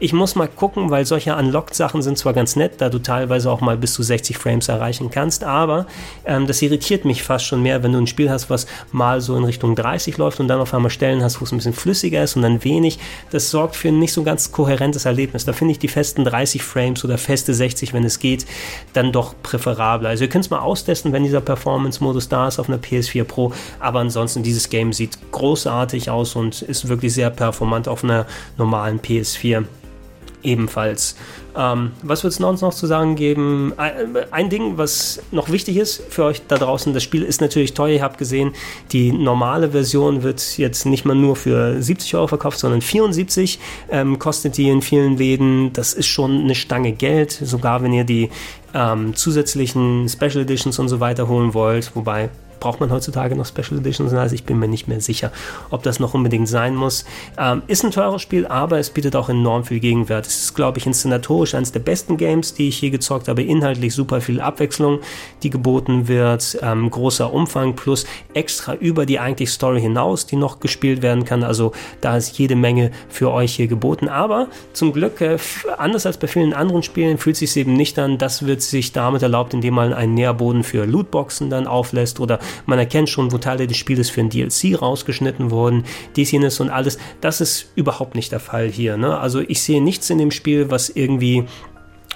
Ich 0.00 0.12
muss 0.12 0.34
mal 0.34 0.48
gucken, 0.48 0.90
weil 0.90 1.06
solche 1.06 1.36
Unlocked-Sachen 1.36 2.02
sind 2.02 2.18
zwar 2.18 2.32
ganz 2.32 2.56
nett, 2.56 2.74
da 2.78 2.88
du 2.88 2.98
teilweise 2.98 3.48
auch 3.48 3.60
mal 3.60 3.76
bis 3.76 3.94
zu 3.94 4.02
60 4.02 4.36
Frames 4.36 4.68
erreichen 4.68 5.08
kannst, 5.08 5.44
aber 5.44 5.86
ähm, 6.24 6.48
das 6.48 6.60
irritiert 6.62 7.04
mich 7.04 7.22
fast 7.22 7.46
schon 7.46 7.62
mehr, 7.62 7.84
wenn 7.84 7.92
du 7.92 7.98
ein 7.98 8.08
Spiel 8.08 8.28
hast, 8.28 8.50
was 8.50 8.66
mal 8.90 9.20
so 9.20 9.36
in 9.36 9.44
Richtung 9.44 9.76
30 9.76 10.16
läuft 10.18 10.40
und 10.40 10.48
dann 10.48 10.60
auf 10.60 10.74
einmal 10.74 10.90
Stellen 10.90 11.22
hast, 11.22 11.40
wo 11.40 11.44
es 11.44 11.52
ein 11.52 11.58
bisschen 11.58 11.74
flüssiger 11.74 12.24
ist 12.24 12.34
und 12.34 12.42
dann 12.42 12.64
wenig. 12.64 12.98
Das 13.30 13.52
sorgt 13.52 13.76
für 13.76 13.88
ein 13.88 14.00
nicht 14.00 14.12
so 14.12 14.24
ganz 14.24 14.50
kohärentes 14.50 15.04
Erlebnis. 15.04 15.44
Da 15.44 15.52
finde 15.52 15.72
ich 15.72 15.78
die 15.78 15.88
festen 15.88 16.24
30 16.24 16.64
Frames 16.64 17.04
oder 17.04 17.16
feste 17.16 17.54
60, 17.54 17.94
wenn 17.94 18.02
es 18.02 18.18
geht, 18.18 18.46
dann 18.94 19.12
doch 19.12 19.34
präferabler. 19.44 20.08
Also 20.08 20.24
ihr 20.24 20.28
könnt 20.28 20.44
es 20.44 20.50
mal 20.50 20.58
austesten, 20.58 21.12
wenn 21.12 21.22
dieser 21.22 21.40
Performance-Modus 21.40 22.28
da 22.28 22.48
ist 22.48 22.58
auf 22.58 22.68
einer 22.68 22.78
PS4 22.78 23.22
Pro, 23.22 23.52
aber 23.78 24.00
ansonsten 24.00 24.42
dieses 24.42 24.68
Game 24.70 24.92
sieht 24.92 25.16
großartig 25.30 26.10
aus 26.10 26.34
und 26.34 26.62
ist 26.62 26.88
wirklich 26.88 27.14
sehr 27.14 27.30
performant 27.30 27.86
auf 27.86 28.02
einer 28.02 28.26
normalen 28.58 28.98
PS4 28.98 29.64
ebenfalls. 30.44 31.16
Ähm, 31.56 31.92
was 32.02 32.24
wird 32.24 32.32
es 32.32 32.40
noch, 32.40 32.60
noch 32.60 32.74
zu 32.74 32.86
sagen 32.86 33.14
geben? 33.16 33.72
Ein, 33.76 34.16
ein, 34.30 34.50
Ding, 34.50 34.76
was 34.76 35.22
noch 35.30 35.50
wichtig 35.50 35.76
ist 35.76 36.02
für 36.08 36.24
euch 36.24 36.42
da 36.48 36.56
draußen, 36.56 36.92
das 36.92 37.02
Spiel 37.02 37.22
ist 37.22 37.40
natürlich 37.40 37.74
teuer. 37.74 37.94
Ihr 37.94 38.02
habt 38.02 38.18
gesehen, 38.18 38.52
die 38.92 39.12
normale 39.12 39.70
Version 39.70 40.22
wird 40.22 40.58
jetzt 40.58 40.84
nicht 40.86 41.04
mal 41.04 41.14
nur 41.14 41.36
für 41.36 41.80
70 41.80 42.14
Euro 42.16 42.26
verkauft, 42.26 42.58
sondern 42.58 42.80
74 42.80 43.58
ähm, 43.90 44.18
kostet 44.18 44.56
die 44.56 44.68
in 44.68 44.82
vielen 44.82 45.16
Läden. 45.16 45.72
Das 45.72 45.94
ist 45.94 46.06
schon 46.06 46.40
eine 46.42 46.54
Stange 46.54 46.92
Geld, 46.92 47.30
sogar 47.30 47.82
wenn 47.82 47.92
ihr 47.92 48.04
die 48.04 48.30
ähm, 48.74 49.14
zusätzlichen 49.14 50.08
Special 50.08 50.42
Editions 50.42 50.78
und 50.78 50.88
so 50.88 51.00
weiter 51.00 51.28
holen 51.28 51.54
wollt. 51.54 51.94
Wobei 51.94 52.30
braucht 52.64 52.80
man 52.80 52.90
heutzutage 52.90 53.36
noch 53.36 53.44
Special 53.44 53.78
Editions? 53.78 54.14
Also 54.14 54.34
ich 54.34 54.44
bin 54.44 54.58
mir 54.58 54.68
nicht 54.68 54.88
mehr 54.88 54.98
sicher, 54.98 55.30
ob 55.68 55.82
das 55.82 56.00
noch 56.00 56.14
unbedingt 56.14 56.48
sein 56.48 56.74
muss. 56.74 57.04
Ähm, 57.36 57.60
ist 57.66 57.84
ein 57.84 57.90
teures 57.90 58.22
Spiel, 58.22 58.46
aber 58.46 58.78
es 58.78 58.88
bietet 58.88 59.16
auch 59.16 59.28
enorm 59.28 59.64
viel 59.64 59.80
Gegenwert. 59.80 60.26
Es 60.26 60.44
ist, 60.44 60.54
glaube 60.54 60.78
ich, 60.78 60.86
inszenatorisch 60.86 61.54
eines 61.54 61.72
der 61.72 61.80
besten 61.80 62.16
Games, 62.16 62.54
die 62.54 62.68
ich 62.68 62.80
je 62.80 62.88
gezockt 62.88 63.28
habe. 63.28 63.42
Inhaltlich 63.42 63.94
super 63.94 64.22
viel 64.22 64.40
Abwechslung, 64.40 65.00
die 65.42 65.50
geboten 65.50 66.08
wird. 66.08 66.56
Ähm, 66.62 66.88
großer 66.88 67.34
Umfang 67.34 67.76
plus 67.76 68.06
extra 68.32 68.72
über 68.76 69.04
die 69.04 69.18
eigentlich 69.18 69.50
Story 69.50 69.82
hinaus, 69.82 70.24
die 70.24 70.36
noch 70.36 70.58
gespielt 70.58 71.02
werden 71.02 71.26
kann. 71.26 71.42
Also 71.42 71.72
da 72.00 72.16
ist 72.16 72.38
jede 72.38 72.56
Menge 72.56 72.92
für 73.10 73.30
euch 73.30 73.56
hier 73.56 73.66
geboten. 73.66 74.08
Aber 74.08 74.48
zum 74.72 74.94
Glück, 74.94 75.20
äh, 75.20 75.36
anders 75.76 76.06
als 76.06 76.16
bei 76.16 76.28
vielen 76.28 76.54
anderen 76.54 76.82
Spielen, 76.82 77.18
fühlt 77.18 77.36
sich 77.36 77.54
eben 77.58 77.74
nicht 77.74 77.98
an. 77.98 78.16
Das 78.16 78.46
wird 78.46 78.62
sich 78.62 78.92
damit 78.92 79.20
erlaubt, 79.20 79.52
indem 79.52 79.74
man 79.74 79.92
einen 79.92 80.14
Nährboden 80.14 80.62
für 80.64 80.86
Lootboxen 80.86 81.50
dann 81.50 81.66
auflässt 81.66 82.20
oder 82.20 82.38
man 82.66 82.78
erkennt 82.78 83.08
schon, 83.08 83.32
wo 83.32 83.38
Teile 83.38 83.66
des 83.66 83.76
Spieles 83.76 84.10
für 84.10 84.20
ein 84.20 84.30
DLC 84.30 84.80
rausgeschnitten 84.80 85.50
wurden, 85.50 85.84
dies, 86.16 86.30
jenes 86.30 86.60
und 86.60 86.70
alles. 86.70 86.98
Das 87.20 87.40
ist 87.40 87.72
überhaupt 87.74 88.14
nicht 88.14 88.32
der 88.32 88.40
Fall 88.40 88.68
hier. 88.68 88.96
Ne? 88.96 89.18
Also 89.18 89.40
ich 89.40 89.62
sehe 89.62 89.82
nichts 89.82 90.10
in 90.10 90.18
dem 90.18 90.30
Spiel, 90.30 90.70
was 90.70 90.88
irgendwie 90.88 91.44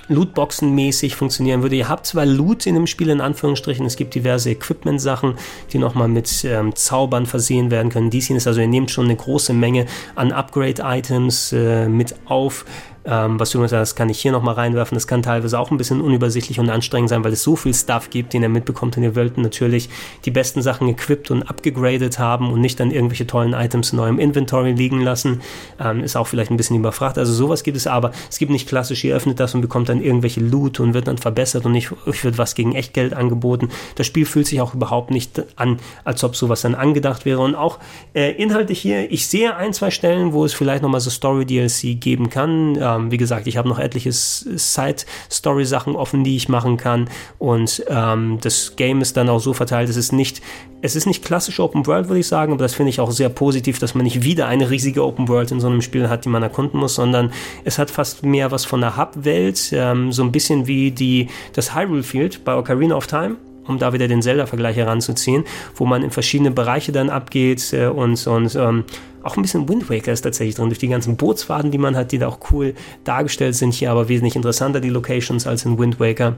Lootboxen-mäßig 0.09 1.14
funktionieren 1.14 1.62
würde. 1.62 1.77
Ihr 1.77 1.88
habt 1.88 2.07
zwar 2.07 2.27
Loot 2.27 2.66
in 2.66 2.74
dem 2.74 2.87
Spiel 2.87 3.11
in 3.11 3.20
Anführungsstrichen, 3.20 3.85
es 3.87 3.96
gibt 3.96 4.14
diverse 4.14 4.51
Equipment-Sachen, 4.51 5.35
die 5.72 5.79
nochmal 5.79 6.09
mit 6.09 6.44
ähm, 6.44 6.74
Zaubern 6.74 7.27
versehen 7.27 7.70
werden 7.70 7.90
können. 7.90 8.11
Dies 8.11 8.31
ist 8.31 8.46
also, 8.46 8.61
ihr 8.61 8.68
nehmt 8.68 8.90
schon 8.90 9.07
eine 9.07 9.16
große 9.16 9.53
Menge 9.53 9.87
an 10.14 10.33
Upgrade-Items 10.33 11.53
äh, 11.53 11.88
mit 11.88 12.14
auf. 12.27 12.64
Ähm, 13.09 13.40
was 13.40 13.55
übrigens, 13.55 13.71
das 13.71 13.94
kann 13.94 14.11
ich 14.11 14.21
hier 14.21 14.33
nochmal 14.33 14.55
reinwerfen, 14.55 14.94
das 14.94 15.07
kann 15.07 15.23
teilweise 15.23 15.59
auch 15.59 15.71
ein 15.71 15.79
bisschen 15.79 16.03
unübersichtlich 16.03 16.61
und 16.61 16.68
anstrengend 16.68 17.09
sein, 17.09 17.25
weil 17.25 17.33
es 17.33 17.42
so 17.42 17.57
viel 17.57 17.73
Stuff 17.73 18.11
gibt, 18.11 18.35
den 18.35 18.42
ihr 18.42 18.51
mitbekommt 18.51 18.99
und 18.99 19.03
ihr 19.03 19.16
wollt 19.16 19.38
natürlich 19.38 19.88
die 20.27 20.31
besten 20.31 20.61
Sachen 20.61 20.88
equipped 20.88 21.31
und 21.31 21.42
upgegradet 21.44 22.18
haben 22.18 22.53
und 22.53 22.61
nicht 22.61 22.79
dann 22.81 22.90
irgendwelche 22.90 23.27
tollen 23.27 23.55
Items 23.55 23.94
in 23.94 23.99
eurem 23.99 24.18
Inventory 24.18 24.73
liegen 24.73 25.01
lassen. 25.01 25.40
Ähm, 25.81 26.05
ist 26.05 26.16
auch 26.16 26.27
vielleicht 26.27 26.51
ein 26.51 26.59
bisschen 26.59 26.77
überfragt. 26.77 27.16
Also 27.16 27.33
sowas 27.33 27.62
gibt 27.62 27.79
es 27.79 27.87
aber. 27.87 28.12
Es 28.29 28.38
gibt 28.38 28.53
nicht 28.53 28.68
klassisch, 28.68 29.03
ihr 29.05 29.16
öffnet 29.16 29.40
das 29.40 29.55
und 29.55 29.62
bekommt 29.62 29.88
dann 29.88 30.03
irgendwelche 30.03 30.40
Loot 30.40 30.79
und 30.79 30.92
wird 30.92 31.09
dann 31.09 31.16
verbessert 31.16 31.64
und 31.64 31.73
nicht, 31.73 31.90
euch 32.07 32.23
wird 32.25 32.37
was 32.37 32.55
gegen 32.55 32.75
Echtgeld 32.75 33.14
angeboten. 33.14 33.71
Das 33.94 34.07
Spiel 34.07 34.27
fühlt 34.27 34.47
sich 34.47 34.61
auch 34.61 34.75
überhaupt 34.75 35.11
nicht 35.11 35.42
an, 35.57 35.79
als 36.05 36.23
ob 36.25 36.37
sowas 36.37 36.61
dann 36.61 36.75
angedacht 36.75 37.25
wäre. 37.25 37.40
Und 37.40 37.55
auch 37.55 37.79
äh, 38.12 38.33
inhaltlich 38.33 38.81
hier, 38.81 39.11
ich 39.11 39.29
sehe 39.29 39.57
ein, 39.57 39.73
zwei 39.73 39.90
Stellen, 39.90 40.35
wo 40.35 40.44
es 40.44 40.53
vielleicht 40.53 40.83
nochmal 40.83 41.01
so 41.01 41.09
Story-DLC 41.09 41.99
geben 41.99 42.29
kann. 42.29 42.77
Ähm, 42.79 42.98
ähm, 42.99 43.11
wie 43.11 43.17
gesagt, 43.17 43.47
ich 43.47 43.57
habe 43.57 43.69
noch 43.69 43.79
etliche 43.79 44.13
Side-Story-Sachen 44.13 45.97
offen, 45.97 46.25
die 46.25 46.37
ich 46.37 46.49
machen 46.49 46.77
kann. 46.77 47.09
Und 47.39 47.85
ähm, 47.89 48.39
das 48.41 48.75
Game 48.77 49.01
ist 49.01 49.17
dann 49.17 49.29
auch 49.29 49.41
so 49.41 49.53
verteilt, 49.53 49.89
es 49.89 49.97
ist 49.97 50.13
nicht, 50.13 50.43
es 50.83 50.97
ist 50.97 51.07
nicht 51.07 51.25
klassisch 51.25 51.61
Open 51.61 51.87
World, 51.87 52.09
würde 52.09 52.21
ich 52.21 52.29
sagen, 52.29 52.53
aber 52.53 52.63
das 52.63 52.75
finde 52.75 52.91
ich 52.91 53.01
auch 53.01 53.11
sehr 53.11 53.29
positiv, 53.29 53.79
dass 53.79 53.95
man 53.95 54.05
nicht 54.05 54.23
wieder 54.23 54.47
eine 54.47 54.71
riesige 54.71 55.05
Open 55.05 55.29
World 55.29 55.51
in 55.51 55.61
so 55.61 55.67
einem 55.69 55.83
Spiel 55.83 56.09
hat, 56.09 56.25
die 56.25 56.29
man 56.29 56.43
erkunden 56.43 56.79
muss, 56.79 56.95
sondern 56.95 57.33
es 57.65 57.79
hat 57.79 57.91
fast 57.91 58.25
mehr 58.25 58.51
was 58.51 58.65
von 58.65 58.81
der 58.81 58.97
Hub-Welt, 58.97 59.71
ähm, 59.73 60.13
so 60.13 60.23
ein 60.23 60.33
bisschen 60.33 60.67
wie 60.67 60.91
die, 60.91 61.29
das 61.53 61.75
Hyrule 61.75 62.03
Field 62.03 62.45
bei 62.45 62.57
Ocarina 62.57 62.95
of 62.95 63.07
Time 63.07 63.37
um 63.69 63.79
da 63.79 63.93
wieder 63.93 64.09
den 64.09 64.23
Zelda-Vergleich 64.23 64.77
heranzuziehen, 64.77 65.45
wo 65.77 65.85
man 65.85 66.03
in 66.03 66.11
verschiedene 66.11 66.51
Bereiche 66.51 66.91
dann 66.91 67.11
abgeht 67.11 67.73
äh, 67.75 67.87
und, 67.87 68.27
und 68.27 68.55
ähm, 68.55 68.85
auch 69.29 69.37
ein 69.37 69.43
bisschen 69.43 69.69
Wind 69.69 69.91
Waker 69.91 70.12
ist 70.12 70.23
tatsächlich 70.23 70.55
drin, 70.55 70.69
durch 70.69 70.79
die 70.79 70.88
ganzen 70.88 71.17
Bootsfaden, 71.17 71.71
die 71.71 71.79
man 71.79 71.95
hat, 71.97 72.12
die 72.12 72.19
da 72.19 72.29
auch 72.29 72.38
cool 72.51 72.75
dargestellt 73.05 73.55
sind, 73.55 73.75
hier 73.75 73.91
aber 73.91 74.09
wesentlich 74.09 74.37
interessanter, 74.37 74.81
die 74.81 74.88
Locations 74.88 75.47
als 75.47 75.64
in 75.64 75.79
Wind 75.79 76.01
Waker 76.01 76.37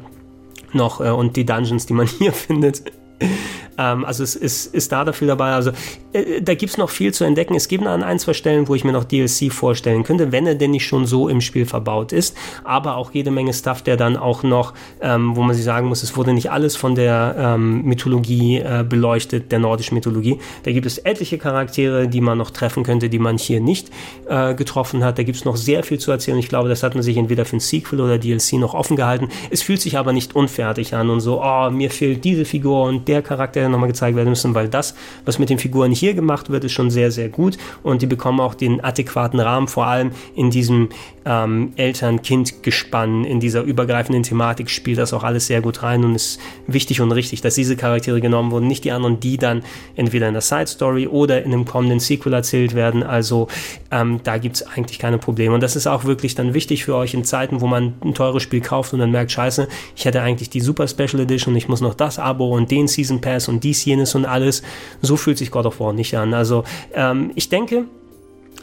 noch 0.73 1.01
äh, 1.01 1.11
und 1.11 1.37
die 1.37 1.47
Dungeons, 1.47 1.87
die 1.87 1.95
man 1.95 2.07
hier 2.19 2.33
findet. 2.33 2.83
Ähm, 3.81 4.05
also 4.05 4.23
es 4.23 4.37
ist, 4.37 4.75
ist 4.75 4.93
da 4.93 5.05
dafür 5.05 5.29
dabei. 5.29 5.53
Also 5.53 5.71
äh, 6.13 6.43
da 6.43 6.55
gibt 6.55 6.73
es 6.73 6.79
noch 6.79 6.91
viel 6.91 7.15
zu 7.15 7.25
entdecken. 7.25 7.55
Es 7.55 7.69
gibt 7.69 7.87
an 7.87 8.03
ein, 8.03 8.19
zwei 8.19 8.33
Stellen, 8.33 8.69
wo 8.69 8.75
ich 8.75 8.85
mir 8.85 8.93
noch 8.93 9.05
DLC 9.05 9.53
vorstellen 9.53 10.05
könnte, 10.05 10.33
wenn 10.33 10.47
er 10.47 10.55
denn 10.55 10.73
nicht 10.73 10.87
schon 10.87 11.07
so 11.07 11.29
im 11.29 11.41
Spiel 11.41 11.67
verbaut 11.67 12.13
ist. 12.13 12.37
Aber 12.65 12.97
auch 12.97 13.13
jede 13.13 13.31
Menge 13.31 13.53
Stuff, 13.55 13.83
der 13.83 13.97
dann 13.97 14.17
auch 14.17 14.43
noch, 14.43 14.75
ähm, 15.01 15.37
wo 15.37 15.43
man 15.43 15.55
sich 15.55 15.65
sagen 15.65 15.89
muss, 15.89 16.03
es 16.03 16.17
wurde 16.17 16.33
nicht 16.33 16.51
alles 16.51 16.77
von 16.77 16.95
der 16.95 17.35
ähm, 17.39 17.83
Mythologie 17.83 18.59
äh, 18.59 18.85
beleuchtet, 18.87 19.53
der 19.53 19.59
nordischen 19.59 19.95
Mythologie. 19.95 20.39
Da 20.65 20.73
gibt 20.73 20.87
es 20.87 20.99
etliche 20.99 21.39
Charaktere, 21.39 22.09
die 22.09 22.21
man 22.21 22.39
noch 22.39 22.51
treffen 22.51 22.83
könnte, 22.83 23.09
die 23.09 23.19
man 23.19 23.39
hier 23.39 23.61
nicht 23.61 23.91
äh, 24.29 24.55
getroffen 24.55 25.05
hat. 25.05 25.19
Da 25.19 25.23
gibt 25.23 25.39
es 25.39 25.45
noch 25.45 25.57
sehr 25.57 25.83
viel 25.83 25.99
zu 25.99 26.11
erzählen. 26.11 26.39
Ich 26.39 26.49
glaube, 26.49 26.69
das 26.69 26.83
hat 26.83 26.95
man 26.95 27.03
sich 27.03 27.17
entweder 27.17 27.45
für 27.45 27.57
ein 27.57 27.61
Sequel 27.61 28.01
oder 28.01 28.19
DLC 28.19 28.55
noch 28.55 28.75
offen 28.75 28.97
gehalten. 28.97 29.29
Es 29.51 29.63
fühlt 29.63 29.81
sich 29.81 29.97
aber 29.99 30.13
nicht 30.13 30.35
unfertig 30.35 30.95
an 30.95 31.11
und 31.11 31.21
so, 31.21 31.43
oh, 31.43 31.71
mir 31.71 31.91
fehlt 31.91 32.25
diese 32.25 32.45
Figur 32.45 32.85
und 32.85 33.09
der 33.11 33.23
Charakter 33.23 33.69
nochmal 33.69 33.89
gezeigt 33.89 34.17
werden 34.17 34.29
müssen, 34.29 34.55
weil 34.55 34.69
das, 34.69 34.95
was 35.25 35.39
mit 35.39 35.51
den 35.51 35.59
Figuren 35.59 35.91
hier 35.91 36.15
gemacht 36.15 36.49
wird, 36.49 36.65
ist 36.65 36.73
schon 36.73 36.91
sehr, 36.91 37.11
sehr 37.11 37.29
gut. 37.29 37.59
Und 37.83 38.03
die 38.03 38.07
bekommen 38.07 38.41
auch 38.41 38.55
den 38.55 38.81
adäquaten 38.81 39.41
Rahmen, 39.41 39.67
vor 39.67 39.87
allem 39.87 40.13
in 40.37 40.51
diesem 40.51 40.89
ähm, 41.25 41.73
Eltern-Kind-Gespann, 41.77 43.25
in 43.25 43.41
dieser 43.41 43.63
übergreifenden 43.63 44.23
Thematik 44.23 44.71
spielt 44.71 44.99
das 44.99 45.13
auch 45.13 45.23
alles 45.23 45.47
sehr 45.47 45.61
gut 45.61 45.83
rein 45.83 46.05
und 46.05 46.15
ist 46.15 46.41
wichtig 46.67 47.01
und 47.01 47.13
richtig, 47.13 47.41
dass 47.43 47.55
diese 47.55 47.77
Charaktere 47.77 48.21
genommen 48.21 48.51
wurden, 48.51 48.67
nicht 48.67 48.85
die 48.85 48.93
anderen, 48.93 49.21
die 49.21 49.37
dann 49.37 49.63
entweder 49.97 50.29
in 50.29 50.35
der 50.35 50.43
Side-Story 50.43 51.07
oder 51.09 51.43
in 51.43 51.53
einem 51.53 51.65
kommenden 51.65 52.01
Sequel 52.01 52.33
erzählt 52.33 52.75
werden. 52.75 53.03
Also 53.03 53.49
ähm, 53.91 54.21
da 54.25 54.39
gibt 54.39 54.57
es 54.57 54.67
eigentlich 54.67 54.99
keine 54.99 55.19
Probleme. 55.19 55.55
Und 55.55 55.63
das 55.63 55.77
ist 55.77 55.87
auch 55.87 56.05
wirklich 56.05 56.35
dann 56.35 56.55
wichtig 56.55 56.85
für 56.85 56.97
euch 56.97 57.15
in 57.15 57.25
Zeiten, 57.25 57.61
wo 57.61 57.67
man 57.67 57.95
ein 58.03 58.15
teures 58.15 58.43
Spiel 58.43 58.61
kauft 58.61 58.93
und 58.93 59.01
dann 59.01 59.11
merkt, 59.11 59.33
scheiße, 59.33 59.69
ich 59.97 60.05
hätte 60.05 60.23
eigentlich 60.23 60.51
die 60.51 60.61
Super 60.61 60.89
Special 60.89 61.21
Edition, 61.21 61.55
ich 61.57 61.69
muss 61.69 61.81
noch 61.81 61.95
das 61.95 62.19
Abo 62.19 62.57
und 62.57 62.71
den 62.71 62.89
Season 62.89 63.21
Pass 63.21 63.49
und 63.49 63.63
dies, 63.63 63.85
jenes 63.85 64.15
und 64.15 64.25
alles. 64.25 64.63
So 65.03 65.17
fühlt 65.17 65.39
sich 65.39 65.51
God 65.51 65.67
of 65.67 65.81
War 65.81 65.93
nicht 65.93 66.17
an. 66.17 66.33
Also 66.33 66.65
ähm, 66.95 67.31
ich 67.35 67.49
denke, 67.49 67.85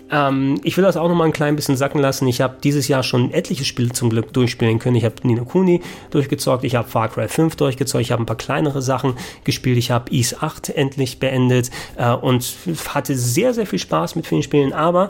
Ähm, 0.09 0.59
ich 0.63 0.77
will 0.77 0.83
das 0.83 0.97
auch 0.97 1.07
noch 1.09 1.15
mal 1.15 1.25
ein 1.25 1.33
klein 1.33 1.55
bisschen 1.55 1.75
sacken 1.75 1.99
lassen. 1.99 2.27
Ich 2.27 2.41
habe 2.41 2.57
dieses 2.63 2.87
Jahr 2.87 3.03
schon 3.03 3.31
etliche 3.31 3.65
Spiele 3.65 3.91
zum 3.91 4.09
Glück 4.09 4.33
durchspielen 4.33 4.79
können. 4.79 4.95
Ich 4.95 5.05
habe 5.05 5.15
Nino 5.23 5.45
Kuni 5.45 5.81
durchgezockt, 6.11 6.63
ich 6.63 6.75
habe 6.75 6.87
Far 6.87 7.09
Cry 7.09 7.27
5 7.27 7.55
durchgezockt, 7.55 8.01
ich 8.01 8.11
habe 8.11 8.23
ein 8.23 8.25
paar 8.25 8.37
kleinere 8.37 8.81
Sachen 8.81 9.15
gespielt, 9.43 9.77
ich 9.77 9.91
habe 9.91 10.11
Ease 10.11 10.37
8 10.39 10.69
endlich 10.69 11.19
beendet 11.19 11.71
äh, 11.97 12.13
und 12.13 12.55
hatte 12.89 13.15
sehr, 13.15 13.53
sehr 13.53 13.65
viel 13.65 13.79
Spaß 13.79 14.15
mit 14.15 14.27
vielen 14.27 14.43
Spielen, 14.43 14.73
aber 14.73 15.09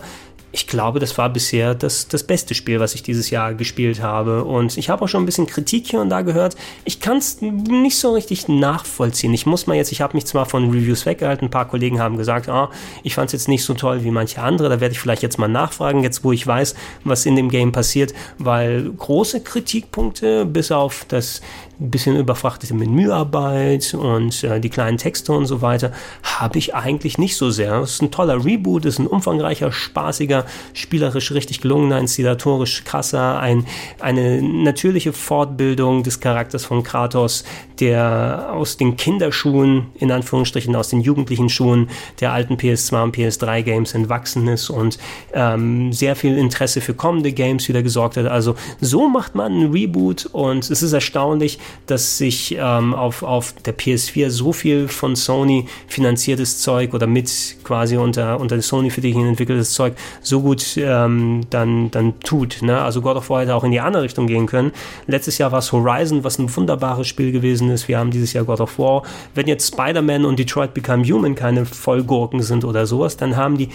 ich 0.51 0.65
glaube, 0.65 0.99
das 0.99 1.17
war 1.17 1.29
bisher 1.29 1.75
das, 1.75 2.07
das 2.07 2.23
beste 2.23 2.53
Spiel, 2.53 2.79
was 2.79 2.95
ich 2.95 3.03
dieses 3.03 3.29
Jahr 3.29 3.53
gespielt 3.53 4.01
habe. 4.01 4.45
Und 4.45 4.77
ich 4.77 4.89
habe 4.89 5.03
auch 5.03 5.07
schon 5.07 5.23
ein 5.23 5.25
bisschen 5.25 5.45
Kritik 5.45 5.87
hier 5.87 5.99
und 5.99 6.09
da 6.09 6.21
gehört. 6.21 6.55
Ich 6.85 6.99
kann 6.99 7.17
es 7.17 7.41
nicht 7.41 7.97
so 7.97 8.13
richtig 8.13 8.47
nachvollziehen. 8.47 9.33
Ich 9.33 9.45
muss 9.45 9.67
mal 9.67 9.75
jetzt, 9.75 9.91
ich 9.91 10.01
habe 10.01 10.15
mich 10.15 10.25
zwar 10.25 10.45
von 10.45 10.69
Reviews 10.69 11.05
weggehalten, 11.05 11.47
ein 11.47 11.51
paar 11.51 11.67
Kollegen 11.67 11.99
haben 11.99 12.17
gesagt, 12.17 12.47
ah, 12.47 12.71
ich 13.03 13.15
fand 13.15 13.27
es 13.27 13.33
jetzt 13.33 13.47
nicht 13.49 13.63
so 13.63 13.73
toll 13.73 14.03
wie 14.03 14.11
manche 14.11 14.41
andere. 14.41 14.69
Da 14.69 14.79
werde 14.79 14.93
ich 14.93 14.99
vielleicht 14.99 15.21
jetzt 15.21 15.37
mal 15.37 15.47
nachfragen, 15.49 16.01
jetzt 16.01 16.23
wo 16.23 16.31
ich 16.31 16.47
weiß, 16.47 16.75
was 17.03 17.25
in 17.25 17.35
dem 17.35 17.49
Game 17.49 17.73
passiert, 17.73 18.13
weil 18.37 18.89
große 18.89 19.41
Kritikpunkte, 19.41 20.45
bis 20.45 20.71
auf 20.71 21.05
das 21.09 21.41
bisschen 21.79 22.17
überfrachtete 22.17 22.73
Menüarbeit 22.73 23.93
und 23.93 24.43
äh, 24.43 24.59
die 24.59 24.69
kleinen 24.69 24.97
Texte 24.97 25.31
und 25.31 25.45
so 25.45 25.61
weiter, 25.61 25.91
habe 26.23 26.57
ich 26.57 26.73
eigentlich 26.75 27.17
nicht 27.17 27.35
so 27.35 27.51
sehr. 27.51 27.75
Es 27.81 27.93
ist 27.93 28.01
ein 28.01 28.11
toller 28.11 28.43
Reboot, 28.43 28.85
es 28.85 28.95
ist 28.95 28.99
ein 28.99 29.07
umfangreicher, 29.07 29.71
spaßiger, 29.71 30.45
spielerisch 30.73 31.31
richtig 31.31 31.61
gelungener, 31.61 31.99
inszenatorisch 31.99 32.83
krasser, 32.83 33.39
ein, 33.39 33.65
eine 33.99 34.41
natürliche 34.41 35.13
Fortbildung 35.13 36.03
des 36.03 36.19
Charakters 36.19 36.65
von 36.65 36.83
Kratos, 36.83 37.43
der 37.79 38.49
aus 38.51 38.77
den 38.77 38.97
Kinderschuhen, 38.97 39.87
in 39.95 40.11
Anführungsstrichen 40.11 40.75
aus 40.75 40.89
den 40.89 41.01
jugendlichen 41.01 41.49
Schuhen 41.49 41.89
der 42.19 42.33
alten 42.33 42.55
PS2 42.55 43.03
und 43.03 43.15
PS3 43.15 43.61
Games 43.61 43.93
entwachsen 43.93 44.47
ist 44.47 44.69
und 44.69 44.97
ähm, 45.33 45.93
sehr 45.93 46.15
viel 46.15 46.37
Interesse 46.37 46.81
für 46.81 46.93
kommende 46.93 47.31
Games 47.31 47.67
wieder 47.69 47.83
gesorgt 47.83 48.17
hat. 48.17 48.25
Also 48.25 48.55
so 48.81 49.07
macht 49.07 49.35
man 49.35 49.51
einen 49.51 49.71
Reboot 49.71 50.25
und 50.25 50.69
es 50.69 50.81
ist 50.81 50.93
erstaunlich, 50.93 51.59
dass 51.85 52.17
sich 52.17 52.57
ähm, 52.59 52.93
auf, 52.93 53.23
auf 53.23 53.53
der 53.65 53.77
PS4 53.77 54.29
so 54.29 54.53
viel 54.53 54.87
von 54.87 55.15
Sony 55.15 55.67
finanziertes 55.87 56.59
Zeug 56.59 56.93
oder 56.93 57.07
mit 57.07 57.57
quasi 57.63 57.97
unter, 57.97 58.39
unter 58.39 58.61
Sony 58.61 58.89
für 58.89 59.01
dich 59.01 59.15
entwickeltes 59.15 59.73
Zeug 59.73 59.93
so 60.21 60.41
gut 60.41 60.77
ähm, 60.77 61.41
dann, 61.49 61.91
dann 61.91 62.19
tut. 62.19 62.61
Ne? 62.61 62.79
Also 62.81 63.01
God 63.01 63.17
of 63.17 63.29
War 63.29 63.41
hätte 63.41 63.55
auch 63.55 63.63
in 63.63 63.71
die 63.71 63.79
andere 63.79 64.03
Richtung 64.03 64.27
gehen 64.27 64.45
können. 64.45 64.71
Letztes 65.07 65.37
Jahr 65.37 65.51
war 65.51 65.59
es 65.59 65.71
Horizon, 65.71 66.23
was 66.23 66.39
ein 66.39 66.53
wunderbares 66.55 67.07
Spiel 67.07 67.31
gewesen 67.31 67.69
ist. 67.69 67.87
Wir 67.87 67.99
haben 67.99 68.11
dieses 68.11 68.33
Jahr 68.33 68.45
God 68.45 68.61
of 68.61 68.77
War. 68.79 69.03
Wenn 69.35 69.47
jetzt 69.47 69.73
Spider-Man 69.73 70.25
und 70.25 70.39
Detroit 70.39 70.73
Become 70.73 71.03
Human 71.05 71.35
keine 71.35 71.65
Vollgurken 71.65 72.41
sind 72.41 72.65
oder 72.65 72.85
sowas, 72.85 73.17
dann 73.17 73.35
haben 73.35 73.57
die 73.57 73.69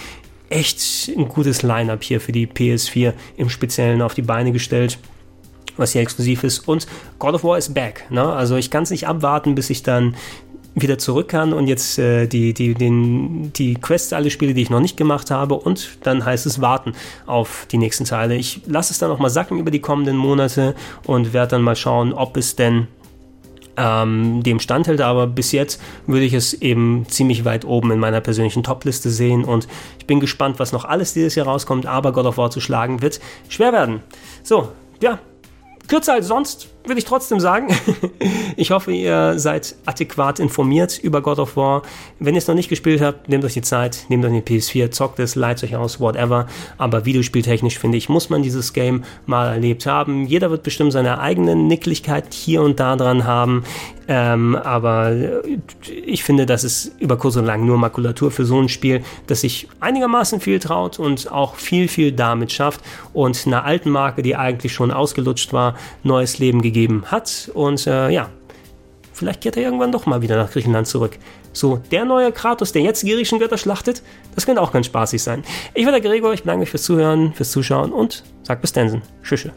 echt 0.52 1.10
ein 1.16 1.28
gutes 1.28 1.62
Line-up 1.62 2.02
hier 2.02 2.20
für 2.20 2.32
die 2.32 2.46
PS4 2.46 3.14
im 3.36 3.48
Speziellen 3.48 4.02
auf 4.02 4.14
die 4.14 4.22
Beine 4.22 4.52
gestellt 4.52 4.98
was 5.76 5.92
hier 5.92 6.02
exklusiv 6.02 6.44
ist. 6.44 6.68
Und 6.68 6.86
God 7.18 7.34
of 7.34 7.44
War 7.44 7.58
ist 7.58 7.74
back. 7.74 8.06
Ne? 8.10 8.24
Also 8.24 8.56
ich 8.56 8.70
kann 8.70 8.82
es 8.82 8.90
nicht 8.90 9.06
abwarten, 9.06 9.54
bis 9.54 9.70
ich 9.70 9.82
dann 9.82 10.14
wieder 10.74 10.98
zurück 10.98 11.28
kann 11.28 11.52
und 11.52 11.66
jetzt 11.66 11.98
äh, 11.98 12.26
die, 12.26 12.54
die, 12.54 12.74
den, 12.74 13.52
die 13.52 13.74
Quests, 13.74 14.12
alle 14.12 14.30
Spiele, 14.30 14.54
die 14.54 14.62
ich 14.62 14.70
noch 14.70 14.80
nicht 14.80 14.96
gemacht 14.96 15.30
habe 15.30 15.54
und 15.54 15.98
dann 16.02 16.24
heißt 16.24 16.46
es 16.46 16.60
warten 16.60 16.94
auf 17.26 17.66
die 17.70 17.78
nächsten 17.78 18.04
Teile. 18.04 18.36
Ich 18.36 18.62
lasse 18.66 18.92
es 18.92 18.98
dann 18.98 19.10
noch 19.10 19.18
mal 19.18 19.28
sacken 19.28 19.58
über 19.58 19.70
die 19.70 19.80
kommenden 19.80 20.16
Monate 20.16 20.74
und 21.06 21.32
werde 21.32 21.52
dann 21.52 21.62
mal 21.62 21.76
schauen, 21.76 22.14
ob 22.14 22.36
es 22.36 22.56
denn 22.56 22.88
ähm, 23.76 24.42
dem 24.42 24.60
standhält, 24.60 25.00
aber 25.00 25.26
bis 25.26 25.52
jetzt 25.52 25.80
würde 26.06 26.24
ich 26.24 26.34
es 26.34 26.54
eben 26.54 27.06
ziemlich 27.08 27.44
weit 27.44 27.64
oben 27.64 27.90
in 27.90 27.98
meiner 27.98 28.20
persönlichen 28.20 28.62
Top-Liste 28.62 29.10
sehen 29.10 29.44
und 29.44 29.66
ich 29.98 30.06
bin 30.06 30.20
gespannt, 30.20 30.58
was 30.58 30.72
noch 30.72 30.84
alles 30.84 31.14
dieses 31.14 31.34
Jahr 31.34 31.46
rauskommt, 31.46 31.86
aber 31.86 32.12
God 32.12 32.26
of 32.26 32.38
War 32.38 32.50
zu 32.50 32.60
schlagen 32.60 33.02
wird 33.02 33.20
schwer 33.48 33.72
werden. 33.72 34.00
So, 34.42 34.68
ja, 35.00 35.18
kürzer 35.88 36.14
als 36.14 36.26
sonst, 36.26 36.68
will 36.84 36.98
ich 36.98 37.04
trotzdem 37.04 37.40
sagen. 37.40 37.68
ich 38.56 38.70
hoffe, 38.70 38.92
ihr 38.92 39.38
seid 39.38 39.74
adäquat 39.86 40.40
informiert 40.40 40.98
über 40.98 41.20
God 41.20 41.38
of 41.38 41.56
War. 41.56 41.82
Wenn 42.18 42.34
ihr 42.34 42.38
es 42.38 42.48
noch 42.48 42.54
nicht 42.54 42.68
gespielt 42.68 43.00
habt, 43.00 43.28
nehmt 43.28 43.44
euch 43.44 43.54
die 43.54 43.62
Zeit, 43.62 44.06
nehmt 44.08 44.24
euch 44.24 44.42
die 44.42 44.60
PS4, 44.60 44.90
zockt 44.90 45.18
es, 45.18 45.34
leitet 45.34 45.70
euch 45.70 45.76
aus, 45.76 46.00
whatever. 46.00 46.46
Aber 46.78 47.04
videospieltechnisch, 47.04 47.78
finde 47.78 47.98
ich, 47.98 48.08
muss 48.08 48.30
man 48.30 48.42
dieses 48.42 48.72
Game 48.72 49.04
mal 49.26 49.52
erlebt 49.52 49.86
haben. 49.86 50.26
Jeder 50.26 50.50
wird 50.50 50.62
bestimmt 50.62 50.92
seine 50.92 51.20
eigene 51.20 51.54
Nicklichkeit 51.54 52.32
hier 52.34 52.62
und 52.62 52.80
da 52.80 52.96
dran 52.96 53.24
haben. 53.24 53.64
Ähm, 54.08 54.56
aber 54.56 55.14
ich 56.04 56.24
finde, 56.24 56.44
das 56.44 56.64
ist 56.64 56.92
über 56.98 57.16
kurz 57.16 57.36
und 57.36 57.46
lang 57.46 57.64
nur 57.64 57.78
Makulatur 57.78 58.32
für 58.32 58.44
so 58.44 58.60
ein 58.60 58.68
Spiel, 58.68 59.04
das 59.28 59.42
sich 59.42 59.68
einigermaßen 59.78 60.40
viel 60.40 60.58
traut 60.58 60.98
und 60.98 61.30
auch 61.30 61.54
viel, 61.54 61.86
viel 61.86 62.10
damit 62.10 62.50
schafft 62.50 62.80
und 63.12 63.46
einer 63.46 63.64
alten 63.64 63.90
Marke, 63.90 64.22
die 64.22 64.34
eigentlich 64.34 64.72
schon 64.72 64.90
ausgelutscht 64.90 65.52
war, 65.52 65.76
neues 66.02 66.40
Leben 66.40 66.60
gegeben 66.60 66.71
gegeben 66.72 67.04
hat. 67.06 67.50
Und 67.54 67.86
äh, 67.86 68.10
ja, 68.10 68.30
vielleicht 69.12 69.40
kehrt 69.40 69.56
er 69.56 69.62
irgendwann 69.62 69.92
doch 69.92 70.06
mal 70.06 70.22
wieder 70.22 70.36
nach 70.36 70.50
Griechenland 70.50 70.86
zurück. 70.86 71.18
So, 71.52 71.80
der 71.90 72.04
neue 72.04 72.32
Kratos, 72.32 72.72
der 72.72 72.82
jetzt 72.82 73.02
griechischen 73.02 73.38
Götter 73.38 73.58
schlachtet, 73.58 74.02
das 74.34 74.46
könnte 74.46 74.62
auch 74.62 74.72
ganz 74.72 74.86
spaßig 74.86 75.22
sein. 75.22 75.44
Ich 75.74 75.84
bin 75.84 75.92
der 75.92 76.00
Gregor, 76.00 76.32
ich 76.32 76.42
bedanke 76.42 76.60
mich 76.60 76.70
fürs 76.70 76.82
Zuhören, 76.82 77.34
fürs 77.34 77.50
Zuschauen 77.50 77.92
und 77.92 78.24
sag 78.42 78.60
bis 78.60 78.72
dann. 78.72 79.02
Tschüss. 79.22 79.48